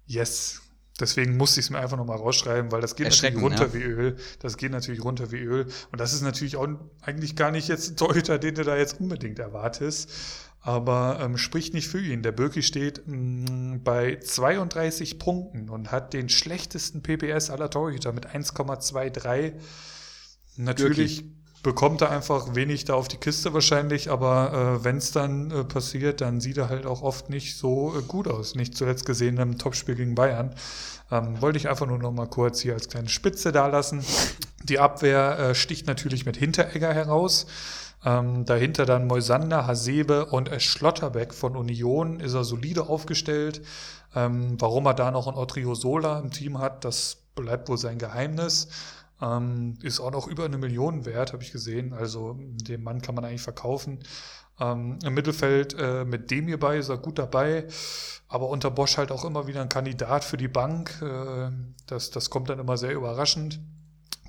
[0.07, 0.61] Yes.
[0.99, 3.74] Deswegen musste ich es mir einfach nochmal rausschreiben, weil das geht natürlich runter ja.
[3.74, 4.16] wie Öl.
[4.41, 5.66] Das geht natürlich runter wie Öl.
[5.93, 6.68] Und das ist natürlich auch
[7.01, 10.11] eigentlich gar nicht jetzt ein Torhüter, den du da jetzt unbedingt erwartest.
[10.61, 12.22] Aber ähm, spricht nicht für ihn.
[12.22, 18.12] Der Birki steht mh, mm, bei 32 Punkten und hat den schlechtesten PPS aller Torhüter
[18.12, 19.55] mit 1,23.
[20.57, 25.12] Natürlich Birki bekommt er einfach wenig da auf die Kiste wahrscheinlich, aber äh, wenn es
[25.12, 28.54] dann äh, passiert, dann sieht er halt auch oft nicht so äh, gut aus.
[28.54, 30.54] Nicht zuletzt gesehen im Topspiel gegen Bayern.
[31.11, 34.04] Ähm, wollte ich einfach nur noch mal kurz hier als kleine Spitze da lassen.
[34.62, 37.46] Die Abwehr äh, sticht natürlich mit Hinteregger heraus.
[38.04, 43.61] Ähm, dahinter dann Moisander, Hasebe und Schlotterbeck von Union ist er solide aufgestellt.
[44.14, 48.68] Ähm, warum er da noch ein Otriosola im Team hat, das bleibt wohl sein Geheimnis.
[49.22, 51.92] Ähm, ist auch noch über eine Million wert, habe ich gesehen.
[51.92, 54.00] Also den Mann kann man eigentlich verkaufen.
[54.60, 57.66] Ähm, Im Mittelfeld äh, mit dem hierbei ist er gut dabei,
[58.28, 61.00] aber unter Bosch halt auch immer wieder ein Kandidat für die Bank.
[61.02, 61.50] Äh,
[61.86, 63.60] das, das kommt dann immer sehr überraschend.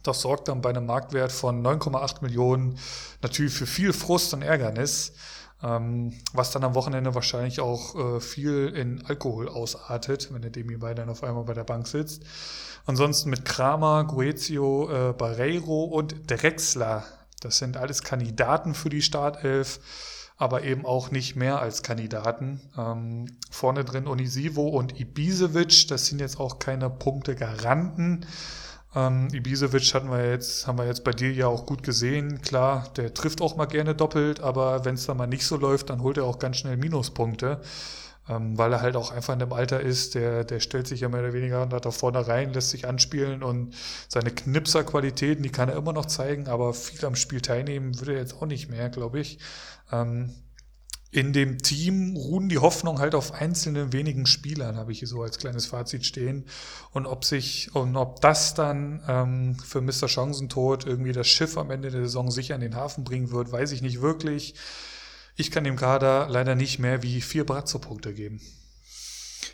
[0.03, 2.79] Das sorgt dann bei einem Marktwert von 9,8 Millionen
[3.21, 5.13] natürlich für viel Frust und Ärgernis,
[5.61, 10.77] ähm, was dann am Wochenende wahrscheinlich auch äh, viel in Alkohol ausartet, wenn der Demi
[10.77, 12.23] bei dann auf einmal bei der Bank sitzt.
[12.85, 17.03] Ansonsten mit Kramer, Guezio, äh, Barreiro und Drexler.
[17.39, 19.79] Das sind alles Kandidaten für die Startelf,
[20.37, 22.61] aber eben auch nicht mehr als Kandidaten.
[22.77, 28.25] Ähm, vorne drin Onisivo und Ibisevic, das sind jetzt auch keine Punkte-Garanten.
[28.93, 32.41] Ähm, Ibisevic hatten wir jetzt, haben wir jetzt bei dir ja auch gut gesehen.
[32.41, 35.89] Klar, der trifft auch mal gerne doppelt, aber wenn es dann mal nicht so läuft,
[35.89, 37.61] dann holt er auch ganz schnell Minuspunkte.
[38.29, 41.09] Ähm, weil er halt auch einfach in dem Alter ist, der, der stellt sich ja
[41.09, 43.73] mehr oder weniger da vorne rein, lässt sich anspielen und
[44.07, 48.19] seine Knipserqualitäten, die kann er immer noch zeigen, aber viel am Spiel teilnehmen würde er
[48.19, 49.39] jetzt auch nicht mehr, glaube ich.
[49.91, 50.31] Ähm,
[51.13, 55.21] in dem Team ruhen die Hoffnung halt auf einzelnen wenigen Spielern, habe ich hier so
[55.21, 56.45] als kleines Fazit stehen.
[56.91, 60.07] Und ob sich, und ob das dann ähm, für Mr.
[60.07, 63.73] Chancentod irgendwie das Schiff am Ende der Saison sicher in den Hafen bringen wird, weiß
[63.73, 64.55] ich nicht wirklich.
[65.35, 68.41] Ich kann dem Kader leider nicht mehr wie vier Brazzo-Punkte geben.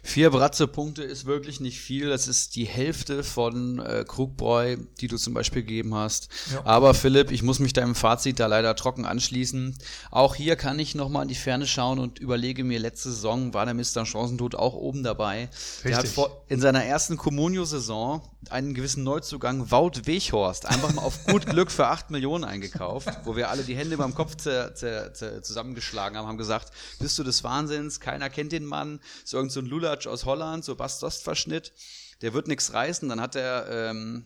[0.04, 2.10] Vier Bratze-Punkte ist wirklich nicht viel.
[2.10, 6.30] Das ist die Hälfte von äh, Krugbräu, die du zum Beispiel gegeben hast.
[6.54, 6.66] Ja.
[6.66, 9.78] Aber Philipp, ich muss mich deinem Fazit da leider trocken anschließen.
[10.12, 13.66] Auch hier kann ich nochmal in die Ferne schauen und überlege mir, letzte Saison war
[13.66, 14.06] der Mr.
[14.06, 15.50] Chancentod auch oben dabei.
[15.50, 15.84] Richtig.
[15.84, 21.26] Der hat vor, in seiner ersten Communio-Saison einen gewissen Neuzugang, Wout Weghorst, einfach mal auf
[21.26, 26.28] gut Glück für 8 Millionen eingekauft, wo wir alle die Hände beim Kopf zusammengeschlagen haben,
[26.28, 30.08] haben gesagt, bist du des Wahnsinns, keiner kennt den Mann, ist irgend so ein Lulatsch
[30.08, 31.74] aus Holland, so Bastost-Verschnitt,
[32.22, 34.26] der wird nichts reißen, dann hat er ähm,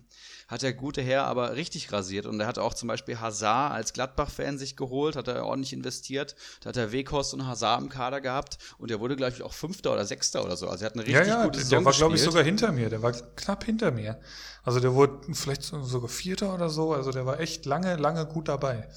[0.51, 2.25] hat der gute Herr aber richtig rasiert.
[2.25, 6.35] Und er hat auch zum Beispiel Hazard als Gladbach-Fan sich geholt, hat er ordentlich investiert.
[6.59, 9.53] Da hat er Weghorst und Hazard im Kader gehabt und er wurde, glaube ich, auch
[9.53, 10.67] Fünfter oder Sechster oder so.
[10.67, 12.73] Also er hat eine richtig ja, ja, gute Saison Der war, glaube ich, sogar hinter
[12.73, 12.89] mir.
[12.89, 14.19] Der war knapp hinter mir.
[14.63, 16.93] Also der wurde vielleicht sogar Vierter oder so.
[16.93, 18.89] Also der war echt lange, lange gut dabei.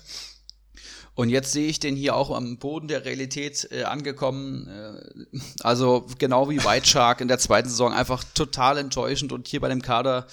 [1.14, 4.68] Und jetzt sehe ich den hier auch am Boden der Realität äh, angekommen.
[4.68, 9.60] Äh, also genau wie White Shark in der zweiten Saison einfach total enttäuschend und hier
[9.60, 10.26] bei dem Kader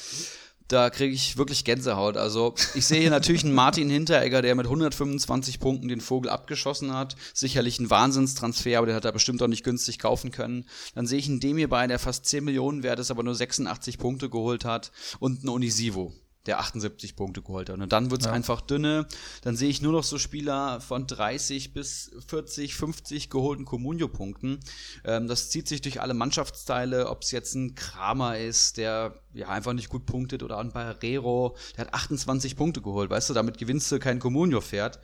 [0.71, 2.17] da kriege ich wirklich Gänsehaut.
[2.17, 6.93] Also ich sehe hier natürlich einen Martin Hinteregger, der mit 125 Punkten den Vogel abgeschossen
[6.93, 7.15] hat.
[7.33, 10.65] Sicherlich ein Wahnsinnstransfer, aber den hat er bestimmt auch nicht günstig kaufen können.
[10.95, 13.97] Dann sehe ich einen Demir bei, der fast 10 Millionen wert ist, aber nur 86
[13.97, 14.91] Punkte geholt hat.
[15.19, 16.13] Und einen Unisivo
[16.45, 17.79] der 78 Punkte geholt hat.
[17.79, 18.33] Und dann wird es ja.
[18.33, 19.07] einfach dünne.
[19.43, 24.59] Dann sehe ich nur noch so Spieler von 30 bis 40, 50 geholten Comunio-Punkten.
[25.05, 29.49] Ähm, das zieht sich durch alle Mannschaftsteile, ob es jetzt ein Kramer ist, der ja
[29.49, 33.09] einfach nicht gut punktet, oder ein Barrero, der hat 28 Punkte geholt.
[33.09, 34.99] Weißt du, damit gewinnst du kein Comunio-Pferd.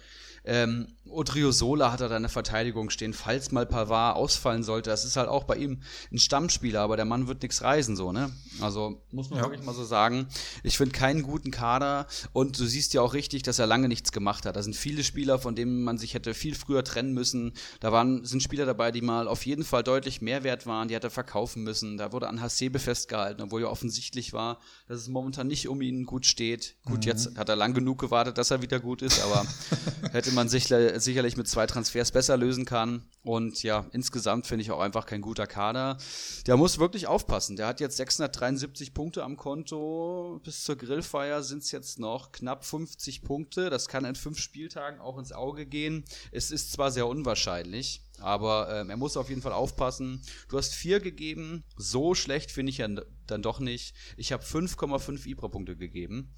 [0.48, 4.90] Ähm, Odriozola hat er da eine Verteidigung stehen, falls mal Pavard ausfallen sollte.
[4.90, 8.14] Das ist halt auch bei ihm ein Stammspieler, aber der Mann wird nichts reisen, so,
[8.14, 8.32] ne?
[8.62, 9.46] Also muss man ja.
[9.46, 10.28] wirklich mal so sagen.
[10.64, 14.14] Ich finde keinen guten Kader und du siehst ja auch richtig, dass er lange nichts
[14.14, 14.56] gemacht hat.
[14.56, 17.54] Da sind viele Spieler, von denen man sich hätte viel früher trennen müssen.
[17.82, 20.96] Da waren, sind Spieler dabei, die mal auf jeden Fall deutlich mehr wert waren, die
[20.96, 21.98] hätte er verkaufen müssen.
[21.98, 26.06] Da wurde an Hasebe festgehalten, obwohl ja offensichtlich war, dass es momentan nicht um ihn
[26.06, 26.76] gut steht.
[26.86, 27.04] Gut, mhm.
[27.04, 29.46] jetzt hat er lang genug gewartet, dass er wieder gut ist, aber
[30.12, 33.04] hätte man sich sicherlich mit zwei Transfers besser lösen kann.
[33.24, 35.98] Und ja, insgesamt finde ich auch einfach kein guter Kader.
[36.46, 37.56] Der muss wirklich aufpassen.
[37.58, 40.40] Der hat jetzt 673 Punkte am Konto.
[40.44, 43.70] Bis zur Grillfeier sind es jetzt noch knapp 50 Punkte.
[43.70, 46.06] Das kann in fünf Spieltagen auch ins Auge gehen.
[46.32, 50.22] Es ist zwar sehr unwahrscheinlich, aber ähm, er muss auf jeden Fall aufpassen.
[50.50, 51.64] Du hast vier gegeben.
[51.76, 52.88] So schlecht finde ich ja
[53.28, 53.96] dann doch nicht.
[54.18, 56.34] Ich habe 5,5 Ibra-Punkte gegeben.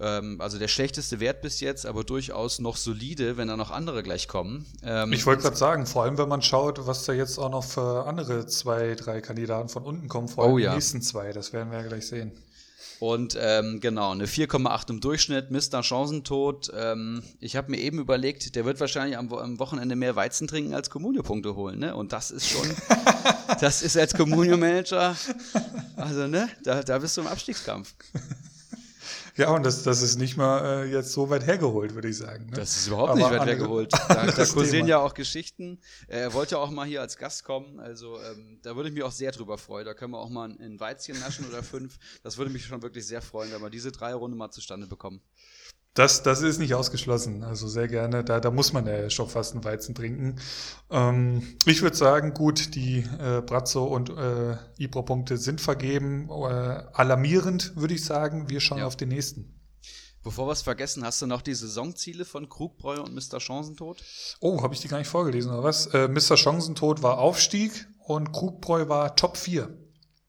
[0.00, 4.02] Ähm, also der schlechteste Wert bis jetzt, aber durchaus noch solide, wenn da noch andere
[4.02, 4.66] gleich kommen.
[4.82, 7.64] Ähm, ich wollte gerade sagen, vor allem wenn man schaut, was da jetzt auch noch
[7.64, 10.70] für andere zwei, drei Kandidaten von unten kommen, vor allem oh, ja.
[10.70, 12.32] die nächsten zwei, das werden wir ja gleich sehen.
[13.00, 15.82] Und ähm, genau, eine 4,8 im Durchschnitt, Mr.
[15.82, 16.70] Chancentod.
[16.76, 20.74] Ähm, ich habe mir eben überlegt, der wird wahrscheinlich am, am Wochenende mehr Weizen trinken
[20.74, 21.78] als Communio-Punkte holen.
[21.78, 21.94] Ne?
[21.94, 22.68] Und das ist schon,
[23.60, 25.16] das ist als Communio-Manager,
[25.96, 27.94] also ne, da, da bist du im Abstiegskampf.
[29.38, 32.46] Ja, und das, das ist nicht mal äh, jetzt so weit hergeholt, würde ich sagen.
[32.46, 32.56] Ne?
[32.56, 33.92] Das ist überhaupt Aber nicht weit hergeholt.
[34.08, 35.78] Da, da kursieren ja auch Geschichten.
[36.08, 37.78] Er wollte auch mal hier als Gast kommen.
[37.78, 39.84] Also ähm, da würde ich mich auch sehr drüber freuen.
[39.86, 41.98] Da können wir auch mal ein Weizchen naschen oder fünf.
[42.22, 45.20] Das würde mich schon wirklich sehr freuen, wenn wir diese drei Runde mal zustande bekommen.
[45.98, 47.42] Das, das ist nicht ausgeschlossen.
[47.42, 48.22] Also sehr gerne.
[48.22, 50.36] Da, da muss man ja schon fast einen Weizen trinken.
[50.90, 56.28] Ähm, ich würde sagen, gut, die äh, Brazzo und äh, Ibro-Punkte sind vergeben.
[56.30, 58.48] Äh, alarmierend, würde ich sagen.
[58.48, 58.86] Wir schauen ja.
[58.86, 59.60] auf den nächsten.
[60.22, 63.40] Bevor wir es vergessen, hast du noch die Saisonziele von Krugbräu und Mr.
[63.40, 64.00] Chancentod?
[64.38, 65.86] Oh, habe ich die gar nicht vorgelesen, oder was?
[65.86, 66.36] Äh, Mr.
[66.36, 69.76] Chancentod war Aufstieg und Krugbräu war Top 4.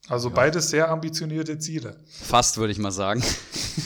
[0.10, 0.36] Also ja.
[0.36, 1.95] beides sehr ambitionierte Ziele.
[2.07, 3.23] Fast, würde ich mal sagen.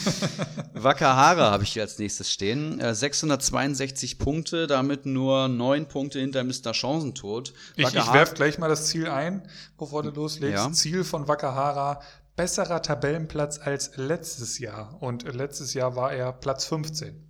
[0.72, 2.80] Wakahara habe ich hier als nächstes stehen.
[2.80, 6.72] 662 äh, Punkte, damit nur 9 Punkte hinter Mr.
[6.72, 7.52] Chancentod.
[7.76, 9.46] Ich, ich werfe gleich mal das Ziel ein,
[9.78, 10.64] bevor du loslegst.
[10.64, 10.72] Ja.
[10.72, 12.00] Ziel von Wakahara,
[12.36, 14.96] besserer Tabellenplatz als letztes Jahr.
[15.00, 17.22] Und letztes Jahr war er Platz 15.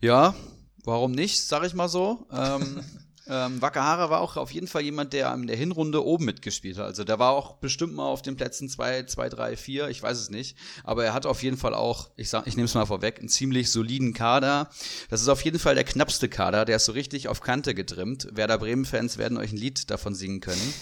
[0.00, 0.34] Ja,
[0.84, 2.26] warum nicht, sag ich mal so.
[2.32, 2.84] Ähm,
[3.28, 6.86] Ähm, Wakahara war auch auf jeden Fall jemand, der in der Hinrunde oben mitgespielt hat.
[6.86, 10.18] Also der war auch bestimmt mal auf den Plätzen 2, 2, 3, 4, ich weiß
[10.18, 10.56] es nicht.
[10.84, 13.72] Aber er hat auf jeden Fall auch, ich, ich nehme es mal vorweg, einen ziemlich
[13.72, 14.70] soliden Kader.
[15.10, 18.28] Das ist auf jeden Fall der knappste Kader, der ist so richtig auf Kante getrimmt.
[18.32, 20.74] Werder Bremen-Fans werden euch ein Lied davon singen können.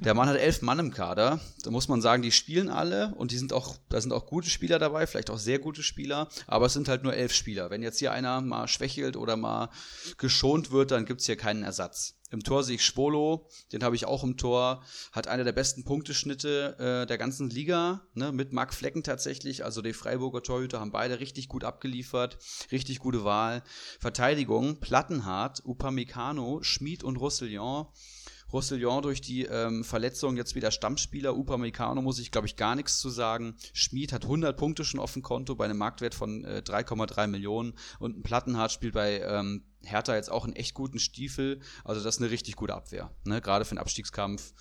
[0.00, 1.40] Der Mann hat elf Mann im Kader.
[1.62, 4.50] Da muss man sagen, die spielen alle und die sind auch, da sind auch gute
[4.50, 7.70] Spieler dabei, vielleicht auch sehr gute Spieler, aber es sind halt nur elf Spieler.
[7.70, 9.70] Wenn jetzt hier einer mal schwächelt oder mal
[10.18, 11.85] geschont wird, dann gibt's hier keinen Ersatz.
[12.30, 14.82] Im Tor sehe ich Schwolo, den habe ich auch im Tor,
[15.12, 19.64] hat einer der besten Punkteschnitte äh, der ganzen Liga, ne, mit Marc Flecken tatsächlich.
[19.64, 22.38] Also die Freiburger Torhüter haben beide richtig gut abgeliefert,
[22.72, 23.62] richtig gute Wahl.
[24.00, 27.86] Verteidigung, Plattenhardt, Upamecano, Schmid und Roussillon.
[28.56, 31.36] Roussillon durch die ähm, Verletzung jetzt wieder Stammspieler.
[31.36, 33.54] Upamecano muss ich, glaube ich, gar nichts zu sagen.
[33.74, 37.74] Schmid hat 100 Punkte schon auf dem Konto bei einem Marktwert von äh, 3,3 Millionen
[37.98, 41.60] und ein Plattenhardt spielt bei ähm, Hertha jetzt auch einen echt guten Stiefel.
[41.84, 43.10] Also das ist eine richtig gute Abwehr.
[43.24, 43.42] Ne?
[43.42, 44.54] Gerade für den Abstiegskampf.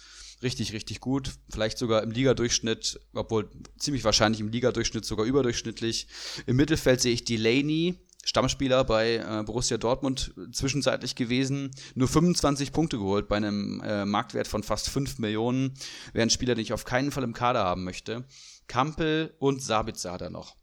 [0.44, 1.32] Richtig, richtig gut.
[1.50, 3.50] Vielleicht sogar im Ligadurchschnitt, obwohl
[3.80, 6.08] ziemlich wahrscheinlich im Ligadurchschnitt sogar überdurchschnittlich.
[6.46, 7.96] Im Mittelfeld sehe ich Delaney,
[8.26, 14.48] Stammspieler bei äh, Borussia Dortmund zwischenzeitlich gewesen, nur 25 Punkte geholt bei einem äh, Marktwert
[14.48, 15.76] von fast 5 Millionen.
[16.16, 18.26] Ein Spieler, den ich auf keinen Fall im Kader haben möchte.
[18.68, 20.56] Kampel und Sabitzer hat er noch.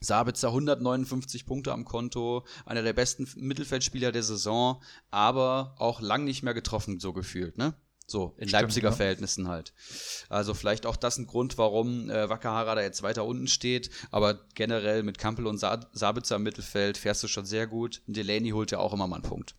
[0.00, 6.42] Sabitzer 159 Punkte am Konto, einer der besten Mittelfeldspieler der Saison, aber auch lang nicht
[6.42, 7.74] mehr getroffen, so gefühlt, ne?
[8.12, 8.94] So, in Stimmt, Leipziger ja.
[8.94, 9.72] Verhältnissen halt.
[10.28, 13.88] Also vielleicht auch das ein Grund, warum äh, Wakahara da jetzt weiter unten steht.
[14.10, 18.02] Aber generell mit Kampel und Sa Sabitzer im Mittelfeld fährst du schon sehr gut.
[18.06, 19.54] Delaney holt ja auch immer mal einen Punkt.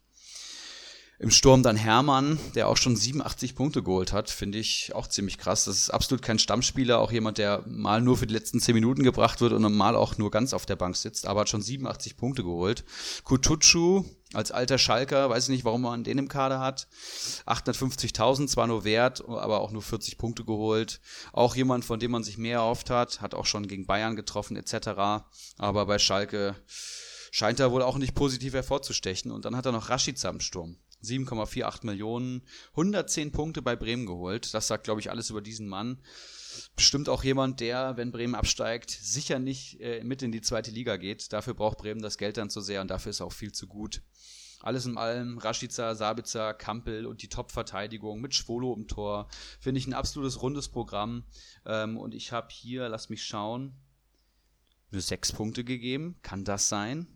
[1.19, 5.37] Im Sturm dann Hermann, der auch schon 87 Punkte geholt hat, finde ich auch ziemlich
[5.37, 5.65] krass.
[5.65, 9.03] Das ist absolut kein Stammspieler, auch jemand, der mal nur für die letzten 10 Minuten
[9.03, 12.17] gebracht wird und mal auch nur ganz auf der Bank sitzt, aber hat schon 87
[12.17, 12.83] Punkte geholt.
[13.23, 14.03] Kutucu
[14.33, 16.87] als alter Schalker, weiß ich nicht, warum man den im Kader hat.
[17.45, 20.99] 850.000 zwar nur wert, aber auch nur 40 Punkte geholt.
[21.31, 24.57] Auch jemand, von dem man sich mehr erhofft hat, hat auch schon gegen Bayern getroffen
[24.57, 25.23] etc.
[25.57, 26.55] Aber bei Schalke
[27.31, 29.31] scheint er wohl auch nicht positiv hervorzustechen.
[29.31, 30.77] Und dann hat er noch Rashica im Sturm.
[31.03, 34.53] 7,48 Millionen, 110 Punkte bei Bremen geholt.
[34.53, 36.01] Das sagt, glaube ich, alles über diesen Mann.
[36.75, 40.97] Bestimmt auch jemand, der, wenn Bremen absteigt, sicher nicht äh, mit in die zweite Liga
[40.97, 41.31] geht.
[41.33, 44.01] Dafür braucht Bremen das Geld dann zu sehr und dafür ist auch viel zu gut.
[44.61, 49.27] Alles in allem, Rashica, Sabitzer, Kampel und die Top-Verteidigung mit Schwolo im Tor.
[49.59, 51.25] Finde ich ein absolutes rundes Programm.
[51.65, 53.73] Ähm, und ich habe hier, lass mich schauen,
[54.89, 56.15] nur sechs Punkte gegeben.
[56.21, 57.07] Kann das sein?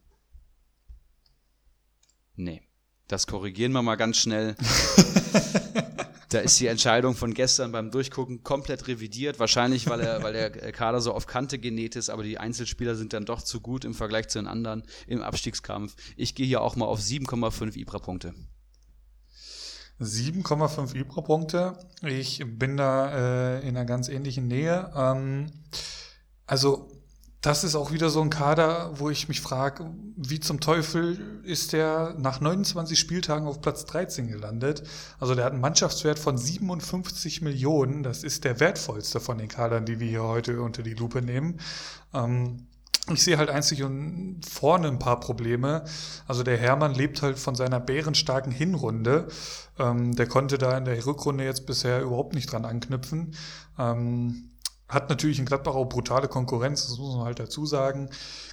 [2.35, 2.61] Nee.
[3.07, 4.57] Das korrigieren wir mal ganz schnell.
[6.30, 9.40] da ist die Entscheidung von gestern beim Durchgucken komplett revidiert.
[9.40, 13.14] Wahrscheinlich, weil, er, weil der Kader so auf Kante genäht ist, aber die Einzelspieler sind
[13.14, 15.95] dann doch zu gut im Vergleich zu den anderen im Abstiegskampf.
[16.18, 18.34] Ich gehe hier auch mal auf 7,5 Ibra-Punkte.
[20.02, 21.78] 7,5 Ibra-Punkte.
[22.04, 24.91] Ich bin da äh, in einer ganz ähnlichen Nähe.
[24.95, 25.48] Ähm,
[26.45, 26.97] also
[27.48, 31.72] das ist auch wieder so ein Kader, wo ich mich frage, wie zum Teufel ist
[31.72, 34.84] der nach 29 Spieltagen auf Platz 13 gelandet?
[35.18, 38.03] Also der hat einen Mannschaftswert von 57 Millionen.
[38.03, 41.61] Das ist der wertvollste von den Kadern, die wir hier heute unter die Lupe nehmen.
[42.14, 42.68] Ähm,
[43.14, 45.86] ich sehe halt einzig und vorne ein paar Probleme.
[46.28, 49.30] Also der Hermann lebt halt von seiner bärenstarken Hinrunde.
[49.80, 53.36] Ähm, der konnte da in der Rückrunde jetzt bisher überhaupt nicht dran anknüpfen.
[53.80, 54.49] Ähm,
[54.89, 58.09] hat natürlich in Gladbach auch brutale Konkurrenz, das muss man halt dazu sagen.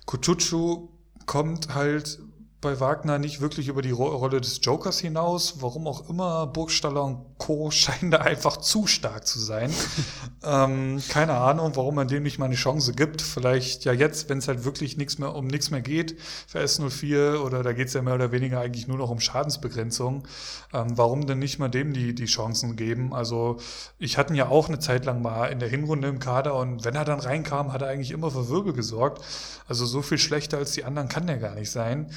[0.06, 0.88] Kutucu
[1.26, 2.18] kommt halt
[2.64, 5.60] bei Wagner nicht wirklich über die Rolle des Jokers hinaus.
[5.60, 7.70] Warum auch immer, Burgstaller und Co.
[7.70, 9.70] scheinen da einfach zu stark zu sein.
[10.42, 13.20] ähm, keine Ahnung, warum man dem nicht mal eine Chance gibt.
[13.22, 17.36] Vielleicht ja jetzt, wenn es halt wirklich nichts mehr um nichts mehr geht für S04
[17.36, 20.26] oder da geht es ja mehr oder weniger eigentlich nur noch um Schadensbegrenzung.
[20.72, 23.12] Ähm, warum denn nicht mal dem die, die Chancen geben?
[23.12, 23.58] Also
[23.98, 26.84] ich hatte ihn ja auch eine Zeit lang mal in der Hinrunde im Kader und
[26.84, 29.22] wenn er dann reinkam, hat er eigentlich immer für Wirbel gesorgt.
[29.68, 32.10] Also so viel schlechter als die anderen kann der gar nicht sein.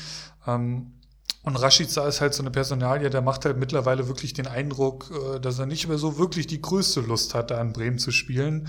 [0.48, 0.94] Ähm,
[1.44, 5.40] und Rashica ist halt so eine Personalie, der macht halt mittlerweile wirklich den Eindruck, äh,
[5.40, 8.68] dass er nicht mehr so wirklich die größte Lust hat, da in Bremen zu spielen.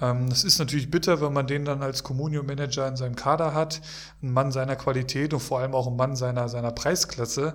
[0.00, 3.80] Ähm, das ist natürlich bitter, wenn man den dann als Communio-Manager in seinem Kader hat.
[4.22, 7.54] Ein Mann seiner Qualität und vor allem auch ein Mann seiner, seiner Preisklasse.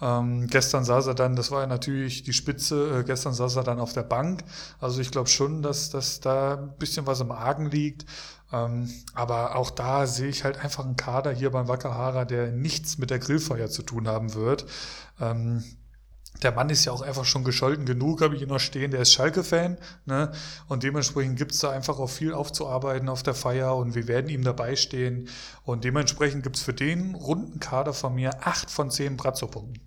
[0.00, 3.64] Ähm, gestern saß er dann, das war ja natürlich die Spitze, äh, gestern saß er
[3.64, 4.44] dann auf der Bank.
[4.80, 8.04] Also ich glaube schon, dass, dass da ein bisschen was im Argen liegt.
[8.52, 12.98] Ähm, aber auch da sehe ich halt einfach einen Kader hier beim Wakahara, der nichts
[12.98, 14.66] mit der Grillfeuer zu tun haben wird.
[15.20, 15.64] Ähm,
[16.42, 18.90] der Mann ist ja auch einfach schon gescholten genug, habe ich hier noch stehen.
[18.90, 19.78] Der ist Schalke-Fan.
[20.04, 20.32] Ne?
[20.68, 24.28] Und dementsprechend gibt es da einfach auch viel aufzuarbeiten auf der Feier und wir werden
[24.28, 25.28] ihm dabei stehen.
[25.62, 29.80] Und dementsprechend gibt es für den runden Kader von mir acht von zehn Brazzo-Punkten.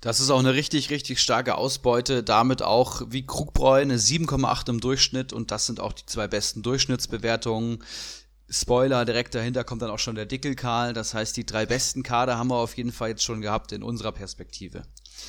[0.00, 2.22] Das ist auch eine richtig, richtig starke Ausbeute.
[2.22, 6.62] Damit auch wie Krugbräu eine 7,8 im Durchschnitt und das sind auch die zwei besten
[6.62, 7.84] Durchschnittsbewertungen.
[8.48, 10.94] Spoiler, direkt dahinter kommt dann auch schon der Dickelkarl.
[10.94, 13.82] Das heißt, die drei besten Kader haben wir auf jeden Fall jetzt schon gehabt in
[13.82, 14.82] unserer Perspektive.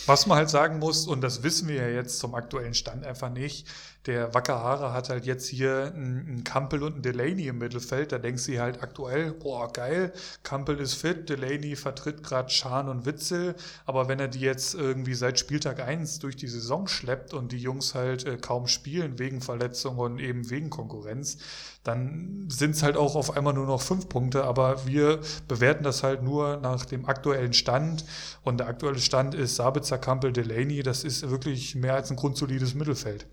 [0.08, 3.30] Was man halt sagen muss, und das wissen wir ja jetzt zum aktuellen Stand einfach
[3.30, 3.68] nicht,
[4.08, 8.12] der Wackerhaare hat halt jetzt hier einen Kampel und einen Delaney im Mittelfeld.
[8.12, 10.12] Da denkst du halt aktuell, boah, geil,
[10.42, 13.54] Kampel ist fit, Delaney vertritt gerade Schahn und Witzel.
[13.86, 17.60] Aber wenn er die jetzt irgendwie seit Spieltag 1 durch die Saison schleppt und die
[17.60, 21.38] Jungs halt äh, kaum spielen wegen Verletzungen und eben wegen Konkurrenz,
[21.84, 24.44] dann sind es halt auch auf einmal nur noch fünf Punkte.
[24.44, 28.06] Aber wir bewerten das halt nur nach dem aktuellen Stand.
[28.44, 30.84] Und der aktuelle Stand ist Sabitzer, Kampel, Delaney.
[30.84, 33.28] Das ist wirklich mehr als ein grundsolides Mittelfeld.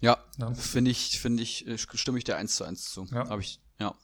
[0.00, 0.52] Ja, ja.
[0.54, 3.06] finde ich, finde ich, äh, stimme ich dir eins zu eins zu.
[3.12, 3.28] Ja.
[3.28, 3.94] Habe ich, ja.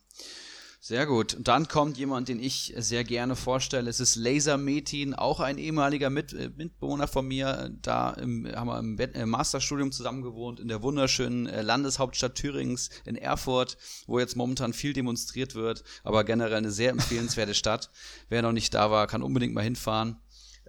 [0.81, 1.35] Sehr gut.
[1.35, 3.91] Und dann kommt jemand, den ich sehr gerne vorstelle.
[3.91, 7.77] Es ist Laser Metin, auch ein ehemaliger Mit äh, Mitbewohner von mir.
[7.83, 12.91] Da im, haben wir im, im äh, Masterstudium zusammen gewohnt in der wunderschönen Landeshauptstadt Thürings
[13.05, 13.77] in Erfurt,
[14.07, 17.91] wo jetzt momentan viel demonstriert wird, aber generell eine sehr empfehlenswerte Stadt.
[18.29, 20.17] Wer noch nicht da war, kann unbedingt mal hinfahren.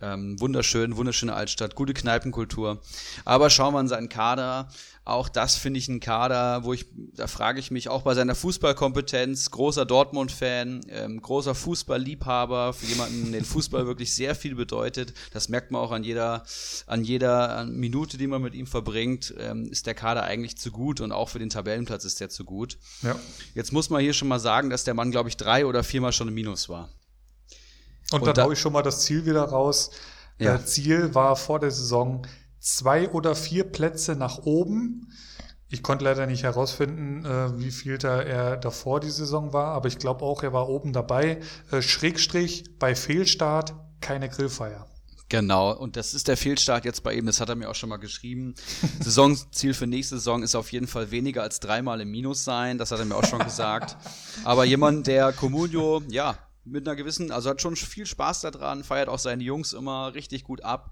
[0.02, 2.82] Ähm, wunderschön, wunderschöne Altstadt, gute Kneipenkultur.
[3.26, 4.70] Aber schauen wir an seinen Kader.
[5.10, 6.86] Auch das finde ich ein Kader, wo ich,
[7.16, 13.32] da frage ich mich auch bei seiner Fußballkompetenz, großer Dortmund-Fan, ähm, großer Fußballliebhaber, für jemanden,
[13.32, 15.14] den Fußball wirklich sehr viel bedeutet.
[15.34, 16.44] Das merkt man auch an jeder,
[16.86, 21.02] an jeder Minute, die man mit ihm verbringt, ähm, ist der Kader eigentlich zu gut
[21.02, 22.78] und auch für den Tabellenplatz ist der zu gut.
[23.02, 23.20] Ja.
[23.56, 26.14] Jetzt muss man hier schon mal sagen, dass der Mann, glaube ich, drei oder viermal
[26.14, 26.88] schon im Minus war.
[28.12, 29.92] Und, und dann da, haue ich schon mal das Ziel wieder raus.
[30.38, 30.58] Ja.
[30.58, 32.26] Das Ziel war vor der Saison
[32.60, 35.12] zwei oder vier Plätze nach oben.
[35.72, 39.88] Ich konnte leider nicht herausfinden, äh, wie viel da er davor die Saison war, aber
[39.88, 41.40] ich glaube auch, er war oben dabei.
[41.72, 44.88] Äh, Schrägstrich bei Fehlstart keine Grillfeier.
[45.32, 47.90] Genau, und das ist der Fehlstart jetzt bei ihm, das hat er mir auch schon
[47.90, 48.56] mal geschrieben.
[49.00, 52.90] Saisonziel für nächste Saison ist auf jeden Fall weniger als dreimal im Minus sein, das
[52.90, 53.96] hat er mir auch schon gesagt.
[54.44, 59.10] Aber jemand, der Comunio, ja, mit einer gewissen, also hat schon viel Spaß daran, feiert
[59.10, 60.92] auch seine Jungs immer richtig gut ab,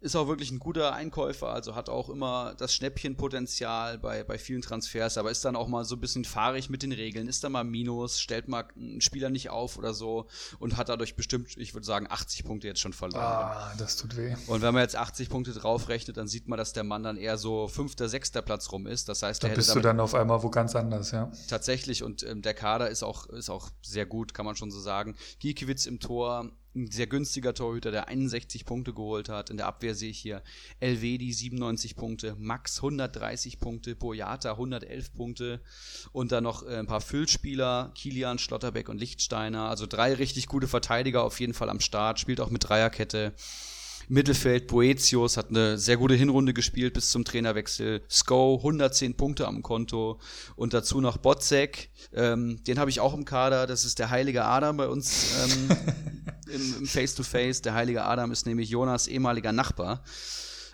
[0.00, 4.62] ist auch wirklich ein guter Einkäufer, also hat auch immer das Schnäppchenpotenzial bei, bei vielen
[4.62, 7.52] Transfers, aber ist dann auch mal so ein bisschen fahrig mit den Regeln, ist dann
[7.52, 10.26] mal Minus, stellt mal einen Spieler nicht auf oder so
[10.58, 13.22] und hat dadurch bestimmt, ich würde sagen, 80 Punkte jetzt schon verloren.
[13.22, 14.34] Ah, das tut weh.
[14.46, 17.36] Und wenn man jetzt 80 Punkte draufrechnet, dann sieht man, dass der Mann dann eher
[17.36, 19.08] so fünfter, sechster Platz rum ist.
[19.10, 21.30] Das heißt, da bist du dann auf einmal wo ganz anders, ja.
[21.48, 24.80] Tatsächlich und ähm, der Kader ist auch, ist auch sehr gut, kann man schon so
[24.80, 25.14] sagen.
[25.40, 29.50] Giekewitz im Tor, ein sehr günstiger Torhüter, der 61 Punkte geholt hat.
[29.50, 30.42] In der Abwehr sehe ich hier
[30.78, 35.60] Elvedi 97 Punkte, Max 130 Punkte, Boyata 111 Punkte
[36.12, 39.68] und dann noch äh, ein paar Füllspieler, Kilian, Schlotterbeck und Lichtsteiner.
[39.68, 43.34] Also drei richtig gute Verteidiger auf jeden Fall am Start, spielt auch mit Dreierkette.
[44.10, 48.02] Mittelfeld Boetius hat eine sehr gute Hinrunde gespielt bis zum Trainerwechsel.
[48.10, 50.18] Sko 110 Punkte am Konto
[50.56, 53.68] und dazu noch Botzek, ähm, den habe ich auch im Kader.
[53.68, 55.76] Das ist der heilige Adam bei uns ähm,
[56.80, 57.58] im Face-to-Face.
[57.58, 57.62] -face.
[57.62, 60.02] Der heilige Adam ist nämlich Jonas ehemaliger Nachbar.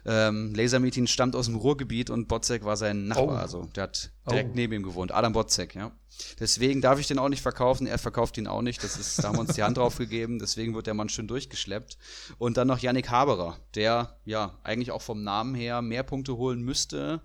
[0.09, 3.27] Ähm, Lasermeeting stammt aus dem Ruhrgebiet und Botzek war sein Nachbar.
[3.27, 3.31] Oh.
[3.31, 4.55] Also der hat direkt oh.
[4.55, 5.13] neben ihm gewohnt.
[5.13, 5.91] Adam Botzek, ja.
[6.39, 7.89] Deswegen darf ich den auch nicht verkaufen.
[7.89, 8.83] Er verkauft ihn auch nicht.
[8.85, 10.39] Das ist, da haben wir uns die Hand drauf gegeben.
[10.39, 11.99] Deswegen wird der Mann schön durchgeschleppt.
[12.39, 16.63] Und dann noch Yannick Haberer, der ja eigentlich auch vom Namen her mehr Punkte holen
[16.63, 17.21] müsste.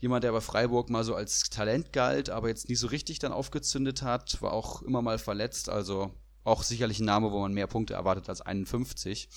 [0.00, 3.32] Jemand, der bei Freiburg mal so als Talent galt, aber jetzt nie so richtig dann
[3.32, 5.68] aufgezündet hat, war auch immer mal verletzt.
[5.68, 6.10] Also
[6.44, 9.28] auch sicherlich ein Name, wo man mehr Punkte erwartet als 51.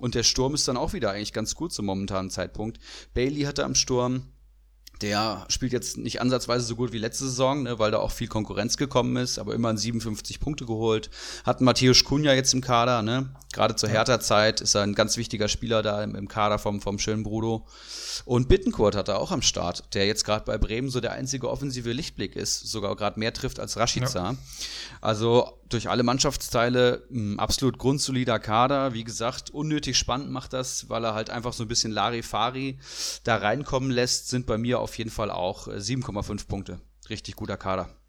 [0.00, 2.78] Und der Sturm ist dann auch wieder eigentlich ganz gut zum momentanen Zeitpunkt.
[3.14, 4.24] Bailey hatte am Sturm
[5.00, 8.28] der spielt jetzt nicht ansatzweise so gut wie letzte Saison, ne, weil da auch viel
[8.28, 11.10] Konkurrenz gekommen ist, aber immerhin 57 Punkte geholt.
[11.44, 13.34] Hat Matthäus Kunja jetzt im Kader, ne?
[13.52, 16.98] Gerade zur Hertha-Zeit ist er ein ganz wichtiger Spieler da im, im Kader vom, vom
[16.98, 17.66] schönen Bruno.
[18.24, 21.48] Und Bittenkurt hat er auch am Start, der jetzt gerade bei Bremen so der einzige
[21.48, 24.32] offensive Lichtblick ist, sogar gerade mehr trifft als Rashica.
[24.32, 24.34] Ja.
[25.00, 28.92] Also durch alle Mannschaftsteile ein absolut grundsolider Kader.
[28.92, 32.78] Wie gesagt, unnötig spannend macht das, weil er halt einfach so ein bisschen Larifari
[33.24, 36.80] da reinkommen lässt, sind bei mir auf jeden Fall auch 7,5 äh, Punkte.
[37.08, 37.99] Richtig guter Kader.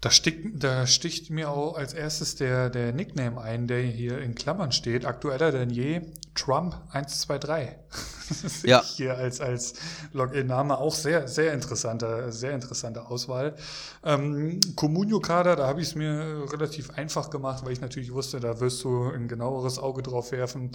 [0.00, 4.36] Da, sticht, da sticht mir auch als erstes der, der Nickname ein, der hier in
[4.36, 5.04] Klammern steht.
[5.04, 6.02] Aktueller denn je.
[6.34, 7.76] Trump 123.
[8.42, 8.82] Das ja.
[8.82, 9.72] ich hier als, als
[10.12, 13.56] Login-Name auch sehr, sehr interessante, sehr interessante Auswahl.
[14.04, 18.60] Ähm, Comunio-Kader, da habe ich es mir relativ einfach gemacht, weil ich natürlich wusste, da
[18.60, 20.72] wirst du ein genaueres Auge drauf werfen.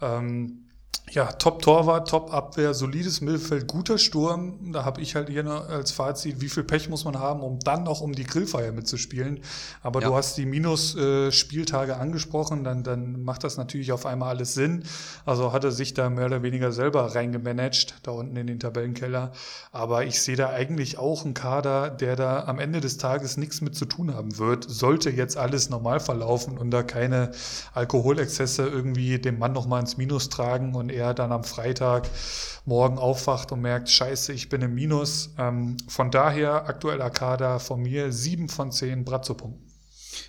[0.00, 0.68] Ähm,
[1.14, 4.72] ja, Top-Torwart, Top-Abwehr, solides Mittelfeld, guter Sturm.
[4.72, 7.82] Da habe ich halt hier als Fazit, wie viel Pech muss man haben, um dann
[7.82, 9.40] noch um die Grillfeier mitzuspielen.
[9.82, 10.08] Aber ja.
[10.08, 14.84] du hast die Minus-Spieltage angesprochen, dann, dann macht das natürlich auf einmal alles Sinn.
[15.26, 19.32] Also hat er sich da mehr oder weniger selber reingemanagt, da unten in den Tabellenkeller.
[19.70, 23.60] Aber ich sehe da eigentlich auch einen Kader, der da am Ende des Tages nichts
[23.60, 24.64] mit zu tun haben wird.
[24.66, 27.32] Sollte jetzt alles normal verlaufen und da keine
[27.74, 32.10] Alkoholexzesse irgendwie dem Mann nochmal ins Minus tragen und er dann am Freitag
[32.64, 35.30] morgen aufwacht und merkt, scheiße, ich bin im Minus.
[35.38, 39.72] Ähm, von daher aktueller Kader von mir 7 von 10 Bratzo-Punkten.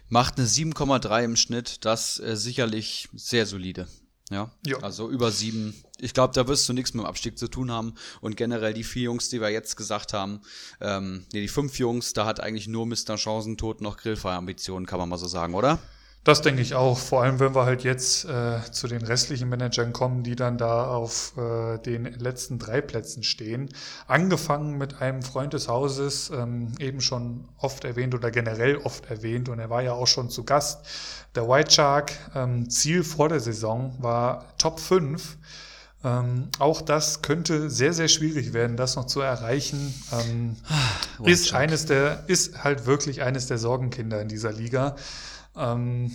[0.09, 3.88] Macht eine 7,3 im Schnitt, das äh, sicherlich sehr solide.
[4.30, 4.77] Ja, jo.
[4.77, 5.75] also über sieben.
[5.99, 7.95] Ich glaube, da wirst du nichts mit dem Abstieg zu tun haben.
[8.21, 10.41] Und generell die vier Jungs, die wir jetzt gesagt haben,
[10.81, 13.17] ähm, nee, die fünf Jungs, da hat eigentlich nur Mr.
[13.17, 15.80] Chancentod noch Grillfeuerambitionen, kann man mal so sagen, oder?
[16.23, 16.97] Das denke ich auch.
[16.97, 20.87] Vor allem, wenn wir halt jetzt äh, zu den restlichen Managern kommen, die dann da
[20.87, 23.69] auf äh, den letzten drei Plätzen stehen.
[24.07, 29.49] Angefangen mit einem Freund des Hauses, ähm, eben schon oft erwähnt oder generell oft erwähnt
[29.49, 30.85] und er war ja auch schon zu Gast.
[31.35, 35.37] Der White Shark, ähm, Ziel vor der Saison war Top 5.
[36.05, 39.93] Ähm, auch das könnte sehr, sehr schwierig werden, das noch zu erreichen.
[40.11, 40.55] Ähm,
[41.23, 44.95] ist eines der, ist halt wirklich eines der Sorgenkinder in dieser Liga.
[45.55, 46.11] Ähm,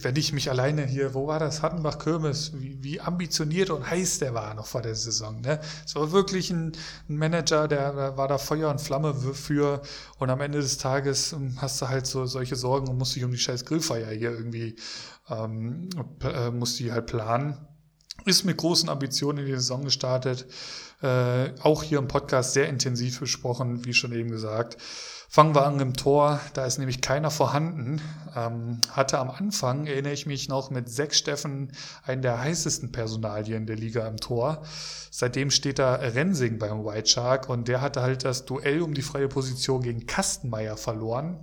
[0.00, 1.60] wenn ich mich alleine hier, wo war das?
[1.62, 5.42] Hattenbach Kirmes, wie, wie ambitioniert und heiß der war noch vor der Saison.
[5.42, 5.60] Ne?
[5.84, 6.72] Es war wirklich ein,
[7.08, 9.82] ein Manager, der, der, war da Feuer und Flamme für
[10.18, 13.24] und am Ende des Tages ähm, hast du halt so solche Sorgen und musst dich
[13.24, 14.76] um die scheiß Grillfeier hier irgendwie,
[15.28, 15.90] ähm,
[16.22, 17.58] äh, musst die halt planen.
[18.24, 20.46] Ist mit großen Ambitionen in die Saison gestartet.
[21.02, 24.78] Äh, auch hier im Podcast sehr intensiv besprochen, wie schon eben gesagt.
[25.34, 28.02] Fangen wir an im Tor, da ist nämlich keiner vorhanden.
[28.36, 31.72] Ähm, hatte am Anfang, erinnere ich mich noch, mit sechs Steffen
[32.04, 34.60] einen der heißesten Personalien der Liga im Tor.
[35.10, 39.00] Seitdem steht da Rensing beim White Shark und der hatte halt das Duell um die
[39.00, 41.42] freie Position gegen Kastenmeier verloren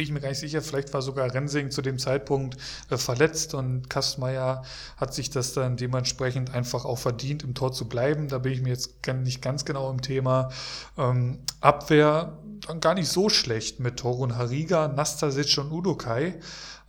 [0.00, 2.56] bin ich mir gar nicht sicher, vielleicht war sogar Rensing zu dem Zeitpunkt
[2.88, 4.62] äh, verletzt und Kastmeier
[4.96, 8.28] hat sich das dann dementsprechend einfach auch verdient, im Tor zu bleiben.
[8.28, 10.52] Da bin ich mir jetzt nicht ganz genau im Thema.
[10.96, 16.34] Ähm, Abwehr dann gar nicht so schlecht mit Torun Hariga, Nastasic und Udokai.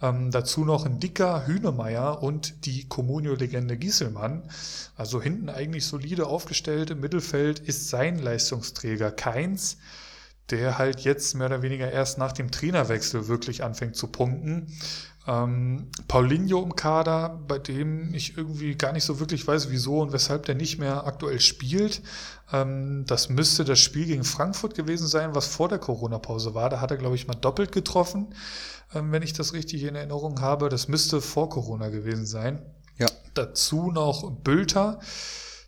[0.01, 4.43] Ähm, dazu noch ein dicker Hühnemeier und die Comunio-Legende Gieselmann.
[4.95, 6.89] Also hinten eigentlich solide aufgestellt.
[6.89, 9.77] Im Mittelfeld ist sein Leistungsträger Keins
[10.51, 14.67] der halt jetzt mehr oder weniger erst nach dem Trainerwechsel wirklich anfängt zu punkten.
[15.27, 20.13] Ähm, Paulinho im Kader, bei dem ich irgendwie gar nicht so wirklich weiß, wieso und
[20.13, 22.01] weshalb der nicht mehr aktuell spielt.
[22.51, 26.69] Ähm, das müsste das Spiel gegen Frankfurt gewesen sein, was vor der Corona-Pause war.
[26.69, 28.33] Da hat er, glaube ich, mal doppelt getroffen,
[28.93, 30.69] ähm, wenn ich das richtig in Erinnerung habe.
[30.69, 32.61] Das müsste vor Corona gewesen sein.
[32.97, 33.07] Ja.
[33.35, 34.99] Dazu noch Bülter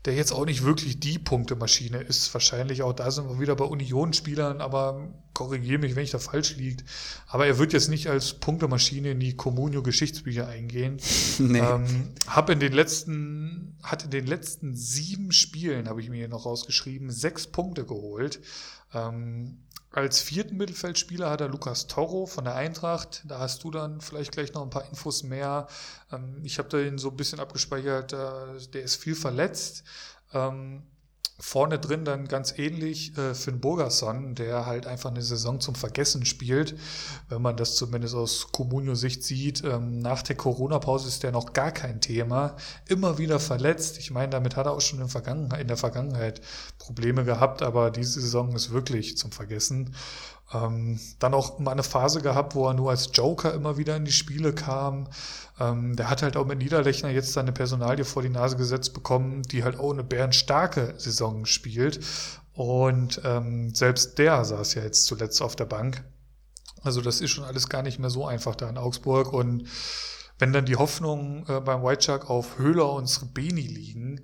[0.05, 2.33] der jetzt auch nicht wirklich die Punktemaschine ist.
[2.33, 6.55] Wahrscheinlich auch da sind wir wieder bei Union-Spielern, aber korrigiere mich, wenn ich da falsch
[6.55, 6.83] liege.
[7.27, 10.97] Aber er wird jetzt nicht als Punktemaschine in die Comunio-Geschichtsbücher eingehen.
[11.39, 11.59] nee.
[11.59, 16.27] Ähm, hab in den letzten, hat in den letzten sieben Spielen, habe ich mir hier
[16.29, 18.41] noch rausgeschrieben, sechs Punkte geholt.
[18.93, 19.59] Ähm,
[19.91, 23.23] als vierten Mittelfeldspieler hat er Lukas Toro von der Eintracht.
[23.27, 25.67] Da hast du dann vielleicht gleich noch ein paar Infos mehr.
[26.11, 28.13] Ähm, ich habe da ihn so ein bisschen abgespeichert.
[28.13, 29.83] Äh, der ist viel verletzt.
[30.33, 30.81] Ähm,
[31.45, 36.25] Vorne drin dann ganz ähnlich äh, Finn Burgerson, der halt einfach eine Saison zum Vergessen
[36.25, 36.73] spielt,
[37.27, 39.61] wenn man das zumindest aus Comunio-Sicht sieht.
[39.61, 42.55] Ähm, nach der Corona-Pause ist der noch gar kein Thema.
[42.87, 43.97] Immer wieder verletzt.
[43.99, 46.39] Ich meine, damit hat er auch schon in, Vergangenheit, in der Vergangenheit
[46.79, 49.93] Probleme gehabt, aber diese Saison ist wirklich zum Vergessen.
[50.53, 54.05] Ähm, dann auch mal eine Phase gehabt, wo er nur als Joker immer wieder in
[54.05, 55.07] die Spiele kam.
[55.59, 59.43] Ähm, der hat halt auch mit Niederlechner jetzt seine Personalie vor die Nase gesetzt bekommen,
[59.43, 61.99] die halt auch eine bärenstarke Saison spielt.
[62.53, 66.03] Und ähm, selbst der saß ja jetzt zuletzt auf der Bank.
[66.81, 69.31] Also das ist schon alles gar nicht mehr so einfach da in Augsburg.
[69.31, 69.67] Und
[70.39, 74.21] wenn dann die Hoffnungen äh, beim White Shark auf Höhler und Srebeni liegen,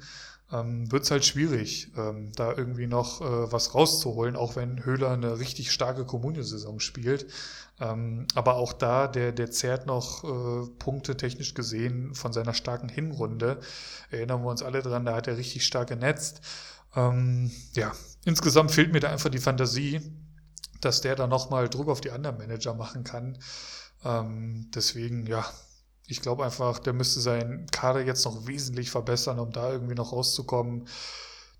[0.51, 5.11] ähm, wird es halt schwierig, ähm, da irgendwie noch äh, was rauszuholen, auch wenn Höhler
[5.11, 7.27] eine richtig starke Kommunio-Saison spielt.
[7.79, 12.89] Ähm, aber auch da, der, der zehrt noch äh, Punkte technisch gesehen von seiner starken
[12.89, 13.59] Hinrunde.
[14.11, 16.41] Erinnern wir uns alle dran, da hat er richtig stark genetzt.
[16.95, 17.93] Ähm, ja,
[18.25, 20.01] insgesamt fehlt mir da einfach die Fantasie,
[20.81, 23.37] dass der da nochmal Druck auf die anderen Manager machen kann.
[24.03, 25.45] Ähm, deswegen, ja,
[26.09, 30.11] ich glaube einfach, der müsste seinen Kader jetzt noch wesentlich verbessern, um da irgendwie noch
[30.11, 30.87] rauszukommen.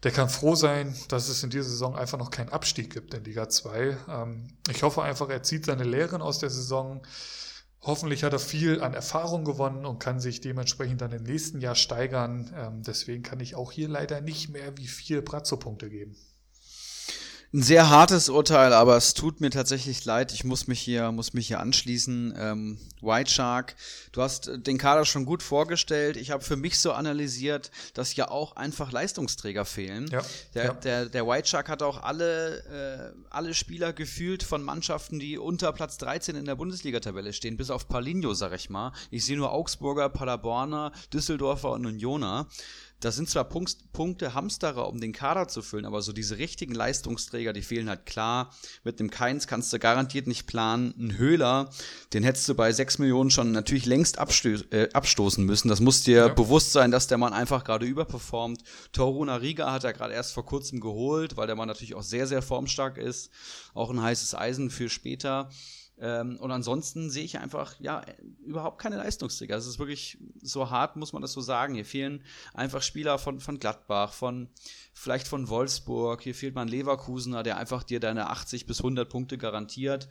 [0.01, 3.23] Der kann froh sein, dass es in dieser Saison einfach noch keinen Abstieg gibt in
[3.23, 3.97] Liga 2.
[4.09, 7.01] Ähm, ich hoffe einfach, er zieht seine Lehren aus der Saison.
[7.81, 11.76] Hoffentlich hat er viel an Erfahrung gewonnen und kann sich dementsprechend dann im nächsten Jahr
[11.76, 12.51] steigern.
[12.55, 16.15] Ähm, deswegen kann ich auch hier leider nicht mehr wie vier Brazzo-Punkte geben.
[17.51, 20.34] Ein sehr hartes Urteil, aber es tut mir tatsächlich leid.
[20.34, 22.35] Ich muss mich hier, muss mich hier anschließen.
[22.38, 23.76] Ähm, White Shark,
[24.11, 26.15] du hast den Kader schon gut vorgestellt.
[26.15, 30.07] Ich habe für mich so analysiert, dass ja auch einfach Leistungsträger fehlen.
[30.11, 30.21] Ja,
[30.53, 30.73] der, ja.
[30.73, 35.73] Der, der White Shark hat auch alle, äh, alle Spieler gefühlt von Mannschaften, die unter
[35.73, 38.91] Platz 13 in der Bundesliga-Tabelle stehen, bis auf Palinho, sag ich mal.
[39.09, 42.47] Ich sehe nur Augsburger, Paderborner, Düsseldorfer und Unioner
[42.99, 46.73] das sind zwar Punkt, Punkte Hamsterer, um den Kader zu füllen, aber so diese richtigen
[46.73, 48.53] Leistungsträger, die fehlen halt klar.
[48.84, 50.93] Mit einem Keins kannst du garantiert nicht planen.
[50.97, 51.69] Ein Höhler,
[52.13, 55.69] den hättest du bei 6 Millionen schon natürlich längst absto äh, abstoßen müssen.
[55.69, 56.27] Das muss dir ja.
[56.27, 58.63] bewusst sein, dass der Mann einfach gerade überperformt.
[58.91, 62.27] Toruna Riga hat er gerade erst vor kurzem geholt, weil der Mann natürlich auch sehr,
[62.27, 63.30] sehr formstark ist.
[63.73, 65.49] Auch ein heißes Eisen für später.
[66.01, 68.01] Ähm, und ansonsten sehe ich einfach, ja,
[68.45, 69.57] überhaupt keine Leistungsträger.
[69.57, 71.76] Es ist wirklich so hart, muss man das so sagen.
[71.76, 72.23] Hier fehlen
[72.53, 74.49] einfach Spieler von, von Gladbach, von
[74.93, 76.21] vielleicht von Wolfsburg.
[76.21, 80.07] Hier fehlt mal ein Leverkusener, der einfach dir deine 80 bis 100 Punkte garantiert.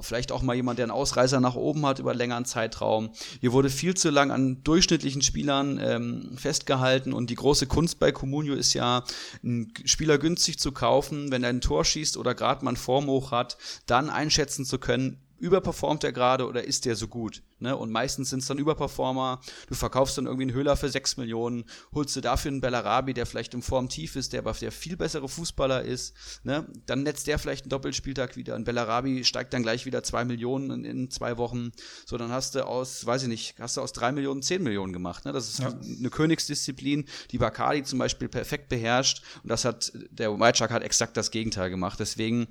[0.00, 3.10] Vielleicht auch mal jemand, der einen Ausreißer nach oben hat über einen längeren Zeitraum.
[3.40, 8.12] Hier wurde viel zu lang an durchschnittlichen Spielern ähm, festgehalten und die große Kunst bei
[8.12, 9.04] Comunio ist ja,
[9.42, 13.06] einen Spieler günstig zu kaufen, wenn er ein Tor schießt oder gerade mal ein Form
[13.06, 13.56] hoch hat,
[13.86, 17.42] dann einschätzen zu können, überperformt er gerade oder ist der so gut?
[17.58, 17.76] Ne?
[17.76, 19.40] Und meistens sind es dann Überperformer.
[19.68, 23.26] Du verkaufst dann irgendwie einen Höhler für 6 Millionen, holst du dafür einen Bellarabi, der
[23.26, 26.14] vielleicht im Form tief ist, der aber der viel bessere Fußballer ist.
[26.44, 26.66] Ne?
[26.86, 28.54] Dann netzt der vielleicht einen Doppelspieltag wieder.
[28.54, 31.72] Ein Bellarabi steigt dann gleich wieder 2 Millionen in, in, zwei Wochen.
[32.06, 34.92] So, dann hast du aus, weiß ich nicht, hast du aus 3 Millionen 10 Millionen
[34.92, 35.24] gemacht.
[35.24, 35.32] Ne?
[35.32, 35.68] Das ist ja.
[35.68, 39.22] eine Königsdisziplin, die Bacardi zum Beispiel perfekt beherrscht.
[39.42, 41.98] Und das hat, der Shark hat exakt das Gegenteil gemacht.
[41.98, 42.48] Deswegen,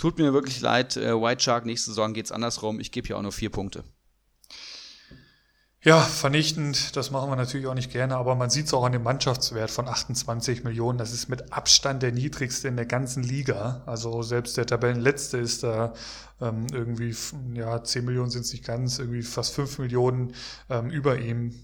[0.00, 2.80] Tut mir wirklich leid, äh, White Shark, nächste Saison geht's andersrum.
[2.80, 3.84] Ich gebe hier auch nur vier Punkte.
[5.82, 8.92] Ja, vernichtend, das machen wir natürlich auch nicht gerne, aber man sieht es auch an
[8.92, 10.96] dem Mannschaftswert von 28 Millionen.
[10.96, 13.82] Das ist mit Abstand der niedrigste in der ganzen Liga.
[13.84, 15.92] Also selbst der Tabellenletzte ist da
[16.40, 17.14] ähm, irgendwie,
[17.52, 20.34] ja, 10 Millionen sind es nicht ganz, irgendwie fast 5 Millionen
[20.70, 21.54] ähm, über ihm.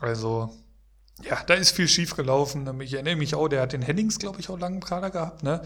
[0.00, 0.52] Also
[1.22, 2.80] ja, da ist viel schief gelaufen.
[2.80, 5.62] Ich erinnere mich auch, der hat den Hennings, glaube ich, auch langen Kader gehabt, ne?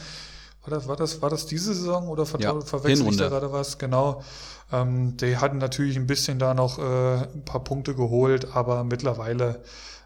[0.70, 3.53] War das, war das, war das diese Saison oder ver ja, verwechsel ich da gerade
[3.53, 3.78] was?
[3.78, 4.23] Genau.
[4.70, 9.62] Ähm, die hatten natürlich ein bisschen da noch äh, ein paar Punkte geholt, aber mittlerweile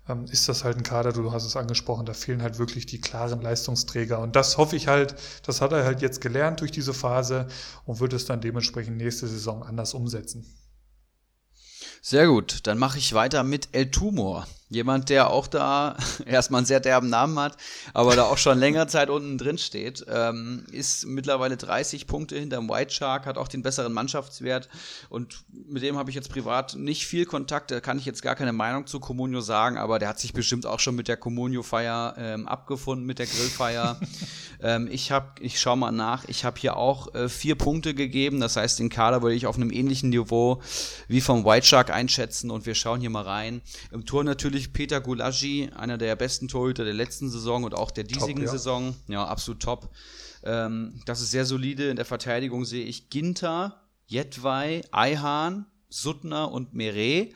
[0.08, 3.00] ähm, ist das halt ein Kader, du hast es angesprochen, da fehlen halt wirklich die
[3.00, 4.20] klaren Leistungsträger.
[4.20, 7.48] Und das hoffe ich halt, das hat er halt jetzt gelernt durch diese Phase
[7.84, 10.46] und wird es dann dementsprechend nächste Saison anders umsetzen.
[12.00, 14.46] Sehr gut, dann mache ich weiter mit El Tumor.
[14.72, 15.96] Jemand, der auch da
[16.26, 17.56] erstmal einen sehr derben Namen hat,
[17.92, 22.70] aber da auch schon länger Zeit unten drin steht, ähm, ist mittlerweile 30 Punkte hinterm
[22.70, 24.68] White Shark, hat auch den besseren Mannschaftswert
[25.10, 28.34] und mit dem habe ich jetzt privat nicht viel Kontakt, da kann ich jetzt gar
[28.34, 32.14] keine Meinung zu Comunio sagen, aber der hat sich bestimmt auch schon mit der Comunio-Feier
[32.16, 34.00] ähm, abgefunden, mit der Grillfeier.
[34.62, 38.40] ähm, ich habe, ich schaue mal nach, ich habe hier auch äh, vier Punkte gegeben,
[38.40, 40.62] das heißt, den Kader würde ich auf einem ähnlichen Niveau
[41.08, 43.60] wie vom White Shark einschätzen und wir schauen hier mal rein.
[43.90, 47.90] Im Tor natürlich natürlich Peter Gulagi, einer der besten Torhüter der letzten Saison und auch
[47.90, 48.50] der diesigen top, ja.
[48.52, 48.96] Saison.
[49.08, 49.90] Ja, absolut top.
[50.44, 51.90] Ähm, das ist sehr solide.
[51.90, 57.34] In der Verteidigung sehe ich Ginter, Jetwei, Eihan, Suttner und Meret.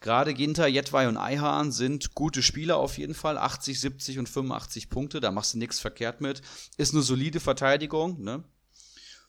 [0.00, 3.38] Gerade Ginter, Jetwei und Eihan sind gute Spieler auf jeden Fall.
[3.38, 6.42] 80, 70 und 85 Punkte, da machst du nichts verkehrt mit.
[6.76, 8.42] Ist eine solide Verteidigung, ne?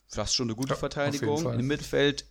[0.06, 1.52] Fast schon eine gute ja, Verteidigung.
[1.58, 2.26] Im Mittelfeld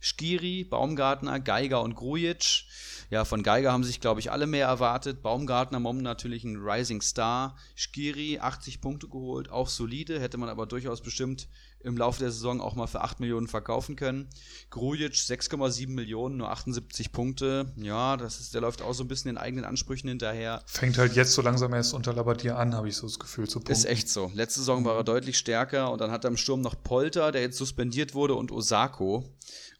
[0.00, 2.64] Skiri, Baumgartner, Geiger und Grujic.
[3.10, 5.22] Ja, von Geiger haben sich, glaube ich, alle mehr erwartet.
[5.22, 7.56] Baumgartner, Mom natürlich ein Rising Star.
[7.74, 11.48] Skiri, 80 Punkte geholt, auch solide, hätte man aber durchaus bestimmt
[11.80, 14.28] im Laufe der Saison auch mal für 8 Millionen verkaufen können.
[14.70, 17.72] Grujic 6,7 Millionen, nur 78 Punkte.
[17.76, 20.62] Ja, das ist, der läuft auch so ein bisschen den eigenen Ansprüchen hinterher.
[20.66, 23.60] Fängt halt jetzt so langsam erst unter Labadier an, habe ich so das Gefühl zu
[23.60, 23.72] punkten.
[23.72, 24.30] Ist echt so.
[24.34, 27.42] Letzte Saison war er deutlich stärker und dann hat er im Sturm noch Polter, der
[27.42, 29.24] jetzt suspendiert wurde, und Osako.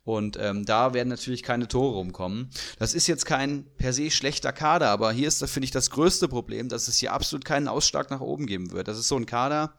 [0.09, 2.49] Und ähm, da werden natürlich keine Tore rumkommen.
[2.79, 6.29] Das ist jetzt kein per se schlechter Kader, aber hier ist, finde ich, das größte
[6.29, 8.89] Problem, dass es hier absolut keinen Ausschlag nach oben geben wird.
[8.89, 9.75] Das ist so ein Kader,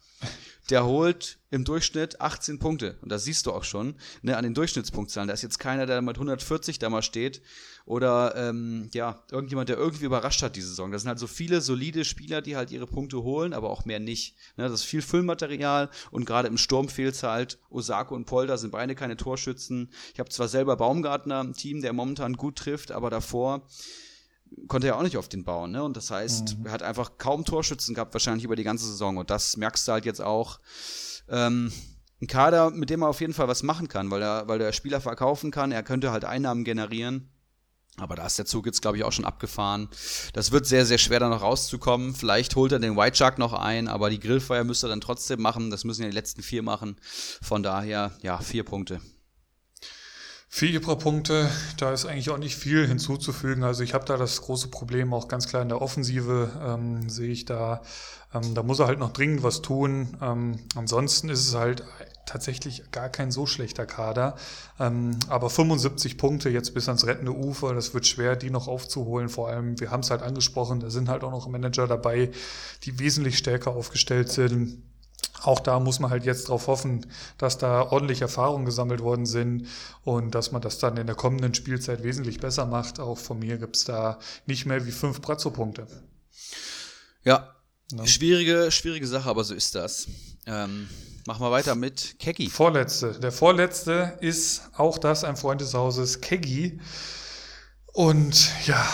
[0.70, 2.98] der holt im Durchschnitt 18 Punkte.
[3.02, 5.28] Und das siehst du auch schon ne, an den Durchschnittspunktzahlen.
[5.28, 7.42] Da ist jetzt keiner, der mit 140 da mal steht.
[7.86, 10.92] Oder ähm, ja, irgendjemand, der irgendwie überrascht hat diese Saison.
[10.92, 14.00] Das sind halt so viele solide Spieler, die halt ihre Punkte holen, aber auch mehr
[14.00, 14.36] nicht.
[14.58, 17.58] Ne, das ist viel Füllmaterial und gerade im Sturm fehlt es halt.
[17.72, 19.90] Osako und Polder sind beide keine Torschützen.
[20.14, 23.66] Ich habe zwar selber Baumgartner im Team, der momentan gut trifft, aber davor
[24.68, 25.84] konnte er auch nicht auf den bauen, ne?
[25.84, 26.66] Und das heißt, mhm.
[26.66, 29.18] er hat einfach kaum Torschützen gehabt, wahrscheinlich über die ganze Saison.
[29.18, 30.60] Und das merkst du halt jetzt auch.
[31.30, 31.72] Ähm,
[32.22, 34.74] ein Kader, mit dem er auf jeden Fall was machen kann, weil er, weil der
[34.74, 37.30] Spieler verkaufen kann, er könnte halt Einnahmen generieren.
[37.98, 39.90] Aber da ist der Zug jetzt, glaube ich, auch schon abgefahren.
[40.34, 42.14] Das wird sehr, sehr schwer, da noch rauszukommen.
[42.14, 45.42] Vielleicht holt er den White Shark noch ein, aber die Grillfeuer müsste er dann trotzdem
[45.42, 45.70] machen.
[45.70, 46.98] Das müssen ja die letzten vier machen.
[47.42, 49.02] Von daher, ja, vier Punkte.
[50.52, 51.48] Vier Ibra-Punkte,
[51.78, 53.64] da ist eigentlich auch nicht viel hinzuzufügen.
[53.64, 57.30] Also ich habe da das große Problem auch ganz klar in der Offensive, ähm, sehe
[57.30, 57.84] ich da,
[58.34, 60.18] ähm, da muss er halt noch dringend was tun.
[60.20, 61.84] Ähm, ansonsten ist es halt
[62.26, 64.36] tatsächlich gar kein so schlechter Kader.
[64.80, 69.30] Ähm, aber 75 Punkte jetzt bis ans rettende Ufer, das wird schwer, die noch aufzuholen.
[69.30, 72.32] Vor allem, wir haben es halt angesprochen, da sind halt auch noch Manager dabei,
[72.86, 74.82] die wesentlich stärker aufgestellt sind
[75.42, 77.06] auch da muss man halt jetzt darauf hoffen,
[77.38, 79.68] dass da ordentlich Erfahrungen gesammelt worden sind
[80.04, 83.00] und dass man das dann in der kommenden Spielzeit wesentlich besser macht.
[83.00, 85.88] Auch von mir gibt's da nicht mehr wie fünf Brazzo-Punkte.
[87.24, 87.56] Ja,
[87.92, 90.08] ja, schwierige, schwierige Sache, aber so ist das.
[90.46, 90.88] Ähm,
[91.26, 92.50] machen wir weiter mit Keggy.
[92.50, 93.20] Vorletzte.
[93.20, 96.80] Der vorletzte ist auch das ein Freund des Hauses, Keggy.
[97.94, 98.86] Und ja,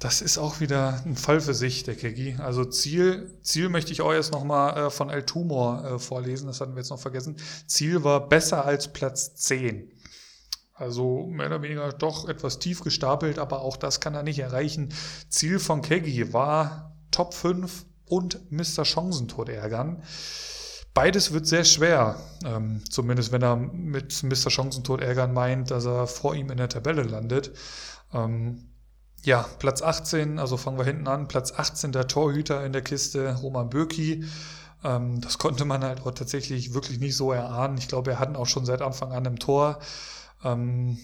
[0.00, 2.36] das ist auch wieder ein Fall für sich, der Kegi.
[2.38, 6.60] Also Ziel, Ziel möchte ich auch erst nochmal äh, von El Tumor äh, vorlesen, das
[6.60, 7.36] hatten wir jetzt noch vergessen.
[7.66, 9.92] Ziel war besser als Platz 10.
[10.72, 14.88] Also mehr oder weniger doch etwas tief gestapelt, aber auch das kann er nicht erreichen.
[15.28, 18.86] Ziel von Kegi war Top 5 und Mr.
[18.86, 20.02] Chancentod ärgern.
[20.94, 22.16] Beides wird sehr schwer,
[22.46, 24.50] ähm, zumindest wenn er mit Mr.
[24.50, 27.52] Chancentod ärgern meint, dass er vor ihm in der Tabelle landet.
[28.14, 28.69] Ähm,
[29.24, 31.28] ja, Platz 18, also fangen wir hinten an.
[31.28, 34.24] Platz 18 der Torhüter in der Kiste, Roman Bürki.
[34.82, 37.78] Ähm, das konnte man halt auch tatsächlich wirklich nicht so erahnen.
[37.78, 39.78] Ich glaube, er hat auch schon seit Anfang an im Tor.
[40.42, 40.98] Ähm,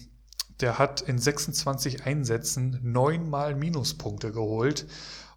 [0.59, 4.87] der hat in 26 Einsätzen neunmal Minuspunkte geholt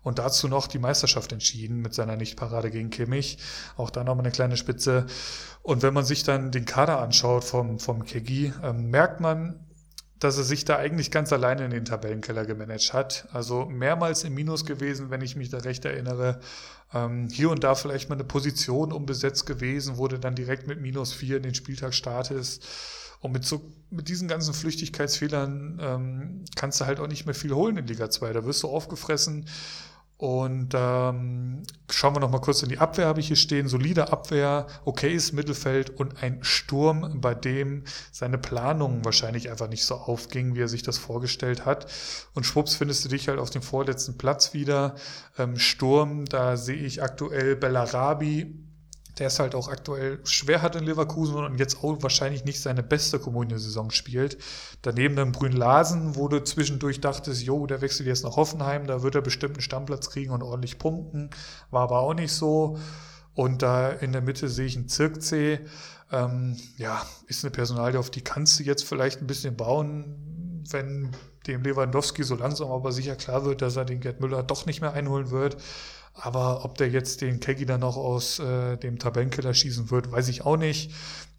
[0.03, 3.37] und dazu noch die Meisterschaft entschieden mit seiner Nichtparade gegen Kimmich.
[3.77, 5.07] Auch da nochmal eine kleine Spitze.
[5.63, 9.67] Und wenn man sich dann den Kader anschaut vom, vom Kegi, ähm, merkt man,
[10.21, 13.27] dass er sich da eigentlich ganz alleine in den Tabellenkeller gemanagt hat.
[13.33, 16.41] Also mehrmals im Minus gewesen, wenn ich mich da recht erinnere.
[16.93, 21.15] Ähm, hier und da vielleicht mal eine Position unbesetzt gewesen, wurde dann direkt mit minus
[21.15, 22.67] vier in den Spieltag startest.
[23.21, 27.55] Und mit, so, mit diesen ganzen Flüchtigkeitsfehlern ähm, kannst du halt auch nicht mehr viel
[27.55, 28.33] holen in Liga 2.
[28.33, 29.47] Da wirst du aufgefressen.
[30.21, 33.69] Und ähm, schauen wir noch mal kurz in die Abwehr, habe ich hier stehen.
[33.69, 39.95] Solide Abwehr, okayes Mittelfeld und ein Sturm, bei dem seine Planung wahrscheinlich einfach nicht so
[39.95, 41.91] aufging, wie er sich das vorgestellt hat.
[42.35, 44.95] Und schwupps findest du dich halt auf dem vorletzten Platz wieder.
[45.39, 48.70] Ähm, Sturm, da sehe ich aktuell Bellarabi,
[49.21, 52.83] der es halt auch aktuell schwer hat in Leverkusen und jetzt auch wahrscheinlich nicht seine
[52.83, 54.39] beste Kommunie-Saison spielt.
[54.83, 59.03] Daneben dann Brün Larsen, wo du zwischendurch dachtest, jo, der wechselt jetzt nach Hoffenheim, da
[59.03, 61.31] wird er bestimmt einen Stammplatz kriegen und ordentlich punkten.
[61.71, 62.79] War aber auch nicht so.
[63.35, 65.61] Und da in der Mitte sehe ich einen Zirkzee.
[66.11, 71.11] Ähm, ja, ist eine Personalie, auf die kannst du jetzt vielleicht ein bisschen bauen, wenn
[71.47, 74.81] dem Lewandowski so langsam aber sicher klar wird, dass er den Gerd Müller doch nicht
[74.81, 75.57] mehr einholen wird.
[76.23, 80.29] Aber ob der jetzt den Keggy dann noch aus äh, dem Tabellenkeller schießen wird, weiß
[80.29, 80.93] ich auch nicht.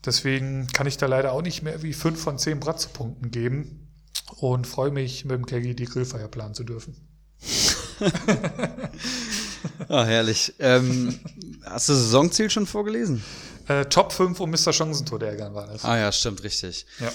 [0.03, 3.87] Deswegen kann ich da leider auch nicht mehr wie fünf von zehn Bratzepunkten geben
[4.37, 6.95] und freue mich, mit dem Keggy die Grillfeier planen zu dürfen.
[9.87, 10.55] ah, herrlich.
[10.57, 11.19] Ähm,
[11.63, 13.23] hast du das Saisonziel schon vorgelesen?
[13.67, 14.73] Äh, Top 5 um Mr.
[14.73, 15.85] Chancentod ärgern war das.
[15.85, 16.87] Ah ja, stimmt, richtig.
[16.99, 17.11] Ja.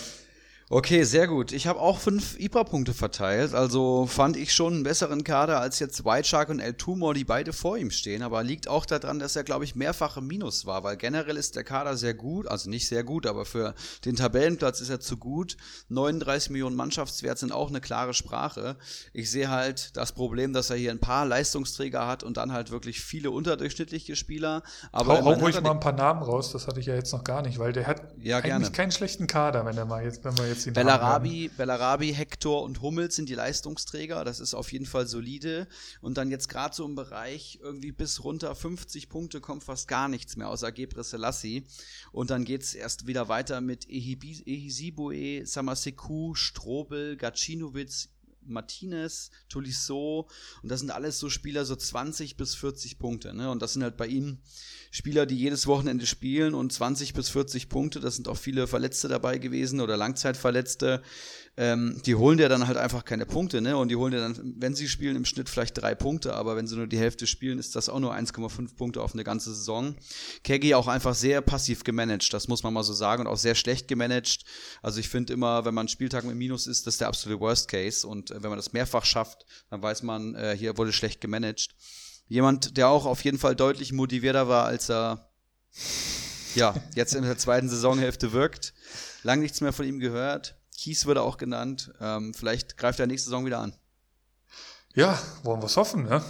[0.69, 1.53] Okay, sehr gut.
[1.53, 3.55] Ich habe auch fünf IPA-Punkte verteilt.
[3.55, 7.23] Also fand ich schon einen besseren Kader als jetzt White Shark und El Tumor, die
[7.23, 8.21] beide vor ihm stehen.
[8.21, 10.83] Aber liegt auch daran, dass er, glaube ich, mehrfach im Minus war.
[10.83, 12.49] Weil generell ist der Kader sehr gut.
[12.49, 15.57] Also nicht sehr gut, aber für den Tabellenplatz ist er zu gut.
[15.89, 18.77] 39 Millionen Mannschaftswert sind auch eine klare Sprache.
[19.13, 22.73] Ich sehe halt das Problem, dass er hier ein paar Leistungsträger hat und dann halt
[22.73, 24.65] wirklich viele unterdurchschnittliche Spieler.
[24.91, 26.51] Aber hau, hau ruhig mal ein paar Namen raus.
[26.51, 28.71] Das hatte ich ja jetzt noch gar nicht, weil der hat ja, eigentlich gerne.
[28.73, 32.63] keinen schlechten Kader, wenn er mal jetzt, wenn wir jetzt jetzt ihn Bellarabi, Bellarabi, Hector
[32.63, 34.25] und Hummels sind die Leistungsträger.
[34.25, 35.69] Das ist auf jeden Fall solide.
[36.01, 40.09] Und dann jetzt gerade so im Bereich irgendwie bis runter 50 Punkte kommt fast gar
[40.09, 41.65] nichts mehr außer Gebre Selassie.
[42.13, 48.09] Und dann geht es erst wieder weiter mit Ehisibue, Samaseku, Strobel, Gacinovic,
[48.49, 50.29] Martinez, Tolisso
[50.63, 53.35] und das sind alles so Spieler so 20 bis 40 Punkte.
[53.35, 53.51] Ne?
[53.51, 54.39] Und das sind halt bei ihm
[54.91, 58.01] Spieler, die jedes Wochenende spielen und 20 bis 40 Punkte.
[58.01, 61.03] Das sind auch viele Verletzte dabei gewesen oder Langzeitverletzte
[61.59, 63.77] ähm, die holen dir dann halt einfach keine Punkte, ne?
[63.77, 66.67] Und die holen dir dann, wenn sie spielen, im Schnitt vielleicht drei Punkte, aber wenn
[66.67, 69.95] sie nur die Hälfte spielen, ist das auch nur 1,5 Punkte auf eine ganze Saison.
[70.45, 73.55] Keggy auch einfach sehr passiv gemanagt, das muss man mal so sagen, und auch sehr
[73.55, 74.45] schlecht gemanagt.
[74.83, 77.69] Also ich finde immer, wenn man Spieltag mit Minus ist, das ist der absolute Worst
[77.69, 78.07] Case.
[78.07, 81.75] Und äh, wenn man das mehrfach schafft, dann weiß man, äh, hier wurde schlecht gemanagt.
[82.29, 85.31] Jemand, der auch auf jeden Fall deutlich motivierter war, als er
[86.55, 88.75] ja, jetzt in der zweiten Saisonhälfte wirkt.
[89.23, 90.56] Lang nichts mehr von ihm gehört.
[90.77, 91.93] Kies wurde auch genannt.
[92.01, 93.75] Ähm, vielleicht greift er nächste Saison wieder an.
[94.95, 96.23] Ja, wollen wir es hoffen, ne?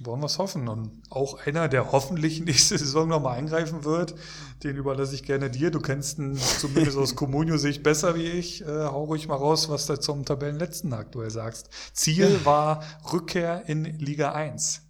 [0.00, 0.68] Wollen wir es hoffen.
[0.68, 4.14] Und auch einer, der hoffentlich nächste Saison nochmal eingreifen wird,
[4.62, 5.70] den überlasse ich gerne dir.
[5.70, 8.62] Du kennst ihn zumindest aus Comunio-Sicht besser wie ich.
[8.62, 11.70] Äh, hau ruhig mal raus, was du zum Tabellenletzten aktuell sagst.
[11.92, 14.82] Ziel war Rückkehr in Liga 1.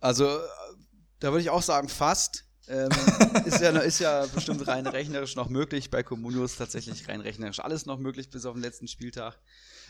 [0.00, 0.28] Also,
[1.20, 2.44] da würde ich auch sagen, fast.
[2.68, 2.90] Ähm,
[3.44, 5.90] ist, ja, ist ja bestimmt rein rechnerisch noch möglich.
[5.90, 9.38] Bei Comunio ist tatsächlich rein rechnerisch alles noch möglich bis auf den letzten Spieltag.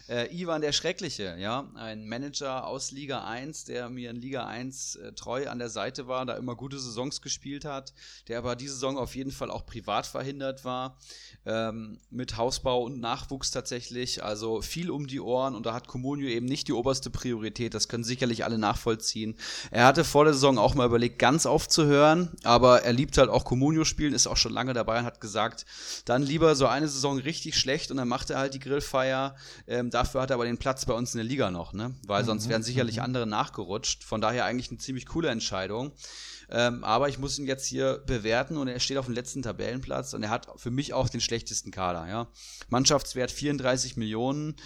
[0.06, 4.97] Äh, Ivan der Schreckliche, ja, ein Manager aus Liga 1, der mir in Liga 1
[4.97, 7.94] äh, treu an der Seite war, da immer gute Saisons gespielt hat,
[8.28, 10.98] der aber diese Saison auf jeden Fall auch privat verhindert war,
[11.47, 16.28] ähm, mit Hausbau und Nachwuchs tatsächlich, also viel um die Ohren und da hat Comunio
[16.28, 19.36] eben nicht die oberste Priorität, das können sicherlich alle nachvollziehen.
[19.70, 23.44] Er hatte vor der Saison auch mal überlegt, ganz aufzuhören, aber er liebt halt auch
[23.44, 25.64] Comunio spielen, ist auch schon lange dabei und hat gesagt,
[26.05, 29.35] dann lieber so eine Saison richtig schlecht und dann macht er halt die Grillfeier,
[29.66, 31.94] ähm, dafür hat er aber den Platz bei uns in der Liga noch, ne?
[32.06, 32.26] Weil mhm.
[32.26, 33.04] sonst wären sicherlich mhm.
[33.04, 34.04] andere nachgerutscht.
[34.04, 35.92] Von daher eigentlich eine ziemlich coole Entscheidung.
[36.50, 40.12] Ähm, aber ich muss ihn jetzt hier bewerten und er steht auf dem letzten Tabellenplatz
[40.14, 42.06] und er hat für mich auch den schlechtesten Kader.
[42.08, 42.28] Ja?
[42.68, 44.56] Mannschaftswert 34 Millionen.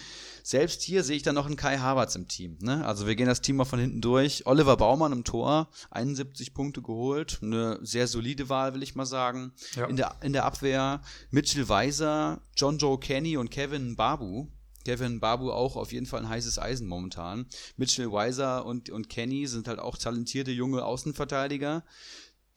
[0.43, 2.57] Selbst hier sehe ich dann noch einen Kai Havertz im Team.
[2.61, 2.85] Ne?
[2.85, 4.45] Also wir gehen das Team mal von hinten durch.
[4.45, 7.39] Oliver Baumann im Tor, 71 Punkte geholt.
[7.41, 9.53] Eine sehr solide Wahl, will ich mal sagen.
[9.75, 9.85] Ja.
[9.85, 14.47] In, der, in der Abwehr Mitchell Weiser, John Joe Kenny und Kevin Babu.
[14.85, 17.45] Kevin Babu auch auf jeden Fall ein heißes Eisen momentan.
[17.77, 21.83] Mitchell Weiser und, und Kenny sind halt auch talentierte junge Außenverteidiger,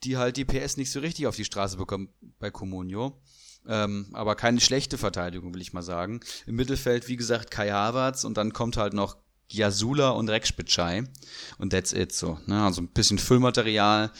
[0.03, 2.09] die halt die PS nicht so richtig auf die Straße bekommen
[2.39, 3.21] bei Comunio.
[3.67, 6.19] Ähm, aber keine schlechte Verteidigung, will ich mal sagen.
[6.45, 9.17] Im Mittelfeld, wie gesagt, Kai Havertz und dann kommt halt noch
[9.49, 11.03] Giasula und Rekspitschei
[11.59, 12.39] und that's it so.
[12.47, 12.63] Ne?
[12.63, 14.11] Also ein bisschen Füllmaterial.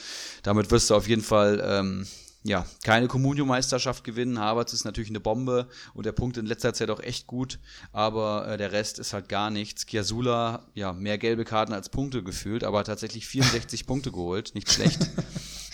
[0.43, 2.07] Damit wirst du auf jeden Fall ähm,
[2.43, 4.39] ja, keine Communio-Meisterschaft gewinnen.
[4.39, 7.59] Havertz ist natürlich eine Bombe und der Punkt in letzter Zeit auch echt gut,
[7.93, 9.85] aber äh, der Rest ist halt gar nichts.
[9.85, 15.09] Kiasula, ja, mehr gelbe Karten als Punkte gefühlt, aber tatsächlich 64 Punkte geholt, nicht schlecht.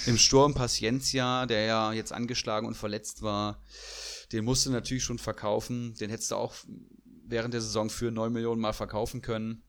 [0.06, 3.62] Im Sturm Paciencia, der ja jetzt angeschlagen und verletzt war,
[4.32, 5.96] den musste natürlich schon verkaufen.
[5.96, 6.54] Den hättest du auch
[7.26, 9.64] während der Saison für 9 Millionen mal verkaufen können.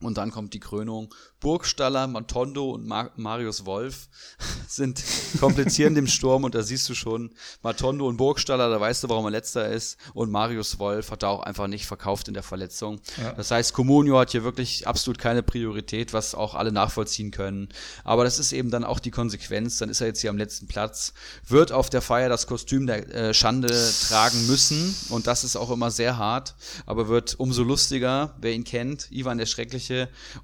[0.00, 1.12] Und dann kommt die Krönung.
[1.40, 4.08] Burgstaller, Matondo und Mar Marius Wolf
[4.68, 5.02] sind
[5.38, 7.30] komplizieren dem Sturm und da siehst du schon
[7.62, 11.28] Matondo und Burgstaller, da weißt du, warum er letzter ist und Marius Wolf hat da
[11.28, 13.00] auch einfach nicht verkauft in der Verletzung.
[13.22, 13.32] Ja.
[13.32, 17.68] Das heißt, Comunio hat hier wirklich absolut keine Priorität, was auch alle nachvollziehen können.
[18.02, 20.66] Aber das ist eben dann auch die Konsequenz, dann ist er jetzt hier am letzten
[20.66, 21.12] Platz,
[21.46, 23.68] wird auf der Feier das Kostüm der äh, Schande
[24.08, 28.64] tragen müssen und das ist auch immer sehr hart, aber wird umso lustiger, wer ihn
[28.64, 29.87] kennt, Ivan der Schreckliche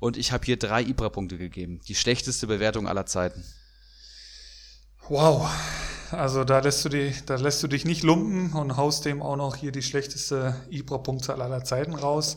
[0.00, 1.80] und ich habe hier drei Ibra-Punkte gegeben.
[1.88, 3.44] Die schlechteste Bewertung aller Zeiten.
[5.08, 5.50] Wow.
[6.10, 9.36] Also da lässt du dich, da lässt du dich nicht lumpen und haust dem auch
[9.36, 12.36] noch hier die schlechteste Ibra-Punktzahl aller Zeiten raus.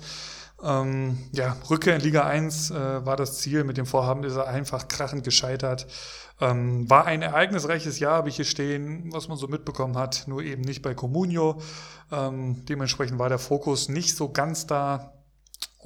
[0.64, 3.64] Ähm, ja, Rückkehr in Liga 1 äh, war das Ziel.
[3.64, 5.88] Mit dem Vorhaben ist er einfach krachend gescheitert.
[6.40, 10.42] Ähm, war ein ereignisreiches Jahr, habe ich hier stehen, was man so mitbekommen hat, nur
[10.44, 11.62] eben nicht bei Comunio.
[12.12, 15.14] Ähm, dementsprechend war der Fokus nicht so ganz da.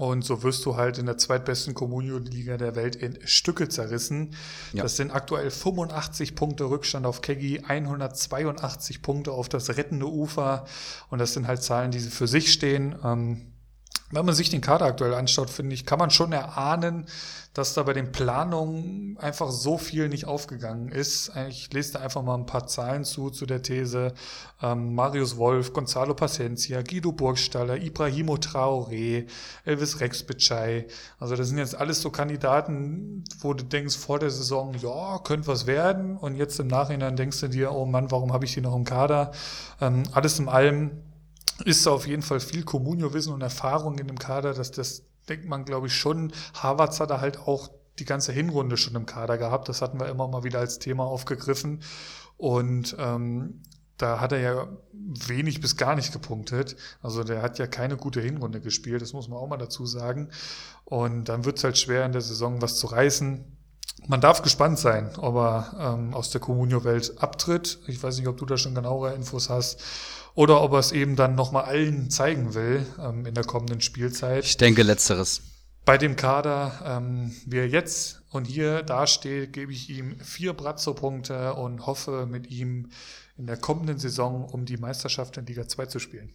[0.02, 4.34] Und so wirst du halt in der zweitbesten Communio-Liga der Welt in Stücke zerrissen.
[4.74, 4.82] Ja.
[4.82, 10.66] Das sind aktuell 85 Punkte Rückstand auf Keggy, 182 Punkte auf das rettende Ufer.
[11.12, 12.96] Und das sind halt Zahlen, die für sich stehen.
[13.04, 13.51] Ähm,
[14.12, 17.06] wenn man sich den Kader aktuell anschaut, finde ich, kann man schon erahnen,
[17.54, 21.34] dass da bei den Planungen einfach so viel nicht aufgegangen ist.
[21.50, 24.14] Ich lese da einfach mal ein paar Zahlen zu, zu der These.
[24.62, 29.28] Ähm, Marius Wolf, Gonzalo Pacencia, Guido Burgstaller, Ibrahimo Traoré,
[29.66, 30.88] Elvis Rexbitschei.
[31.20, 35.48] Also das sind jetzt alles so Kandidaten, wo du denkst vor der Saison, ja, könnte
[35.48, 36.16] was werden.
[36.16, 38.86] Und jetzt im Nachhinein denkst du dir, oh Mann, warum habe ich die noch im
[38.86, 39.34] Kader?
[39.82, 40.92] Ähm, alles in allem
[41.66, 45.66] ist auf jeden Fall viel Communio-Wissen und Erfahrung in dem Kader, dass das denkt man,
[45.66, 46.34] glaube ich, schon.
[46.56, 47.70] Harvards hat er halt auch
[48.00, 49.70] die ganze Hinrunde schon im Kader gehabt.
[49.70, 51.82] Das hatten wir immer mal wieder als Thema aufgegriffen.
[52.38, 53.62] Und ähm,
[53.98, 56.76] da hat er ja wenig bis gar nicht gepunktet.
[57.02, 60.30] Also der hat ja keine gute Hinrunde gespielt, das muss man auch mal dazu sagen.
[60.86, 63.46] Und dann wird es halt schwer in der Saison was zu reißen.
[64.08, 67.80] Man darf gespannt sein, ob er ähm, aus der Comunio-Welt abtritt.
[67.86, 69.80] Ich weiß nicht, ob du da schon genauere Infos hast
[70.34, 74.44] oder ob er es eben dann nochmal allen zeigen will ähm, in der kommenden Spielzeit.
[74.44, 75.42] Ich denke letzteres.
[75.84, 81.56] Bei dem Kader, ähm, wie er jetzt und hier dasteht, gebe ich ihm vier Brazzo-Punkte
[81.56, 82.90] und hoffe mit ihm
[83.38, 86.32] in der kommenden Saison um die Meisterschaft in Liga 2 zu spielen.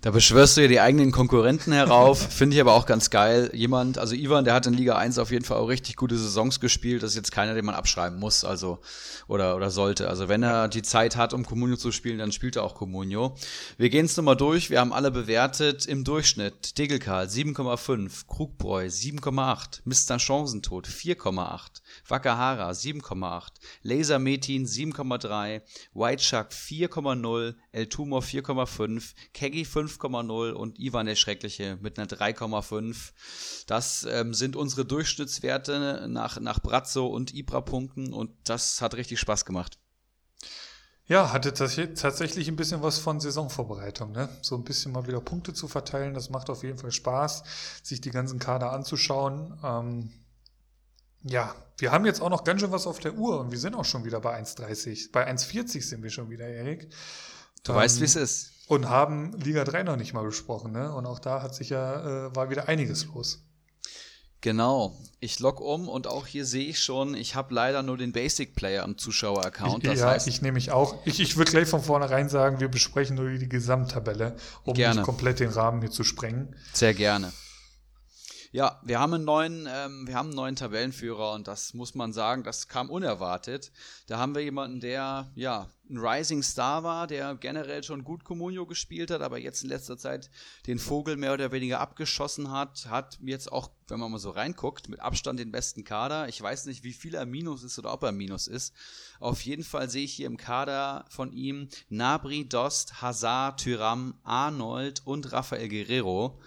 [0.00, 2.20] Da beschwörst du ja die eigenen Konkurrenten herauf.
[2.30, 3.50] Finde ich aber auch ganz geil.
[3.52, 6.60] Jemand, also Ivan, der hat in Liga 1 auf jeden Fall auch richtig gute Saisons
[6.60, 7.02] gespielt.
[7.02, 8.80] Das ist jetzt keiner, den man abschreiben muss, also
[9.28, 10.08] oder, oder sollte.
[10.08, 13.36] Also wenn er die Zeit hat, um Comunio zu spielen, dann spielt er auch Comunio.
[13.76, 14.70] Wir gehen es nochmal durch.
[14.70, 16.78] Wir haben alle bewertet im Durchschnitt.
[16.78, 20.18] Degelkarl 7,5, Krugbräu 7,8, Mr.
[20.18, 23.48] Chancentod 4,8, Wakahara 7,8,
[23.82, 25.62] Laser Metin 7,3,
[25.94, 33.12] White Shark 4,0, El Tumor 4,5, Keggy 5,0 und Ivan der Schreckliche mit einer 3,5.
[33.66, 39.44] Das ähm, sind unsere Durchschnittswerte nach, nach Brazzo und Ibra-Punkten und das hat richtig Spaß
[39.44, 39.78] gemacht.
[41.06, 44.28] Ja, hatte tatsächlich ein bisschen was von Saisonvorbereitung, ne?
[44.40, 47.42] So ein bisschen mal wieder Punkte zu verteilen, das macht auf jeden Fall Spaß,
[47.82, 49.58] sich die ganzen Kader anzuschauen.
[49.64, 50.10] Ähm,
[51.24, 53.74] ja, wir haben jetzt auch noch ganz schön was auf der Uhr und wir sind
[53.74, 55.10] auch schon wieder bei 1,30.
[55.12, 56.88] Bei 1,40 sind wir schon wieder, Erik.
[57.64, 58.50] Du ähm, weißt, wie es ist.
[58.68, 60.92] Und haben Liga 3 noch nicht mal besprochen, ne?
[60.94, 63.44] Und auch da hat sich ja, äh, war wieder einiges los.
[64.40, 64.98] Genau.
[65.20, 68.56] Ich log um und auch hier sehe ich schon, ich habe leider nur den Basic
[68.56, 69.84] Player am Zuschauer-Account.
[69.84, 70.96] Ja, heißt, ich nehme mich auch.
[71.04, 74.34] Ich, ich würde gleich von vornherein sagen, wir besprechen nur die Gesamttabelle,
[74.64, 74.96] um gerne.
[74.96, 76.56] nicht komplett den Rahmen hier zu sprengen.
[76.72, 77.32] Sehr gerne.
[78.54, 82.12] Ja, wir haben einen neuen, ähm, wir haben einen neuen Tabellenführer und das muss man
[82.12, 83.72] sagen, das kam unerwartet.
[84.08, 88.66] Da haben wir jemanden, der ja ein Rising Star war, der generell schon gut Comunio
[88.66, 90.30] gespielt hat, aber jetzt in letzter Zeit
[90.66, 94.88] den Vogel mehr oder weniger abgeschossen hat, hat jetzt auch, wenn man mal so reinguckt,
[94.88, 96.28] mit Abstand den besten Kader.
[96.28, 98.74] Ich weiß nicht, wie viel er Minus ist oder ob er Minus ist.
[99.20, 105.02] Auf jeden Fall sehe ich hier im Kader von ihm Nabri, Dost, Hazard, Tyram, Arnold
[105.04, 106.40] und Rafael Guerrero,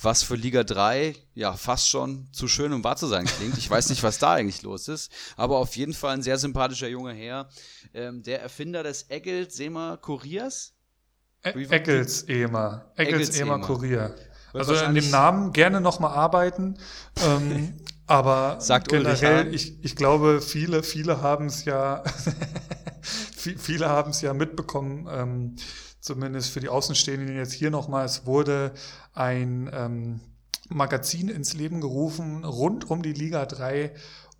[0.00, 3.58] was für Liga 3 ja fast schon zu schön, um wahr zu sein klingt.
[3.58, 6.88] Ich weiß nicht, was da eigentlich los ist, aber auf jeden Fall ein sehr sympathischer
[6.88, 7.48] junger Herr.
[7.94, 10.74] Ähm, der Erfinder des Eggels Sema Kuriers.
[11.44, 12.92] E Eggels Ema.
[12.96, 14.14] Eggels Ema Kurier.
[14.52, 16.76] Also an dem Namen gerne nochmal arbeiten.
[17.24, 17.74] ähm,
[18.06, 22.04] aber Sagt generell, ich, ich glaube, viele, viele haben es ja,
[23.02, 25.56] viele haben es ja mitbekommen, ähm,
[26.00, 28.72] zumindest für die Außenstehenden jetzt hier nochmal, es wurde
[29.14, 30.20] ein ähm,
[30.68, 33.92] Magazin ins Leben gerufen rund um die Liga 3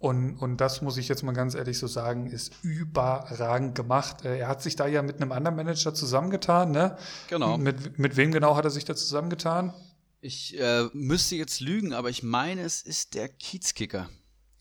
[0.02, 4.24] und, und das muss ich jetzt mal ganz ehrlich so sagen, ist überragend gemacht.
[4.24, 6.96] Äh, er hat sich da ja mit einem anderen Manager zusammengetan, ne?
[7.28, 7.56] Genau.
[7.56, 9.72] Mit, mit wem genau hat er sich da zusammengetan?
[10.20, 14.08] Ich äh, müsste jetzt lügen, aber ich meine, es ist der Kiezkicker.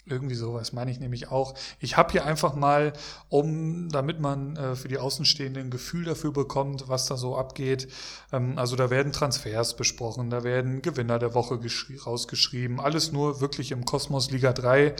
[0.05, 1.53] Irgendwie sowas meine ich nämlich auch.
[1.79, 2.93] Ich habe hier einfach mal,
[3.29, 7.87] um, damit man äh, für die Außenstehenden ein Gefühl dafür bekommt, was da so abgeht.
[8.31, 11.59] Ähm, also da werden Transfers besprochen, da werden Gewinner der Woche
[12.05, 12.79] rausgeschrieben.
[12.79, 14.95] Alles nur wirklich im Kosmos Liga 3.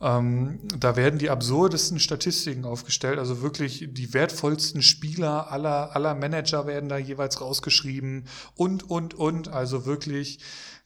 [0.00, 3.18] Ähm, da werden die absurdesten Statistiken aufgestellt.
[3.18, 8.28] Also wirklich die wertvollsten Spieler aller, aller Manager werden da jeweils rausgeschrieben.
[8.54, 9.48] Und, und, und.
[9.48, 10.38] Also wirklich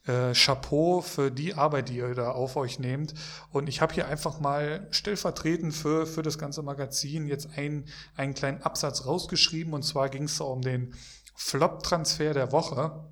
[0.07, 3.15] äh, Chapeau für die Arbeit, die ihr da auf euch nehmt.
[3.53, 7.85] Und ich habe hier einfach mal stellvertretend für, für das ganze Magazin jetzt ein,
[8.17, 9.75] einen kleinen Absatz rausgeschrieben.
[9.75, 10.95] Und zwar ging es um den
[11.35, 13.05] Flop-Transfer der Woche.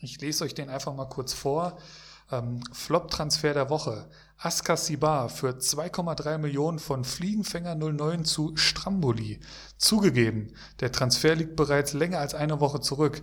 [0.00, 1.78] Ich lese euch den einfach mal kurz vor.
[2.30, 4.08] Ähm, Flop-Transfer der Woche.
[4.40, 9.40] Aska Sibar für 2,3 Millionen von Fliegenfänger 09 zu Stramboli.
[9.78, 13.22] Zugegeben, der Transfer liegt bereits länger als eine Woche zurück.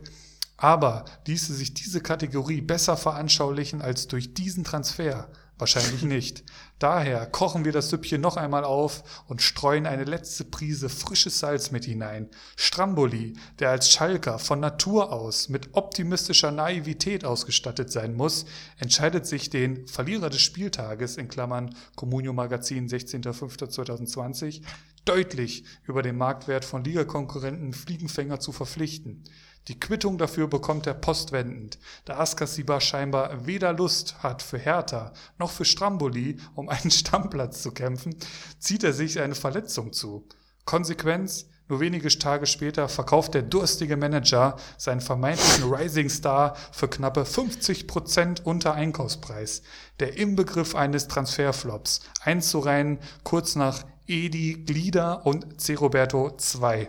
[0.58, 5.30] Aber ließe sich diese Kategorie besser veranschaulichen als durch diesen Transfer?
[5.58, 6.44] Wahrscheinlich nicht.
[6.80, 11.72] Daher kochen wir das Süppchen noch einmal auf und streuen eine letzte Prise frisches Salz
[11.72, 12.30] mit hinein.
[12.58, 18.46] Stramboli, der als Schalker von Natur aus mit optimistischer Naivität ausgestattet sein muss,
[18.78, 24.62] entscheidet sich den Verlierer des Spieltages in Klammern Comunio Magazin 16.05.2020
[25.06, 29.24] deutlich über den Marktwert von Ligakonkurrenten Fliegenfänger zu verpflichten.
[29.68, 35.50] Die Quittung dafür bekommt er postwendend, da Askasiba scheinbar weder Lust hat für Hertha noch
[35.50, 38.16] für Stramboli um einen Stammplatz zu kämpfen,
[38.60, 40.28] zieht er sich eine Verletzung zu.
[40.66, 47.26] Konsequenz, nur wenige Tage später verkauft der durstige Manager seinen vermeintlichen Rising Star für knappe
[47.26, 49.64] 50 Prozent unter Einkaufspreis.
[50.00, 55.74] Der Inbegriff eines Transferflops, einzureihen kurz nach Edi Glieder und C.
[55.74, 56.88] Roberto 2.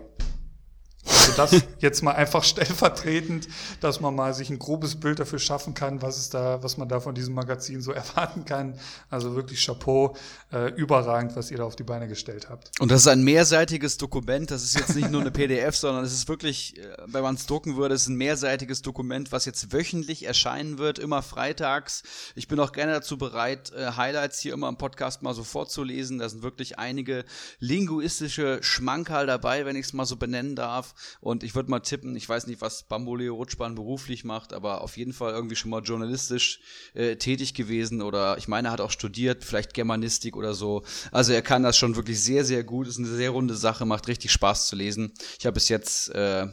[1.06, 3.48] Also das jetzt mal einfach stellvertretend,
[3.80, 6.88] dass man mal sich ein grobes Bild dafür schaffen kann, was es da, was man
[6.88, 8.78] da von diesem Magazin so erwarten kann.
[9.10, 10.16] Also wirklich Chapeau,
[10.52, 12.70] äh, überragend, was ihr da auf die Beine gestellt habt.
[12.80, 14.50] Und das ist ein mehrseitiges Dokument.
[14.50, 17.46] Das ist jetzt nicht nur eine PDF, sondern es ist wirklich, äh, wenn man es
[17.46, 22.02] drucken würde, es ist ein mehrseitiges Dokument, was jetzt wöchentlich erscheinen wird, immer freitags.
[22.34, 26.18] Ich bin auch gerne dazu bereit, äh, Highlights hier immer im Podcast mal so vorzulesen.
[26.18, 27.24] Da sind wirklich einige
[27.58, 30.94] linguistische Schmankerl dabei, wenn ich es mal so benennen darf.
[31.20, 34.96] Und ich würde mal tippen, ich weiß nicht, was Bamboleo Rutschbahn beruflich macht, aber auf
[34.96, 36.60] jeden Fall irgendwie schon mal journalistisch
[36.94, 40.82] äh, tätig gewesen oder ich meine, er hat auch studiert, vielleicht Germanistik oder so.
[41.12, 42.86] Also er kann das schon wirklich sehr, sehr gut.
[42.88, 45.12] Ist eine sehr runde Sache, macht richtig Spaß zu lesen.
[45.38, 46.46] Ich habe bis jetzt äh,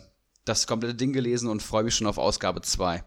[0.46, 3.04] das komplette Ding gelesen und freue mich schon auf Ausgabe 2.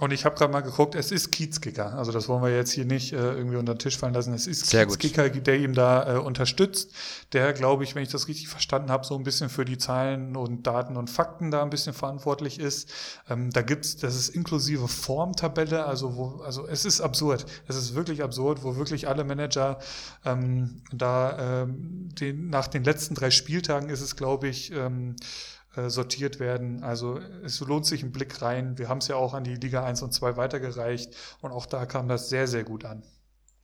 [0.00, 1.94] Und ich habe gerade mal geguckt, es ist Kiezkicker.
[1.94, 4.32] Also das wollen wir jetzt hier nicht äh, irgendwie unter den Tisch fallen lassen.
[4.32, 5.46] Es ist Sehr Kiezkicker, gut.
[5.46, 6.92] der ihm da äh, unterstützt.
[7.32, 10.36] Der, glaube ich, wenn ich das richtig verstanden habe, so ein bisschen für die Zahlen
[10.36, 12.90] und Daten und Fakten da ein bisschen verantwortlich ist.
[13.28, 17.44] Ähm, da gibt's, das ist inklusive Formtabelle, also wo, also es ist absurd.
[17.66, 19.80] Es ist wirklich absurd, wo wirklich alle Manager
[20.24, 25.22] ähm, da ähm, den, nach den letzten drei Spieltagen ist es, glaube ich, ähm, äh,
[25.86, 26.82] sortiert werden.
[26.82, 28.78] Also es lohnt sich ein Blick rein.
[28.78, 31.86] Wir haben es ja auch an die Liga 1 und 2 weitergereicht und auch da
[31.86, 33.02] kam das sehr, sehr gut an.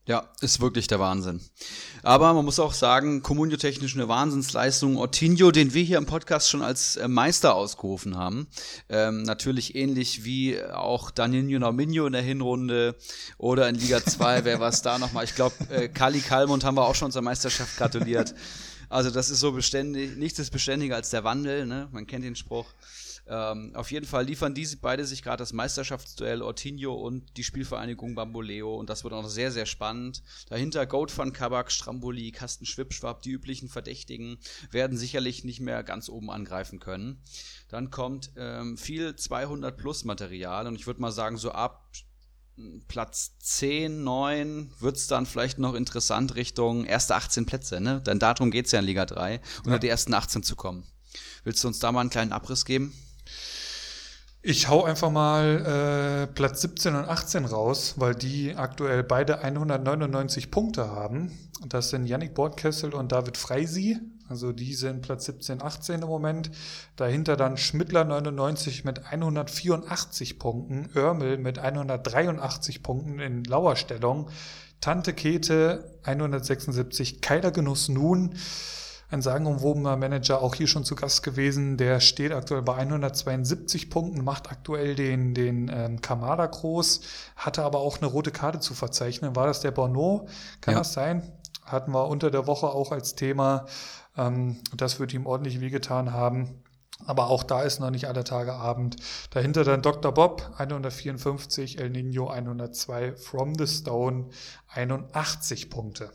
[0.07, 1.41] Ja, ist wirklich der Wahnsinn.
[2.03, 4.99] Aber man muss auch sagen, Kommunio-technisch eine Wahnsinnsleistung.
[4.99, 8.47] Ortinho, den wir hier im Podcast schon als äh, Meister ausgerufen haben.
[8.91, 12.97] Ähm, natürlich ähnlich wie auch Danilo Norminho in der Hinrunde
[13.39, 14.45] oder in Liga 2.
[14.45, 15.25] Wer war es da nochmal?
[15.25, 18.35] Ich glaube, äh, Kali Kalmund haben wir auch schon zur Meisterschaft gratuliert.
[18.95, 21.89] Also das ist so beständig, nichts ist beständiger als der Wandel, ne?
[21.91, 22.73] man kennt den Spruch.
[23.27, 28.15] Ähm, auf jeden Fall liefern diese beide sich gerade das Meisterschaftsduell Ortinho und die Spielvereinigung
[28.15, 30.23] Bamboleo und das wird auch noch sehr, sehr spannend.
[30.49, 34.39] Dahinter Goat van Kabak, Stramboli, Kasten Schwipschwab, die üblichen Verdächtigen
[34.71, 37.21] werden sicherlich nicht mehr ganz oben angreifen können.
[37.71, 41.91] Dann kommt ähm, viel 200 Plus Material und ich würde mal sagen, so ab
[42.87, 48.01] Platz 10, 9 wird es dann vielleicht noch interessant Richtung erste 18 Plätze, ne?
[48.01, 49.79] Denn darum geht es ja in Liga 3, unter ja.
[49.79, 50.85] die ersten 18 zu kommen.
[51.43, 52.95] Willst du uns da mal einen kleinen Abriss geben?
[54.47, 60.51] Ich hau einfach mal äh, Platz 17 und 18 raus, weil die aktuell beide 199
[60.51, 61.33] Punkte haben.
[61.67, 64.01] Das sind Yannick Bordkessel und David Freisi.
[64.29, 66.51] Also die sind Platz 17, 18 im Moment.
[66.97, 74.31] Dahinter dann Schmidtler 99 mit 184 Punkten, Örmel mit 183 Punkten in Lauerstellung,
[74.81, 78.35] Tante Kete 176, Keiler Genuss nun
[79.11, 81.77] ein sagenumwobener Manager, auch hier schon zu Gast gewesen.
[81.77, 87.01] Der steht aktuell bei 172 Punkten, macht aktuell den, den ähm, Kamada groß,
[87.37, 89.37] hatte aber auch eine rote Karte zu verzeichnen.
[89.37, 90.27] War das der Bono?
[90.61, 90.81] Kann ja.
[90.81, 91.23] das sein?
[91.65, 93.67] Hatten wir unter der Woche auch als Thema.
[94.17, 96.63] Ähm, das wird ihm ordentlich wehgetan haben.
[97.07, 98.97] Aber auch da ist noch nicht alle Tage Abend.
[99.31, 100.13] Dahinter dann Dr.
[100.13, 104.31] Bob 154, El Nino 102, From the Stone
[104.69, 106.13] 81 Punkte.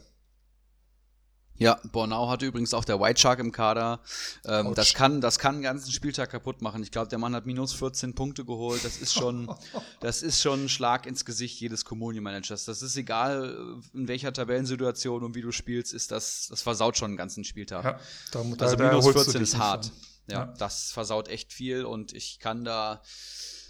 [1.59, 3.99] Ja, Bornau hatte übrigens auch der White Shark im Kader.
[4.45, 6.81] Ähm, das kann, das kann einen ganzen Spieltag kaputt machen.
[6.81, 8.83] Ich glaube, der Mann hat minus 14 Punkte geholt.
[8.85, 9.53] Das ist schon,
[9.99, 12.63] das ist schon ein Schlag ins Gesicht jedes Community-Managers.
[12.63, 17.09] Das ist egal, in welcher Tabellensituation und wie du spielst, ist das, das versaut schon
[17.09, 17.83] einen ganzen Spieltag.
[17.83, 17.99] Ja,
[18.31, 19.91] da, da, also minus 14 ist hart.
[20.27, 23.01] Ja, ja, das versaut echt viel und ich kann da,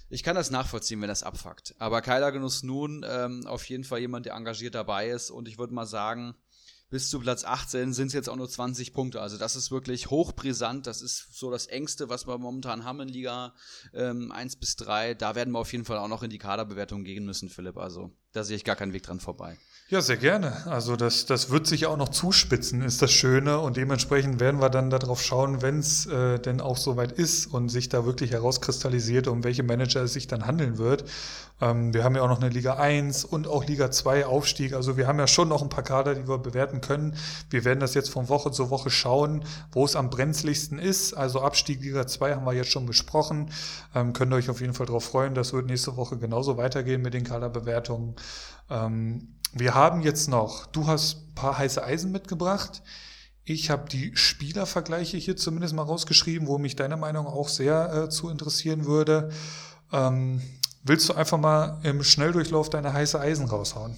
[0.10, 1.74] ich kann das nachvollziehen, wenn das abfuckt.
[1.80, 5.58] Aber Kyler Genuss nun ähm, auf jeden Fall jemand, der engagiert dabei ist und ich
[5.58, 6.36] würde mal sagen,
[6.90, 9.22] bis zu Platz 18 sind es jetzt auch nur 20 Punkte.
[9.22, 10.88] Also das ist wirklich hochbrisant.
[10.88, 13.54] Das ist so das Engste, was wir momentan haben in Liga
[13.94, 15.14] ähm, 1 bis 3.
[15.14, 17.78] Da werden wir auf jeden Fall auch noch in die Kaderbewertung gehen müssen, Philipp.
[17.78, 19.58] Also da sehe ich gar keinen Weg dran vorbei.
[19.92, 20.68] Ja, sehr gerne.
[20.68, 23.58] Also das, das wird sich auch noch zuspitzen, ist das Schöne.
[23.58, 27.70] Und dementsprechend werden wir dann darauf schauen, wenn es äh, denn auch soweit ist und
[27.70, 31.06] sich da wirklich herauskristallisiert, um welche Manager es sich dann handeln wird.
[31.60, 34.74] Ähm, wir haben ja auch noch eine Liga 1 und auch Liga 2 Aufstieg.
[34.74, 37.16] Also wir haben ja schon noch ein paar Kader, die wir bewerten können.
[37.50, 41.14] Wir werden das jetzt von Woche zu Woche schauen, wo es am brenzligsten ist.
[41.16, 43.50] Also Abstieg Liga 2 haben wir jetzt schon besprochen.
[43.96, 45.34] Ähm, könnt ihr euch auf jeden Fall darauf freuen.
[45.34, 48.14] Das wird nächste Woche genauso weitergehen mit den Kaderbewertungen.
[48.70, 52.82] Ähm, wir haben jetzt noch, du hast ein paar heiße Eisen mitgebracht.
[53.44, 58.10] Ich habe die Spielervergleiche hier zumindest mal rausgeschrieben, wo mich deine Meinung auch sehr äh,
[58.10, 59.32] zu interessieren würde.
[59.92, 60.42] Ähm,
[60.84, 63.98] willst du einfach mal im Schnelldurchlauf deine heiße Eisen raushauen?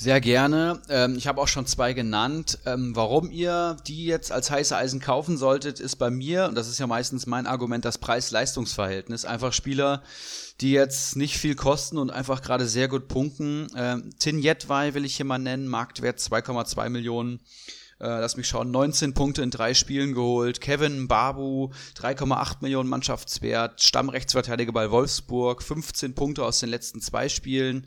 [0.00, 0.80] Sehr gerne.
[0.88, 2.58] Ähm, ich habe auch schon zwei genannt.
[2.66, 6.68] Ähm, warum ihr die jetzt als heiße Eisen kaufen solltet, ist bei mir, und das
[6.68, 9.24] ist ja meistens mein Argument, das Preis-Leistungs-Verhältnis.
[9.24, 10.02] Einfach Spieler,
[10.60, 13.68] die jetzt nicht viel kosten und einfach gerade sehr gut punkten.
[13.76, 17.40] Ähm, Tin Yetwei will ich hier mal nennen, Marktwert 2,2 Millionen.
[18.00, 20.60] Äh, lass mich schauen, 19 Punkte in drei Spielen geholt.
[20.60, 23.82] Kevin Babu, 3,8 Millionen Mannschaftswert.
[23.82, 27.86] Stammrechtsverteidiger bei Wolfsburg, 15 Punkte aus den letzten zwei Spielen.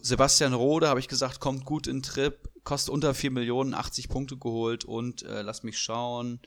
[0.00, 4.36] Sebastian Rode, habe ich gesagt, kommt gut in Trip, kostet unter 4 Millionen, 80 Punkte
[4.36, 4.84] geholt.
[4.84, 6.40] Und äh, lass mich schauen.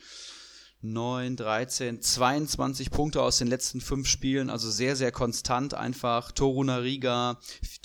[0.94, 6.32] 9, 13, 22 Punkte aus den letzten fünf Spielen, also sehr, sehr konstant einfach.
[6.32, 7.40] Toruna Riga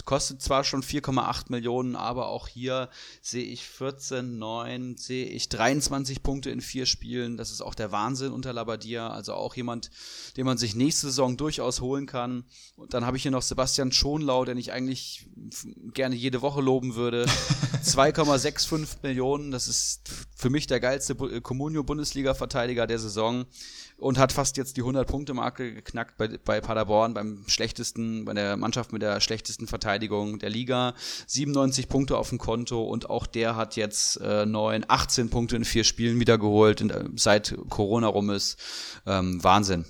[0.05, 2.89] kostet zwar schon 4,8 Millionen, aber auch hier
[3.23, 7.37] sehe ich 14, 9, sehe ich 23 Punkte in vier Spielen.
[7.37, 9.91] Das ist auch der Wahnsinn unter Labadia, also auch jemand,
[10.37, 12.45] den man sich nächste Saison durchaus holen kann.
[12.77, 15.29] Und dann habe ich hier noch Sebastian Schonlau, den ich eigentlich
[15.95, 17.27] gerne jede Woche loben würde.
[17.83, 23.47] 2,65 Millionen, das ist für mich der geilste Comunio-Bundesliga-Verteidiger der Saison
[24.01, 28.93] und hat fast jetzt die 100-Punkte-Marke geknackt bei, bei Paderborn, beim schlechtesten, bei der Mannschaft
[28.93, 30.95] mit der schlechtesten Verteidigung der Liga.
[31.27, 35.65] 97 Punkte auf dem Konto und auch der hat jetzt äh, 9, 18 Punkte in
[35.65, 38.59] vier Spielen wiedergeholt, in, seit Corona rum ist.
[39.07, 39.85] Ähm, Wahnsinn.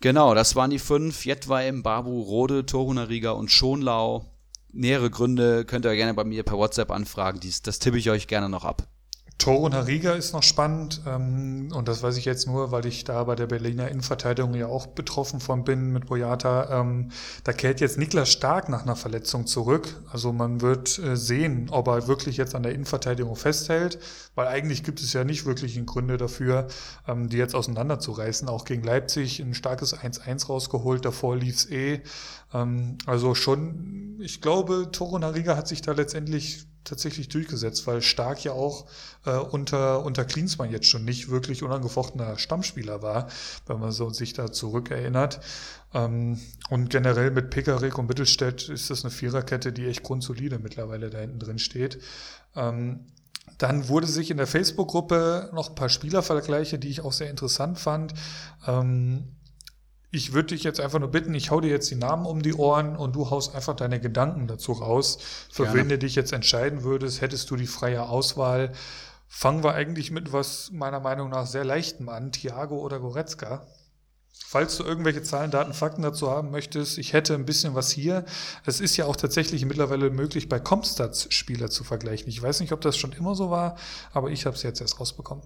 [0.00, 1.24] Genau, das waren die fünf.
[1.24, 4.26] Jetweim, Babu, Rode, Toruna Riga und Schonlau.
[4.72, 7.40] Nähere Gründe könnt ihr gerne bei mir per WhatsApp anfragen.
[7.40, 8.86] Dies, das tippe ich euch gerne noch ab.
[9.38, 13.22] Toro Hariga ist noch spannend ähm, und das weiß ich jetzt nur, weil ich da
[13.24, 16.80] bei der Berliner Innenverteidigung ja auch betroffen von bin mit Boyata.
[16.80, 17.10] Ähm,
[17.44, 20.00] da kehrt jetzt Niklas Stark nach einer Verletzung zurück.
[20.10, 23.98] Also man wird äh, sehen, ob er wirklich jetzt an der Innenverteidigung festhält,
[24.34, 26.68] weil eigentlich gibt es ja nicht wirklich Gründe dafür,
[27.06, 28.48] ähm, die jetzt auseinanderzureißen.
[28.48, 32.00] Auch gegen Leipzig ein starkes 1-1 rausgeholt, davor lief's eh.
[32.54, 38.42] Ähm, also schon, ich glaube, Toro Hariga hat sich da letztendlich tatsächlich durchgesetzt, weil Stark
[38.44, 38.86] ja auch
[39.24, 43.28] äh, unter, unter Klinsmann jetzt schon nicht wirklich unangefochtener Stammspieler war,
[43.66, 45.40] wenn man so sich da zurückerinnert.
[45.92, 46.40] Ähm,
[46.70, 51.18] und generell mit Pickerick und Mittelstädt ist das eine Viererkette, die echt grundsolide mittlerweile da
[51.18, 52.00] hinten drin steht.
[52.54, 53.06] Ähm,
[53.58, 57.78] dann wurde sich in der Facebook-Gruppe noch ein paar Spielervergleiche, die ich auch sehr interessant
[57.78, 58.12] fand.
[58.66, 59.35] Ähm,
[60.16, 62.54] ich würde dich jetzt einfach nur bitten, ich hau dir jetzt die Namen um die
[62.54, 65.18] Ohren und du haust einfach deine Gedanken dazu raus.
[65.52, 65.78] Für Gerne.
[65.78, 68.72] wen du dich jetzt entscheiden würdest, hättest du die freie Auswahl.
[69.28, 73.66] Fangen wir eigentlich mit was meiner Meinung nach sehr leichtem an, Thiago oder Goretzka.
[74.48, 78.24] Falls du irgendwelche Zahlen, Daten, Fakten dazu haben möchtest, ich hätte ein bisschen was hier.
[78.64, 82.28] Es ist ja auch tatsächlich mittlerweile möglich, bei Comstats Spieler zu vergleichen.
[82.28, 83.76] Ich weiß nicht, ob das schon immer so war,
[84.12, 85.44] aber ich habe es jetzt erst rausbekommen.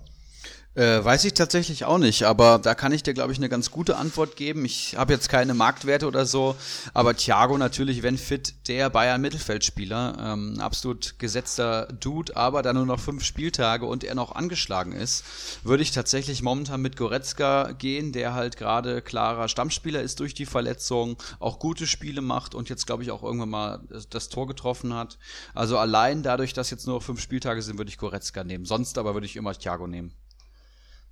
[0.77, 3.73] Äh, weiß ich tatsächlich auch nicht, aber da kann ich dir, glaube ich, eine ganz
[3.73, 4.65] gute Antwort geben.
[4.65, 6.55] Ich habe jetzt keine Marktwerte oder so,
[6.95, 13.01] aber Thiago natürlich, wenn fit, der Bayern-Mittelfeldspieler, ähm, absolut gesetzter Dude, aber da nur noch
[13.01, 15.25] fünf Spieltage und er noch angeschlagen ist,
[15.65, 20.47] würde ich tatsächlich momentan mit Goretzka gehen, der halt gerade klarer Stammspieler ist durch die
[20.47, 24.95] Verletzung, auch gute Spiele macht und jetzt, glaube ich, auch irgendwann mal das Tor getroffen
[24.95, 25.19] hat.
[25.53, 28.67] Also allein dadurch, dass jetzt nur fünf Spieltage sind, würde ich Goretzka nehmen.
[28.67, 30.15] Sonst aber würde ich immer Thiago nehmen.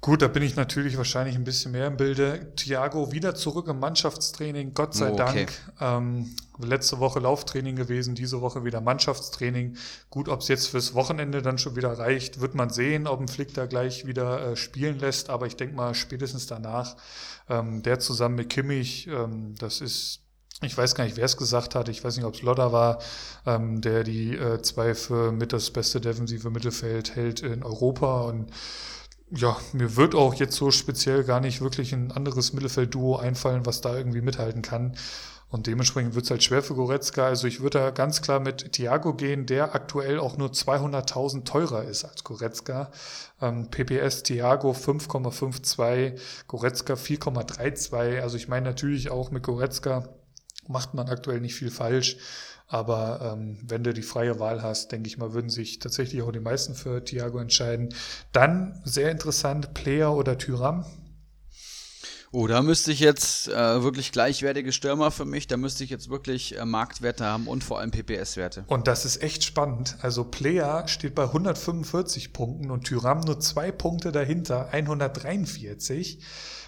[0.00, 2.52] Gut, da bin ich natürlich wahrscheinlich ein bisschen mehr im Bilde.
[2.54, 5.46] Thiago wieder zurück im Mannschaftstraining, Gott sei oh, okay.
[5.46, 5.72] Dank.
[5.80, 9.76] Ähm, letzte Woche Lauftraining gewesen, diese Woche wieder Mannschaftstraining.
[10.08, 13.26] Gut, ob es jetzt fürs Wochenende dann schon wieder reicht, wird man sehen, ob ein
[13.26, 15.30] Flick da gleich wieder äh, spielen lässt.
[15.30, 16.96] Aber ich denke mal, spätestens danach,
[17.48, 20.20] ähm, der zusammen mit Kimmich, ähm, das ist
[20.60, 21.88] ich weiß gar nicht, wer es gesagt hat.
[21.88, 22.98] Ich weiß nicht, ob es Lodder war,
[23.46, 28.22] ähm, der die äh, zwei für mit das beste defensive Mittelfeld hält in Europa.
[28.22, 28.50] Und
[29.30, 33.80] ja, mir wird auch jetzt so speziell gar nicht wirklich ein anderes Mittelfeld-Duo einfallen, was
[33.80, 34.96] da irgendwie mithalten kann.
[35.50, 37.24] Und dementsprechend wird es halt schwer für Goretzka.
[37.26, 41.84] Also ich würde da ganz klar mit Thiago gehen, der aktuell auch nur 200.000 teurer
[41.84, 42.90] ist als Goretzka.
[43.40, 48.20] Ähm, PPS Thiago 5,52, Goretzka 4,32.
[48.20, 50.04] Also ich meine natürlich auch mit Goretzka
[50.66, 52.18] macht man aktuell nicht viel falsch.
[52.68, 56.30] Aber ähm, wenn du die freie Wahl hast, denke ich mal, würden sich tatsächlich auch
[56.30, 57.94] die meisten für Thiago entscheiden.
[58.32, 60.84] Dann sehr interessant, Player oder Tyram.
[62.30, 66.10] Oh, da müsste ich jetzt äh, wirklich gleichwertige Stürmer für mich, da müsste ich jetzt
[66.10, 68.64] wirklich äh, Marktwerte haben und vor allem PPS-Werte.
[68.66, 69.96] Und das ist echt spannend.
[70.02, 76.22] Also Player steht bei 145 Punkten und Tyram nur zwei Punkte dahinter, 143.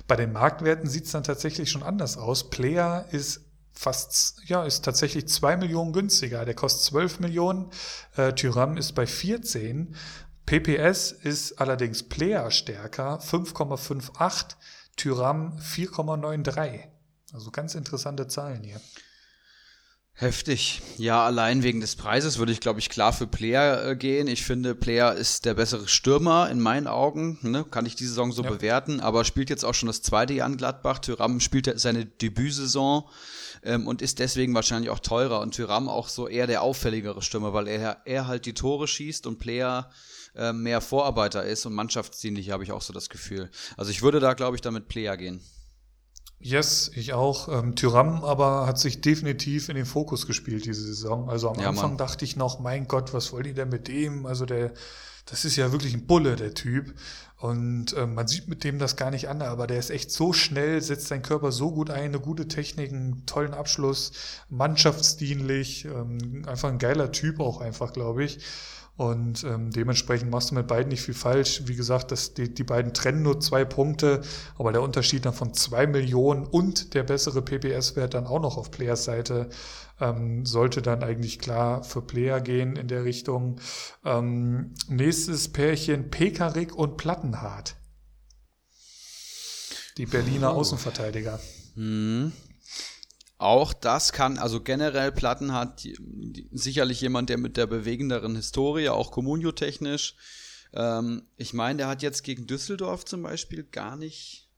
[0.09, 2.49] Bei den Marktwerten sieht es dann tatsächlich schon anders aus.
[2.49, 3.50] Player ist
[3.81, 6.45] fast, ja, ist tatsächlich zwei Millionen günstiger.
[6.45, 7.71] Der kostet 12 Millionen.
[8.15, 9.97] Äh, Tyram ist bei 14.
[10.45, 14.57] PPS ist allerdings Player stärker, 5,58.
[14.97, 16.89] Tyram 4,93.
[17.33, 18.81] Also ganz interessante Zahlen hier.
[20.13, 20.83] Heftig.
[20.99, 24.29] Ja, allein wegen des Preises würde ich, glaube ich, klar für Player äh, gehen.
[24.29, 27.39] Ich finde, Player ist der bessere Stürmer in meinen Augen.
[27.41, 27.65] Ne?
[27.65, 28.51] Kann ich die Saison so ja.
[28.51, 29.01] bewerten.
[29.01, 30.99] Aber spielt jetzt auch schon das zweite Jahr in Gladbach.
[30.99, 33.05] Tyram spielt seine Debütsaison
[33.63, 35.41] ähm, und ist deswegen wahrscheinlich auch teurer.
[35.41, 39.27] Und Tyram auch so eher der auffälligere Stürmer, weil er, er halt die Tore schießt
[39.27, 39.91] und Player
[40.35, 43.51] äh, mehr Vorarbeiter ist und mannschaftsdienlich, habe ich auch so das Gefühl.
[43.77, 45.41] Also ich würde da, glaube ich, damit Player gehen.
[46.43, 47.49] Yes, ich auch.
[47.49, 51.29] Ähm, Tyram aber hat sich definitiv in den Fokus gespielt diese Saison.
[51.29, 51.99] Also am ja, Anfang Mann.
[51.99, 54.25] dachte ich noch, mein Gott, was wollen die denn mit dem?
[54.25, 54.73] Also der,
[55.31, 56.95] das ist ja wirklich ein Bulle, der Typ.
[57.39, 60.35] Und äh, man sieht mit dem das gar nicht an, aber der ist echt so
[60.35, 64.13] schnell, setzt seinen Körper so gut ein, eine gute Technik, einen tollen Abschluss,
[64.51, 68.41] mannschaftsdienlich, ähm, einfach ein geiler Typ auch einfach, glaube ich.
[69.01, 71.63] Und ähm, dementsprechend machst du mit beiden nicht viel falsch.
[71.65, 74.21] Wie gesagt, das, die, die beiden trennen nur zwei Punkte,
[74.59, 78.71] aber der Unterschied dann von zwei Millionen und der bessere PPS-Wert dann auch noch auf
[78.71, 79.49] Players Seite
[80.01, 83.59] ähm, sollte dann eigentlich klar für Player gehen in der Richtung.
[84.05, 87.77] Ähm, nächstes Pärchen Pekarik und Plattenhardt.
[89.97, 90.59] Die Berliner oh.
[90.59, 91.41] Außenverteidiger.
[91.75, 92.33] Mhm.
[93.41, 95.83] Auch das kann, also generell Platten hat
[96.53, 100.15] sicherlich jemand, der mit der bewegenderen Historie, auch kommuniotechnisch.
[100.75, 104.51] Ähm, ich meine, der hat jetzt gegen Düsseldorf zum Beispiel gar nicht.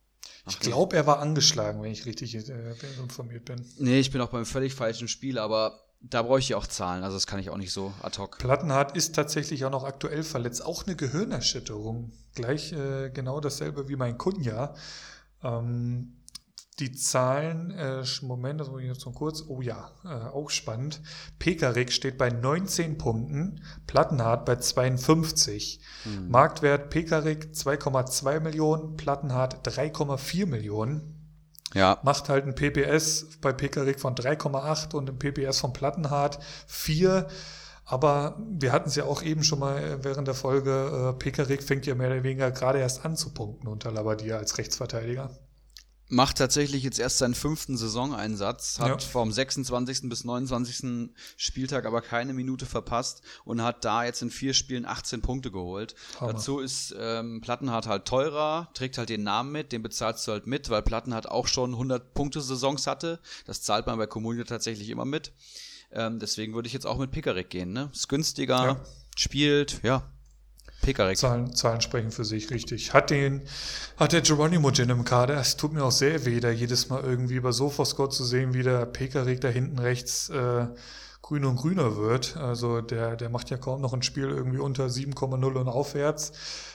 [0.49, 3.65] Ich glaube, er war angeschlagen, wenn ich richtig äh, informiert bin.
[3.77, 7.15] Nee, ich bin auch beim völlig falschen Spiel, aber da brauche ich auch Zahlen, also
[7.15, 8.37] das kann ich auch nicht so ad hoc.
[8.39, 12.11] Plattenhardt ist tatsächlich auch noch aktuell verletzt, auch eine Gehirnerschütterung.
[12.35, 14.75] Gleich äh, genau dasselbe wie mein Kunja.
[15.41, 16.17] Ähm,
[16.79, 21.01] die Zahlen, äh, Moment, das muss ich jetzt noch kurz, oh ja, äh, auch spannend.
[21.39, 25.81] Pekarik steht bei 19 Punkten, Plattenhardt bei 52.
[26.03, 26.29] Hm.
[26.29, 31.19] Marktwert Pekarik 2,2 Millionen, Plattenhardt 3,4 Millionen.
[31.73, 31.99] Ja.
[32.03, 37.27] Macht halt ein PPS bei Pekarik von 3,8 und ein PPS von Plattenhardt 4.
[37.85, 41.85] Aber wir hatten es ja auch eben schon mal während der Folge, äh, Pekarik fängt
[41.85, 45.29] ja mehr oder weniger gerade erst an zu punkten unter Labadia als Rechtsverteidiger
[46.13, 49.09] macht tatsächlich jetzt erst seinen fünften Saisoneinsatz, hat ja.
[49.09, 50.09] vom 26.
[50.09, 51.09] bis 29.
[51.37, 55.95] Spieltag aber keine Minute verpasst und hat da jetzt in vier Spielen 18 Punkte geholt.
[56.19, 56.33] Hammer.
[56.33, 60.45] Dazu ist ähm, Plattenhardt halt teurer, trägt halt den Namen mit, den bezahlst du halt
[60.45, 63.19] mit, weil Plattenhardt auch schon 100 Punkte Saisons hatte.
[63.45, 65.33] Das zahlt man bei Kommune tatsächlich immer mit.
[65.91, 67.73] Ähm, deswegen würde ich jetzt auch mit Pickerick gehen.
[67.73, 67.89] Ne?
[67.91, 68.81] Ist günstiger, ja.
[69.15, 70.03] spielt, ja,
[70.83, 71.17] Pekarik.
[71.17, 72.93] Zahlen, Zahlen sprechen für sich, richtig.
[72.93, 73.41] Hat den,
[73.97, 75.37] hat der Geronimo Gin im Kader.
[75.37, 78.63] Es tut mir auch sehr weh, da jedes Mal irgendwie über Sofascore zu sehen, wie
[78.63, 80.67] der Pekarik da hinten rechts äh,
[81.23, 82.37] grüner und grüner wird.
[82.37, 86.33] Also der, der macht ja kaum noch ein Spiel irgendwie unter 7,0 und aufwärts.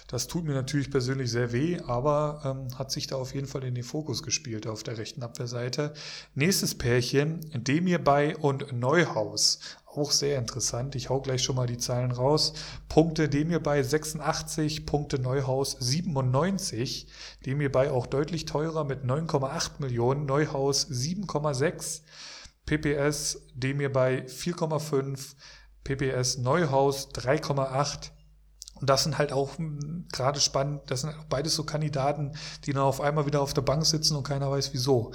[0.09, 3.63] Das tut mir natürlich persönlich sehr weh, aber ähm, hat sich da auf jeden Fall
[3.65, 5.93] in den Fokus gespielt auf der rechten Abwehrseite.
[6.35, 9.59] Nächstes Pärchen, Demir bei und Neuhaus.
[9.99, 10.95] Auch sehr interessant.
[10.95, 12.53] Ich hau gleich schon mal die Zahlen raus.
[12.89, 17.09] Punkte Demir bei 86, Punkte Neuhaus 97.
[17.45, 22.03] Demir bei auch deutlich teurer mit 9,8 Millionen, Neuhaus 7,6.
[22.65, 25.35] PPS Demir bei 4,5,
[25.83, 28.13] PPS Neuhaus 3,8.
[28.77, 32.85] Und das sind halt auch hm, gerade spannend, das sind beides so Kandidaten, die dann
[32.85, 35.13] auf einmal wieder auf der Bank sitzen und keiner weiß wieso.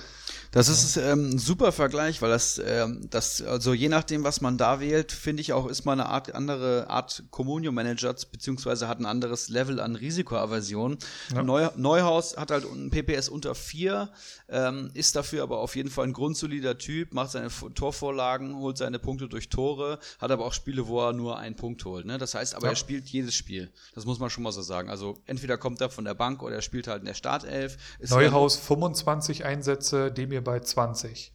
[0.53, 4.59] Das ist ähm, ein super Vergleich, weil das, ähm, das, also je nachdem, was man
[4.59, 9.07] da wählt, finde ich auch, ist man eine Art, andere Art Communio-Manager, beziehungsweise hat ein
[9.07, 10.99] anderes Level an Risikoaversion.
[11.33, 11.41] Ja.
[11.41, 14.11] Neu, Neuhaus hat halt ein PPS unter 4,
[14.47, 18.99] ähm, ist dafür aber auf jeden Fall ein grundsolider Typ, macht seine Torvorlagen, holt seine
[18.99, 22.05] Punkte durch Tore, hat aber auch Spiele, wo er nur einen Punkt holt.
[22.05, 22.19] Ne?
[22.19, 22.73] Das heißt aber, ja.
[22.73, 23.71] er spielt jedes Spiel.
[23.95, 24.91] Das muss man schon mal so sagen.
[24.91, 27.77] Also entweder kommt er von der Bank oder er spielt halt in der Startelf.
[28.07, 31.33] Neuhaus 25 Einsätze, dem ihr bei 20.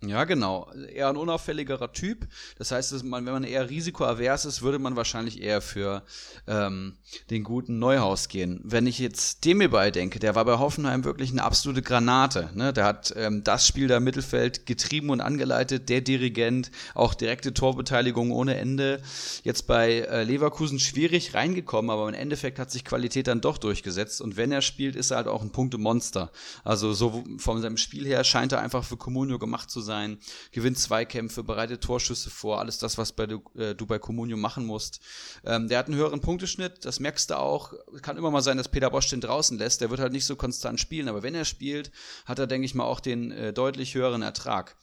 [0.00, 0.70] Ja, genau.
[0.94, 2.28] Eher ein unauffälligerer Typ.
[2.56, 6.04] Das heißt, wenn man eher risikoavers ist, würde man wahrscheinlich eher für
[6.46, 6.98] ähm,
[7.30, 8.60] den guten Neuhaus gehen.
[8.62, 12.50] Wenn ich jetzt dem hierbei denke, der war bei Hoffenheim wirklich eine absolute Granate.
[12.54, 12.72] Ne?
[12.72, 18.30] Der hat ähm, das Spiel der Mittelfeld getrieben und angeleitet, der Dirigent, auch direkte Torbeteiligung
[18.30, 19.02] ohne Ende.
[19.42, 24.20] Jetzt bei äh, Leverkusen schwierig reingekommen, aber im Endeffekt hat sich Qualität dann doch durchgesetzt.
[24.20, 26.30] Und wenn er spielt, ist er halt auch ein Punktemonster.
[26.62, 30.18] Also so von seinem Spiel her scheint er einfach für Comunio gemacht zu sein sein,
[30.52, 34.64] gewinnt Zweikämpfe, bereitet Torschüsse vor, alles das, was bei du, äh, du bei Comunio machen
[34.64, 35.00] musst.
[35.44, 37.72] Ähm, der hat einen höheren Punkteschnitt, das merkst du auch.
[38.02, 39.80] Kann immer mal sein, dass Peter Bosch den draußen lässt.
[39.80, 41.90] Der wird halt nicht so konstant spielen, aber wenn er spielt,
[42.26, 44.76] hat er, denke ich mal, auch den äh, deutlich höheren Ertrag.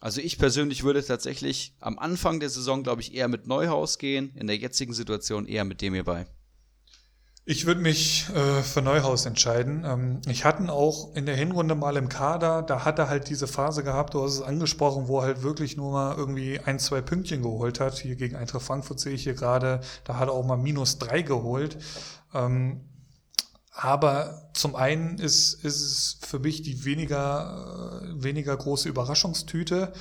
[0.00, 4.32] Also ich persönlich würde tatsächlich am Anfang der Saison, glaube ich, eher mit Neuhaus gehen,
[4.34, 6.26] in der jetzigen Situation eher mit dem hierbei.
[7.44, 9.84] Ich würde mich äh, für Neuhaus entscheiden.
[9.84, 12.62] Ähm, ich hatte ihn auch in der Hinrunde mal im Kader.
[12.62, 15.76] Da hat er halt diese Phase gehabt, du hast es angesprochen, wo er halt wirklich
[15.76, 17.98] nur mal irgendwie ein, zwei Pünktchen geholt hat.
[17.98, 19.80] Hier gegen Eintracht Frankfurt sehe ich hier gerade.
[20.04, 21.78] Da hat er auch mal minus drei geholt.
[22.32, 22.82] Ähm,
[23.72, 29.92] aber zum einen ist, ist es für mich die weniger, äh, weniger große Überraschungstüte.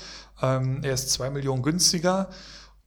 [0.44, 2.30] Ähm, er ist zwei Millionen günstiger.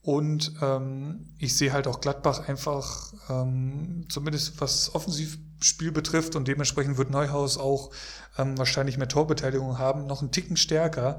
[0.04, 6.98] Und ähm, ich sehe halt auch Gladbach einfach, ähm, zumindest was Offensivspiel betrifft und dementsprechend
[6.98, 7.90] wird Neuhaus auch
[8.36, 11.16] ähm, wahrscheinlich mehr Torbeteiligung haben, noch einen Ticken stärker.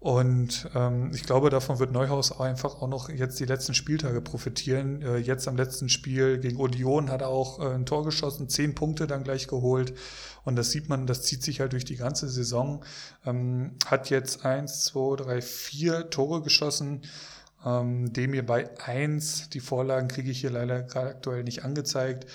[0.00, 5.00] Und ähm, ich glaube, davon wird Neuhaus einfach auch noch jetzt die letzten Spieltage profitieren.
[5.00, 8.74] Äh, jetzt am letzten Spiel gegen Odeon hat er auch äh, ein Tor geschossen, zehn
[8.74, 9.94] Punkte dann gleich geholt.
[10.42, 12.84] Und das sieht man, das zieht sich halt durch die ganze Saison.
[13.24, 17.02] Ähm, hat jetzt eins, zwei, drei, vier Tore geschossen.
[17.64, 22.26] Ähm, dem hier bei eins, die Vorlagen kriege ich hier leider gerade aktuell nicht angezeigt.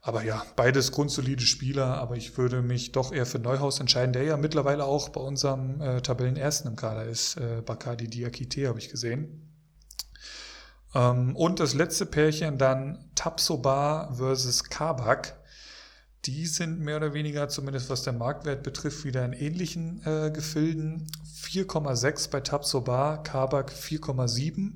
[0.00, 4.22] Aber ja, beides grundsolide Spieler, aber ich würde mich doch eher für Neuhaus entscheiden, der
[4.22, 7.36] ja mittlerweile auch bei unserem äh, Tabellenersten im Kader ist.
[7.36, 9.48] Äh, Bakadi Diakite habe ich gesehen.
[10.94, 15.36] Ähm, und das letzte Pärchen dann Tapsoba versus Kabak.
[16.24, 21.10] Die sind mehr oder weniger, zumindest was der Marktwert betrifft, wieder in ähnlichen äh, Gefilden.
[21.42, 24.72] 4,6 bei Tapsoba, Kabak 4,7.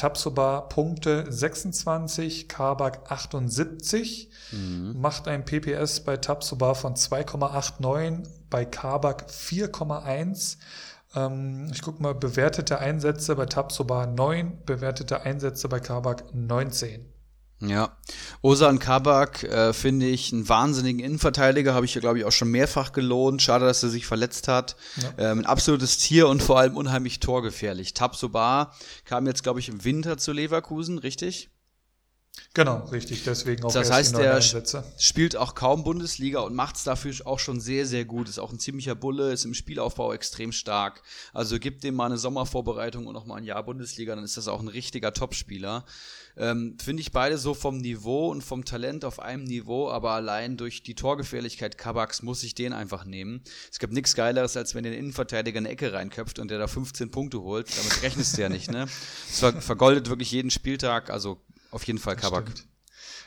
[0.00, 4.98] Tapsoba Punkte 26, Kabak 78, mhm.
[4.98, 10.56] macht ein PPS bei Tapsoba von 2,89, bei Kabak 4,1.
[11.14, 17.04] Ähm, ich gucke mal, bewertete Einsätze bei Tapsoba 9, bewertete Einsätze bei Kabak 19.
[17.62, 17.94] Ja,
[18.40, 22.50] Osan Kabak äh, finde ich einen wahnsinnigen Innenverteidiger, habe ich ja glaube ich auch schon
[22.50, 23.42] mehrfach gelohnt.
[23.42, 24.76] Schade, dass er sich verletzt hat.
[25.02, 25.32] Ja.
[25.32, 27.92] Ähm, ein absolutes Tier und vor allem unheimlich torgefährlich.
[27.92, 28.72] Tabsoba
[29.04, 31.50] kam jetzt glaube ich im Winter zu Leverkusen, richtig?
[32.54, 34.40] Genau, richtig, deswegen auch Das heißt, er
[34.98, 38.28] spielt auch kaum Bundesliga und macht es dafür auch schon sehr, sehr gut.
[38.28, 41.02] Ist auch ein ziemlicher Bulle, ist im Spielaufbau extrem stark.
[41.32, 44.48] Also gibt dem mal eine Sommervorbereitung und noch mal ein Jahr Bundesliga, dann ist das
[44.48, 45.84] auch ein richtiger Topspieler.
[46.40, 50.56] Ähm, Finde ich beide so vom Niveau und vom Talent auf einem Niveau, aber allein
[50.56, 53.42] durch die Torgefährlichkeit Kabaks muss ich den einfach nehmen.
[53.70, 57.10] Es gibt nichts Geileres, als wenn der Innenverteidiger eine Ecke reinköpft und der da 15
[57.10, 57.68] Punkte holt.
[57.76, 58.86] Damit rechnest du ja nicht, ne?
[59.28, 62.50] Es vergoldet wirklich jeden Spieltag, also auf jeden Fall Kabak.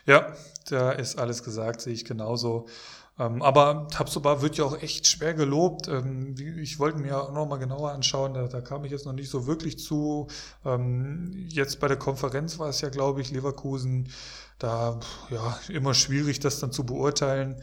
[0.08, 0.36] Ja,
[0.70, 2.68] da ist alles gesagt, sehe ich genauso.
[3.24, 5.88] Ähm, aber Tabsoba wird ja auch echt schwer gelobt.
[5.88, 9.14] Ähm, ich wollte mir auch noch mal genauer anschauen, da, da, kam ich jetzt noch
[9.14, 10.28] nicht so wirklich zu.
[10.66, 14.10] Ähm, jetzt bei der Konferenz war es ja, glaube ich, Leverkusen,
[14.60, 17.62] da ja immer schwierig, das dann zu beurteilen.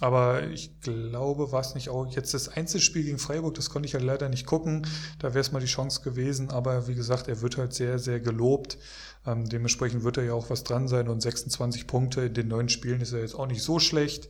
[0.00, 3.92] Aber ich glaube, war es nicht auch jetzt das Einzelspiel gegen Freiburg, das konnte ich
[3.92, 4.86] ja leider nicht gucken.
[5.18, 6.50] Da wäre es mal die Chance gewesen.
[6.50, 8.78] Aber wie gesagt, er wird halt sehr, sehr gelobt.
[9.26, 11.08] Ähm, dementsprechend wird er ja auch was dran sein.
[11.08, 14.28] Und 26 Punkte in den neun Spielen ist er jetzt auch nicht so schlecht.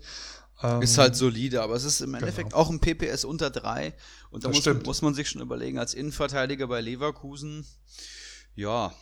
[0.62, 2.62] Ähm, ist halt solide, aber es ist im Endeffekt genau.
[2.62, 3.94] auch ein PPS unter drei.
[4.30, 7.64] Und da muss, muss, man sich schon überlegen, als Innenverteidiger bei Leverkusen,
[8.54, 8.92] ja,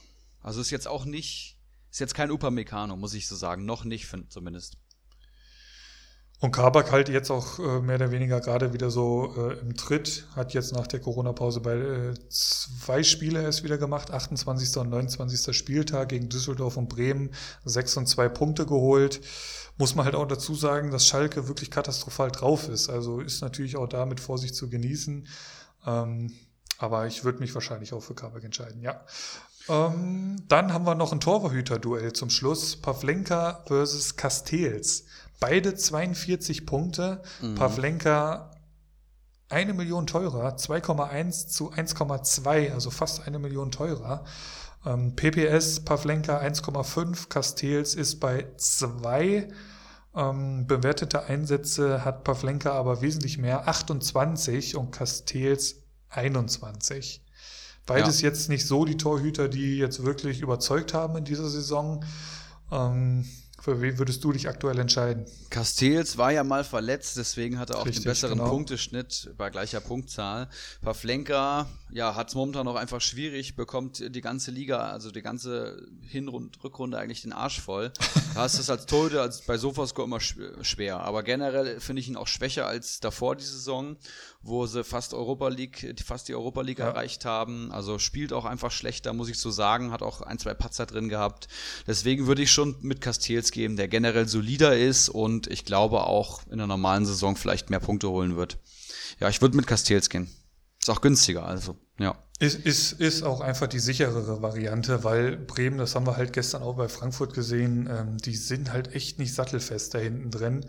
[0.40, 1.58] also ist jetzt auch nicht,
[1.90, 3.64] ist jetzt kein Upamecano, muss ich so sagen.
[3.64, 4.76] Noch nicht, zumindest.
[6.40, 10.28] Und Kabak halt jetzt auch äh, mehr oder weniger gerade wieder so äh, im Tritt,
[10.36, 14.76] hat jetzt nach der Corona-Pause bei äh, zwei Spiele erst wieder gemacht, 28.
[14.76, 15.56] und 29.
[15.56, 17.30] Spieltag gegen Düsseldorf und Bremen,
[17.64, 19.20] sechs und zwei Punkte geholt.
[19.78, 22.88] Muss man halt auch dazu sagen, dass Schalke wirklich katastrophal drauf ist.
[22.88, 25.26] Also ist natürlich auch da mit Vorsicht zu genießen.
[25.86, 26.32] Ähm,
[26.78, 29.04] aber ich würde mich wahrscheinlich auch für Kabak entscheiden, ja.
[29.68, 32.76] Ähm, dann haben wir noch ein Torwarhüter-Duell zum Schluss.
[32.76, 35.04] Pavlenka versus Castells.
[35.40, 37.22] Beide 42 Punkte.
[37.40, 37.54] Mhm.
[37.54, 38.50] Pavlenka
[39.48, 44.24] eine Million teurer, 2,1 zu 1,2, also fast eine Million teurer.
[44.84, 49.48] Ähm, PPS Pavlenka 1,5, Castells ist bei 2.
[50.14, 57.24] Ähm, bewertete Einsätze hat Pavlenka aber wesentlich mehr, 28 und Castells 21.
[57.86, 58.28] Beides ja.
[58.28, 62.04] jetzt nicht so die Torhüter, die jetzt wirklich überzeugt haben in dieser Saison.
[62.70, 63.26] Ähm,
[63.60, 65.26] für wen würdest du dich aktuell entscheiden?
[65.50, 68.50] Castells war ja mal verletzt, deswegen hat er auch Richtig, den besseren genau.
[68.50, 70.48] Punkteschnitt bei gleicher Punktzahl.
[70.80, 75.86] Pavlenka, ja, hat es momentan noch einfach schwierig, bekommt die ganze Liga, also die ganze
[76.02, 77.92] Hin- und Rückrunde eigentlich den Arsch voll.
[78.34, 81.00] Da ist es als Torhüter als bei Sofascore immer schwer.
[81.00, 83.96] Aber generell finde ich ihn auch schwächer als davor die Saison,
[84.40, 86.86] wo sie fast Europa League, fast die Europa League ja.
[86.86, 87.72] erreicht haben.
[87.72, 91.08] Also spielt auch einfach schlechter, muss ich so sagen, hat auch ein, zwei Patzer drin
[91.08, 91.48] gehabt.
[91.86, 96.46] Deswegen würde ich schon mit Castells geben, der generell solider ist und ich glaube auch
[96.50, 98.58] in der normalen Saison vielleicht mehr Punkte holen wird.
[99.20, 100.28] Ja, ich würde mit Castells gehen.
[100.80, 102.16] Ist auch günstiger, also, ja.
[102.38, 106.62] Ist, ist, ist auch einfach die sicherere Variante, weil Bremen, das haben wir halt gestern
[106.62, 110.64] auch bei Frankfurt gesehen, ähm, die sind halt echt nicht sattelfest da hinten drin.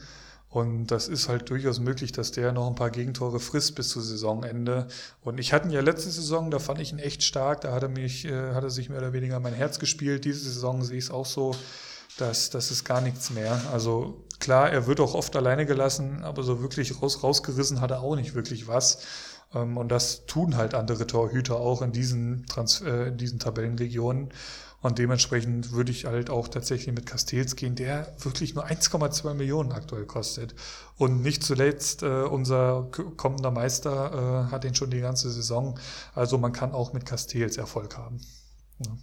[0.49, 4.01] Und das ist halt durchaus möglich, dass der noch ein paar Gegentore frisst bis zu
[4.01, 4.87] Saisonende.
[5.21, 7.61] Und ich hatte ihn ja letzte Saison, da fand ich ihn echt stark.
[7.61, 10.25] Da hat er mich, äh, hat er sich mehr oder weniger mein Herz gespielt.
[10.25, 11.55] Diese Saison sehe ich es auch so,
[12.17, 13.61] dass das ist gar nichts mehr.
[13.71, 18.01] Also klar, er wird auch oft alleine gelassen, aber so wirklich raus, rausgerissen hat er
[18.01, 19.03] auch nicht wirklich was.
[19.53, 24.29] Ähm, und das tun halt andere Torhüter auch in diesen, Trans äh, in diesen Tabellenregionen.
[24.81, 29.71] Und dementsprechend würde ich halt auch tatsächlich mit Castells gehen, der wirklich nur 1,2 Millionen
[29.73, 30.55] aktuell kostet.
[30.97, 35.77] Und nicht zuletzt, äh, unser kommender Meister äh, hat ihn schon die ganze Saison.
[36.15, 38.21] Also man kann auch mit Castells Erfolg haben.
[38.85, 38.97] Ja.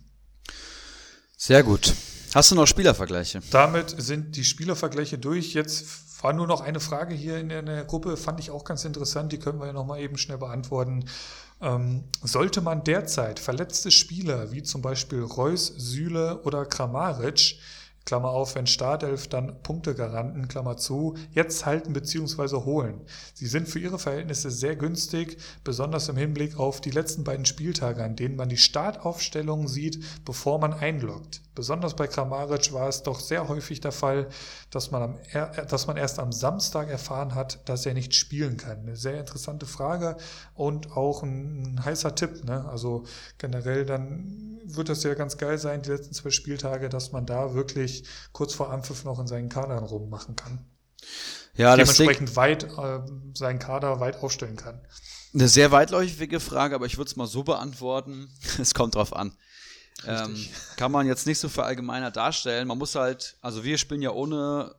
[1.36, 1.94] Sehr gut.
[2.34, 3.40] Hast du noch Spielervergleiche?
[3.50, 5.52] Damit sind die Spielervergleiche durch.
[5.52, 9.32] Jetzt war nur noch eine Frage hier in der Gruppe, fand ich auch ganz interessant,
[9.32, 11.04] die können wir ja nochmal eben schnell beantworten.
[11.60, 17.58] Ähm, sollte man derzeit verletzte Spieler wie zum Beispiel Reus, Süle oder Kramaric
[18.06, 22.64] Klammer auf, wenn Startelf, dann Punktegaranten, Klammer zu, jetzt halten bzw.
[22.64, 23.00] holen.
[23.34, 28.04] Sie sind für ihre Verhältnisse sehr günstig, besonders im Hinblick auf die letzten beiden Spieltage,
[28.04, 31.42] an denen man die Startaufstellung sieht, bevor man einloggt.
[31.56, 34.28] Besonders bei Kramaric war es doch sehr häufig der Fall,
[34.70, 35.18] dass man, am,
[35.68, 38.80] dass man erst am Samstag erfahren hat, dass er nicht spielen kann.
[38.80, 40.16] Eine sehr interessante Frage
[40.54, 42.44] und auch ein, ein heißer Tipp.
[42.44, 42.68] Ne?
[42.68, 43.04] Also
[43.38, 47.54] generell dann wird das ja ganz geil sein, die letzten zwei Spieltage, dass man da
[47.54, 47.95] wirklich
[48.32, 50.66] kurz vor Anpfiff noch in seinen Kadern rummachen kann.
[51.54, 53.00] Ja, dementsprechend weit äh,
[53.34, 54.80] seinen Kader weit aufstellen kann.
[55.34, 58.28] Eine sehr weitläufige Frage, aber ich würde es mal so beantworten.
[58.60, 59.36] es kommt drauf an.
[60.06, 60.36] Ähm,
[60.76, 62.68] kann man jetzt nicht so verallgemeinert darstellen.
[62.68, 64.74] Man muss halt, also wir spielen ja ohne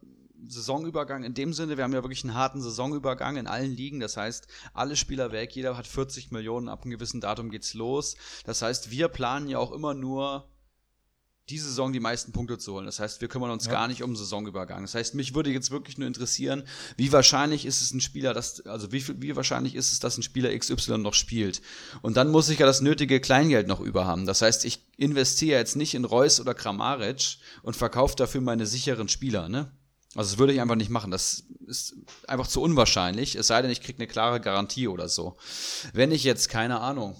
[0.48, 3.99] Saisonübergang in dem Sinne, wir haben ja wirklich einen harten Saisonübergang in allen Ligen.
[3.99, 8.15] Das heißt, alle Spieler weg, jeder hat 40 Millionen, ab einem gewissen Datum geht's los.
[8.45, 10.48] Das heißt, wir planen ja auch immer nur
[11.49, 12.86] diese Saison die meisten Punkte zu holen.
[12.86, 13.72] Das heißt, wir kümmern uns ja.
[13.72, 14.82] gar nicht um Saisonübergang.
[14.82, 16.64] Das heißt, mich würde jetzt wirklich nur interessieren,
[16.98, 20.24] wie wahrscheinlich ist es ein Spieler, das, also wie, wie wahrscheinlich ist es, dass ein
[20.24, 21.61] Spieler XY noch spielt.
[22.02, 24.26] Und dann muss ich ja das nötige Kleingeld noch über haben.
[24.26, 29.07] Das heißt, ich investiere jetzt nicht in Reus oder Kramaric und verkaufe dafür meine sicheren
[29.07, 29.72] Spieler, ne?
[30.15, 31.11] Also das würde ich einfach nicht machen.
[31.11, 31.95] Das ist
[32.28, 35.38] einfach zu unwahrscheinlich, es sei denn, ich kriege eine klare Garantie oder so.
[35.94, 37.15] Wenn ich jetzt, keine Ahnung,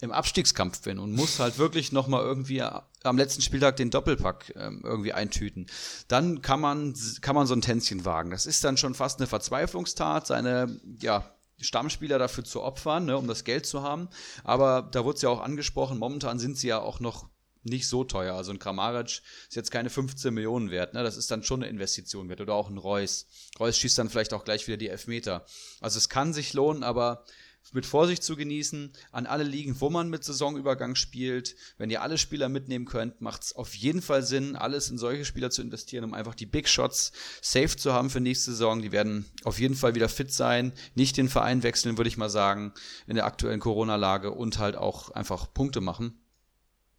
[0.00, 2.62] im Abstiegskampf bin und muss halt wirklich nochmal irgendwie
[3.04, 5.66] am letzten Spieltag den Doppelpack ähm, irgendwie eintüten,
[6.08, 8.30] dann kann man, kann man so ein Tänzchen wagen.
[8.30, 13.28] Das ist dann schon fast eine Verzweiflungstat, seine, ja, Stammspieler dafür zu opfern, ne, um
[13.28, 14.08] das Geld zu haben.
[14.42, 17.28] Aber da wurde es ja auch angesprochen, momentan sind sie ja auch noch
[17.62, 18.34] nicht so teuer.
[18.34, 21.02] Also ein Kramaric ist jetzt keine 15 Millionen wert, ne?
[21.02, 22.40] Das ist dann schon eine Investition wert.
[22.40, 23.26] Oder auch ein Reus.
[23.58, 25.46] Reus schießt dann vielleicht auch gleich wieder die Elfmeter.
[25.80, 27.24] Also es kann sich lohnen, aber
[27.72, 31.56] mit Vorsicht zu genießen, an alle Ligen, wo man mit Saisonübergang spielt.
[31.78, 35.24] Wenn ihr alle Spieler mitnehmen könnt, macht es auf jeden Fall Sinn, alles in solche
[35.24, 38.82] Spieler zu investieren, um einfach die Big Shots safe zu haben für nächste Saison.
[38.82, 42.30] Die werden auf jeden Fall wieder fit sein, nicht den Verein wechseln, würde ich mal
[42.30, 42.72] sagen,
[43.06, 46.20] in der aktuellen Corona-Lage und halt auch einfach Punkte machen.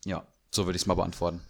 [0.05, 1.41] Ja, so würde ich es mal beantworten.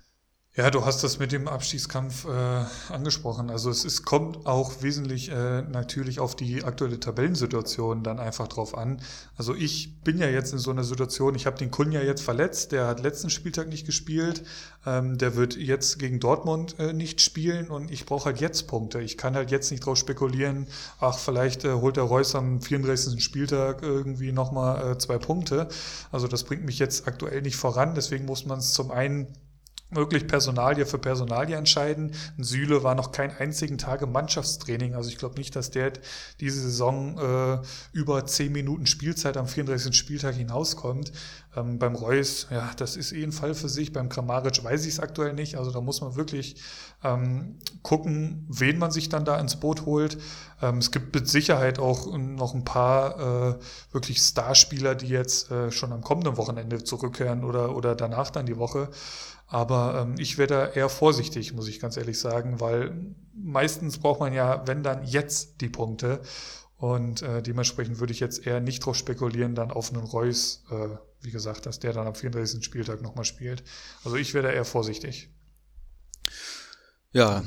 [0.58, 3.50] Ja, du hast das mit dem Abstiegskampf äh, angesprochen.
[3.50, 8.78] Also es ist, kommt auch wesentlich äh, natürlich auf die aktuelle Tabellensituation dann einfach drauf
[8.78, 9.02] an.
[9.36, 12.72] Also ich bin ja jetzt in so einer Situation, ich habe den Kunja jetzt verletzt,
[12.72, 14.44] der hat letzten Spieltag nicht gespielt,
[14.86, 19.02] ähm, der wird jetzt gegen Dortmund äh, nicht spielen und ich brauche halt jetzt Punkte.
[19.02, 20.68] Ich kann halt jetzt nicht drauf spekulieren,
[21.02, 23.22] ach, vielleicht äh, holt der Reus am 34.
[23.22, 25.68] Spieltag irgendwie nochmal äh, zwei Punkte.
[26.14, 29.28] Also das bringt mich jetzt aktuell nicht voran, deswegen muss man es zum einen
[29.92, 32.12] wirklich Personalie für Personalie entscheiden.
[32.38, 34.96] Süle war noch keinen einzigen Tag im Mannschaftstraining.
[34.96, 35.94] Also ich glaube nicht, dass der
[36.40, 37.62] diese Saison äh,
[37.94, 39.96] über zehn Minuten Spielzeit am 34.
[39.96, 41.12] Spieltag hinauskommt.
[41.56, 43.94] Ähm, beim Reus, ja, das ist eh ein Fall für sich.
[43.94, 45.56] Beim Kramaric weiß ich es aktuell nicht.
[45.56, 46.58] Also da muss man wirklich
[47.04, 50.18] ähm, gucken, wen man sich dann da ins Boot holt.
[50.62, 53.60] Ähm, es gibt mit Sicherheit auch noch ein paar äh,
[53.92, 58.58] wirklich Starspieler, die jetzt äh, schon am kommenden Wochenende zurückkehren oder, oder danach dann die
[58.58, 58.90] Woche.
[59.48, 64.20] Aber ähm, ich wäre da eher vorsichtig, muss ich ganz ehrlich sagen, weil meistens braucht
[64.20, 66.22] man ja, wenn dann jetzt die Punkte.
[66.78, 70.90] Und äh, dementsprechend würde ich jetzt eher nicht drauf spekulieren, dann auf einen Reus, äh,
[71.22, 72.64] wie gesagt, dass der dann am 34.
[72.64, 73.64] Spieltag nochmal spielt.
[74.04, 75.30] Also ich wäre da eher vorsichtig.
[77.14, 77.44] Ja,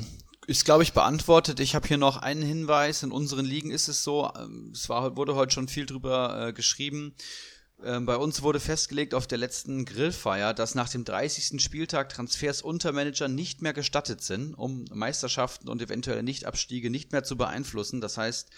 [0.47, 1.59] ist, glaube ich, beantwortet.
[1.59, 3.03] Ich habe hier noch einen Hinweis.
[3.03, 6.53] In unseren Ligen ist es so, ähm, es war, wurde heute schon viel drüber äh,
[6.53, 7.13] geschrieben.
[7.83, 11.61] Ähm, bei uns wurde festgelegt auf der letzten Grillfeier, dass nach dem 30.
[11.61, 17.23] Spieltag Transfers unter Manager nicht mehr gestattet sind, um Meisterschaften und eventuelle Nichtabstiege nicht mehr
[17.23, 18.01] zu beeinflussen.
[18.01, 18.49] Das heißt,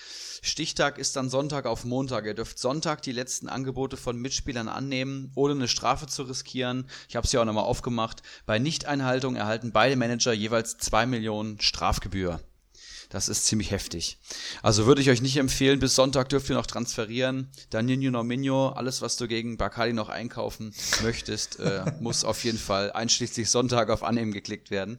[0.41, 2.26] Stichtag ist dann Sonntag auf Montag.
[2.26, 6.88] Ihr dürft Sonntag die letzten Angebote von Mitspielern annehmen, ohne eine Strafe zu riskieren.
[7.07, 8.23] Ich habe es ja auch nochmal aufgemacht.
[8.48, 12.39] Bei Nichteinhaltung erhalten beide Manager jeweils zwei Millionen Strafgebühr.
[13.11, 14.17] Das ist ziemlich heftig.
[14.63, 17.51] Also würde ich euch nicht empfehlen, bis Sonntag dürft ihr noch transferieren.
[17.69, 20.73] Dann Nino Nominio, alles was du gegen Bacardi noch einkaufen
[21.03, 24.97] möchtest, äh, muss auf jeden Fall einschließlich Sonntag auf Annehmen geklickt werden.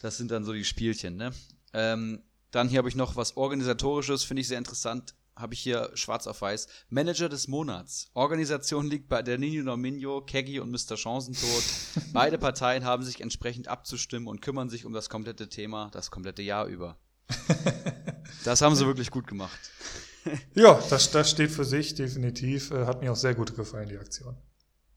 [0.00, 1.32] Das sind dann so die Spielchen, ne?
[1.74, 2.22] Ähm,
[2.52, 5.14] dann hier habe ich noch was Organisatorisches, finde ich sehr interessant.
[5.36, 6.68] habe ich hier schwarz auf weiß.
[6.88, 8.08] Manager des Monats.
[8.14, 10.96] Organisation liegt bei der Nino Nominio, Keggy und Mr.
[10.96, 11.64] Chancentod.
[12.14, 16.40] Beide Parteien haben sich entsprechend abzustimmen und kümmern sich um das komplette Thema das komplette
[16.40, 16.96] Jahr über.
[18.44, 19.58] das haben sie wirklich gut gemacht.
[20.54, 22.70] ja, das, das steht für sich definitiv.
[22.70, 24.36] Äh, hat mir auch sehr gut gefallen, die Aktion.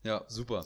[0.03, 0.65] Ja, super.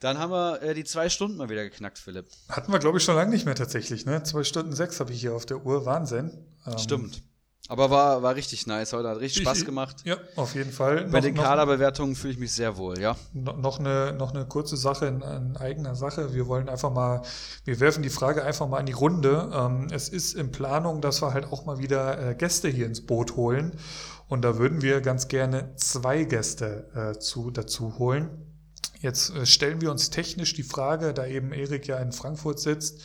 [0.00, 2.26] Dann haben wir äh, die zwei Stunden mal wieder geknackt, Philipp.
[2.48, 4.04] Hatten wir, glaube ich, schon lange nicht mehr tatsächlich.
[4.04, 4.22] Ne?
[4.22, 5.86] Zwei Stunden sechs habe ich hier auf der Uhr.
[5.86, 6.46] Wahnsinn.
[6.66, 7.22] Ähm, Stimmt.
[7.68, 9.96] Aber war, war richtig nice heute, hat richtig Spaß gemacht.
[10.04, 11.06] Ja, auf jeden Fall.
[11.06, 13.16] Bei noch, den Kaderbewertungen fühle ich mich sehr wohl, ja.
[13.32, 16.32] Noch eine, noch eine kurze Sache in, in, eigener Sache.
[16.32, 17.22] Wir wollen einfach mal,
[17.64, 19.50] wir werfen die Frage einfach mal in die Runde.
[19.52, 23.04] Ähm, es ist in Planung, dass wir halt auch mal wieder äh, Gäste hier ins
[23.04, 23.72] Boot holen.
[24.28, 28.30] Und da würden wir ganz gerne zwei Gäste äh, zu, dazu holen.
[29.00, 33.02] Jetzt äh, stellen wir uns technisch die Frage, da eben Erik ja in Frankfurt sitzt,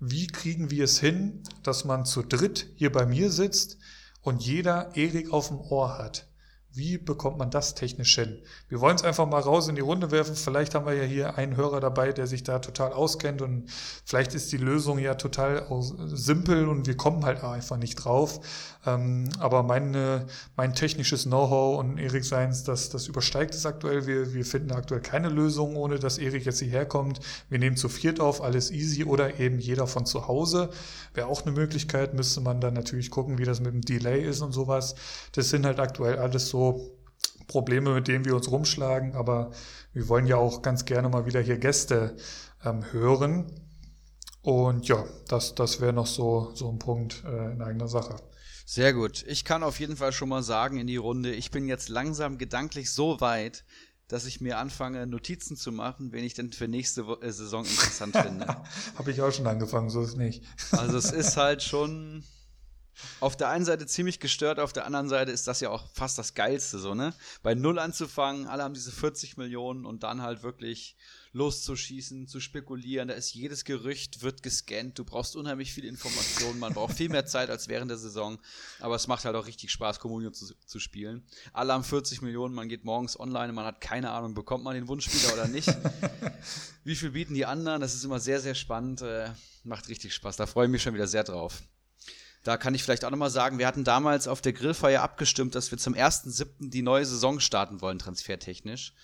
[0.00, 3.78] wie kriegen wir es hin, dass man zu dritt hier bei mir sitzt
[4.22, 6.26] und jeder Erik auf dem Ohr hat?
[6.74, 8.38] Wie bekommt man das technisch hin?
[8.68, 10.34] Wir wollen es einfach mal raus in die Runde werfen.
[10.34, 13.70] Vielleicht haben wir ja hier einen Hörer dabei, der sich da total auskennt und
[14.06, 15.66] vielleicht ist die Lösung ja total
[16.06, 18.40] simpel und wir kommen halt einfach nicht drauf.
[18.86, 20.26] Ähm, aber meine,
[20.56, 24.06] mein technisches Know-how und Erik seins, das, das übersteigt es aktuell.
[24.06, 27.20] Wir, wir finden aktuell keine Lösung, ohne dass Erik jetzt hierher kommt.
[27.50, 30.70] Wir nehmen zu viert auf, alles easy oder eben jeder von zu Hause.
[31.12, 34.40] Wäre auch eine Möglichkeit, müsste man dann natürlich gucken, wie das mit dem Delay ist
[34.40, 34.94] und sowas.
[35.32, 36.61] Das sind halt aktuell alles so
[37.46, 39.50] Probleme, mit denen wir uns rumschlagen, aber
[39.92, 42.16] wir wollen ja auch ganz gerne mal wieder hier Gäste
[42.64, 43.52] ähm, hören.
[44.42, 48.16] Und ja, das, das wäre noch so, so ein Punkt äh, in eigener Sache.
[48.64, 49.24] Sehr gut.
[49.26, 52.38] Ich kann auf jeden Fall schon mal sagen in die Runde, ich bin jetzt langsam
[52.38, 53.64] gedanklich so weit,
[54.08, 58.16] dass ich mir anfange, Notizen zu machen, wen ich denn für nächste äh, Saison interessant
[58.16, 58.46] finde.
[58.96, 60.44] Habe ich auch schon angefangen, so ist nicht.
[60.72, 62.24] also es ist halt schon
[63.20, 66.18] auf der einen Seite ziemlich gestört, auf der anderen Seite ist das ja auch fast
[66.18, 67.14] das Geilste, so, ne?
[67.42, 70.96] Bei Null anzufangen, alle haben diese 40 Millionen und dann halt wirklich
[71.32, 73.08] loszuschießen, zu spekulieren.
[73.08, 74.98] Da ist jedes Gerücht, wird gescannt.
[74.98, 76.58] Du brauchst unheimlich viel Informationen.
[76.58, 78.38] Man braucht viel mehr Zeit als während der Saison.
[78.80, 81.26] Aber es macht halt auch richtig Spaß, Communio zu, zu spielen.
[81.52, 82.54] Alle haben 40 Millionen.
[82.54, 85.74] Man geht morgens online und man hat keine Ahnung, bekommt man den Wunschspieler oder nicht.
[86.84, 87.80] Wie viel bieten die anderen?
[87.80, 89.00] Das ist immer sehr, sehr spannend.
[89.00, 89.30] Äh,
[89.64, 90.36] macht richtig Spaß.
[90.36, 91.62] Da freue ich mich schon wieder sehr drauf.
[92.42, 95.70] Da kann ich vielleicht auch nochmal sagen, wir hatten damals auf der Grillfeier abgestimmt, dass
[95.70, 96.70] wir zum 1.7.
[96.70, 98.94] die neue Saison starten wollen, transfertechnisch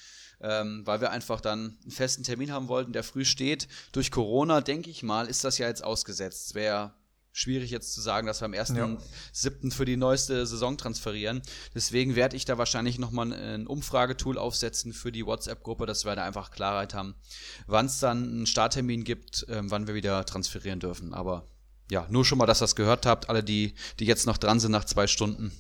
[0.41, 3.69] ähm, weil wir einfach dann einen festen Termin haben wollten, der früh steht.
[3.93, 6.55] Durch Corona, denke ich mal, ist das ja jetzt ausgesetzt.
[6.55, 6.95] Wäre
[7.33, 9.65] schwierig jetzt zu sagen, dass wir am 1.7.
[9.65, 9.71] Ja.
[9.71, 11.43] für die neueste Saison transferieren.
[11.75, 16.25] Deswegen werde ich da wahrscheinlich nochmal ein Umfragetool aufsetzen für die WhatsApp-Gruppe, dass wir da
[16.25, 17.15] einfach Klarheit haben,
[17.67, 21.15] wann es dann einen Starttermin gibt, ähm, wann wir wieder transferieren dürfen.
[21.15, 21.49] Aber
[21.91, 24.61] ja, nur schon mal, dass ihr das gehört habt, alle, die, die jetzt noch dran
[24.61, 25.53] sind nach zwei Stunden.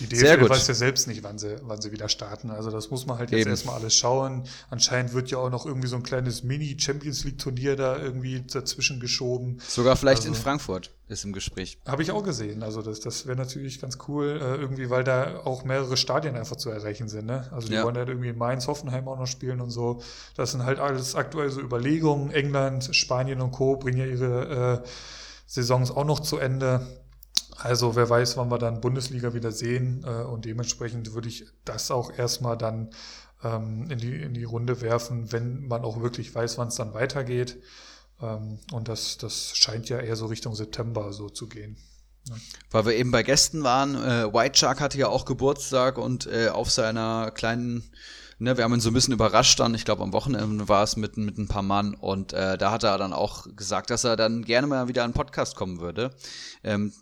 [0.00, 2.50] Die DFL weiß ja selbst nicht, wann sie, wann sie wieder starten.
[2.50, 3.50] Also das muss man halt jetzt Eben.
[3.50, 4.44] erstmal alles schauen.
[4.70, 9.60] Anscheinend wird ja auch noch irgendwie so ein kleines Mini-Champions League-Turnier da irgendwie dazwischen geschoben.
[9.66, 11.78] Sogar vielleicht also, in Frankfurt ist im Gespräch.
[11.86, 12.62] Habe ich auch gesehen.
[12.62, 16.56] Also das, das wäre natürlich ganz cool, äh, irgendwie, weil da auch mehrere Stadien einfach
[16.56, 17.26] zu erreichen sind.
[17.26, 17.48] Ne?
[17.50, 17.82] Also die ja.
[17.82, 20.00] wollen halt irgendwie in Mainz, Hoffenheim auch noch spielen und so.
[20.36, 22.30] Das sind halt alles aktuell so Überlegungen.
[22.30, 23.76] England, Spanien und Co.
[23.76, 24.88] bringen ja ihre äh,
[25.48, 26.86] Saisons auch noch zu Ende.
[27.56, 31.90] Also wer weiß, wann wir dann Bundesliga wieder sehen äh, und dementsprechend würde ich das
[31.90, 32.90] auch erstmal dann
[33.42, 36.94] ähm, in, die, in die Runde werfen, wenn man auch wirklich weiß, wann es dann
[36.94, 37.56] weitergeht.
[38.20, 41.76] Ähm, und das, das scheint ja eher so Richtung September so zu gehen.
[42.70, 46.48] Weil wir eben bei Gästen waren, äh, White Shark hatte ja auch Geburtstag und äh,
[46.48, 47.90] auf seiner kleinen
[48.40, 50.96] Ne, wir haben ihn so ein bisschen überrascht dann, ich glaube am Wochenende war es
[50.96, 54.14] mit, mit ein paar Mann und äh, da hat er dann auch gesagt, dass er
[54.14, 56.14] dann gerne mal wieder einen Podcast kommen würde.
[56.62, 56.92] Ähm,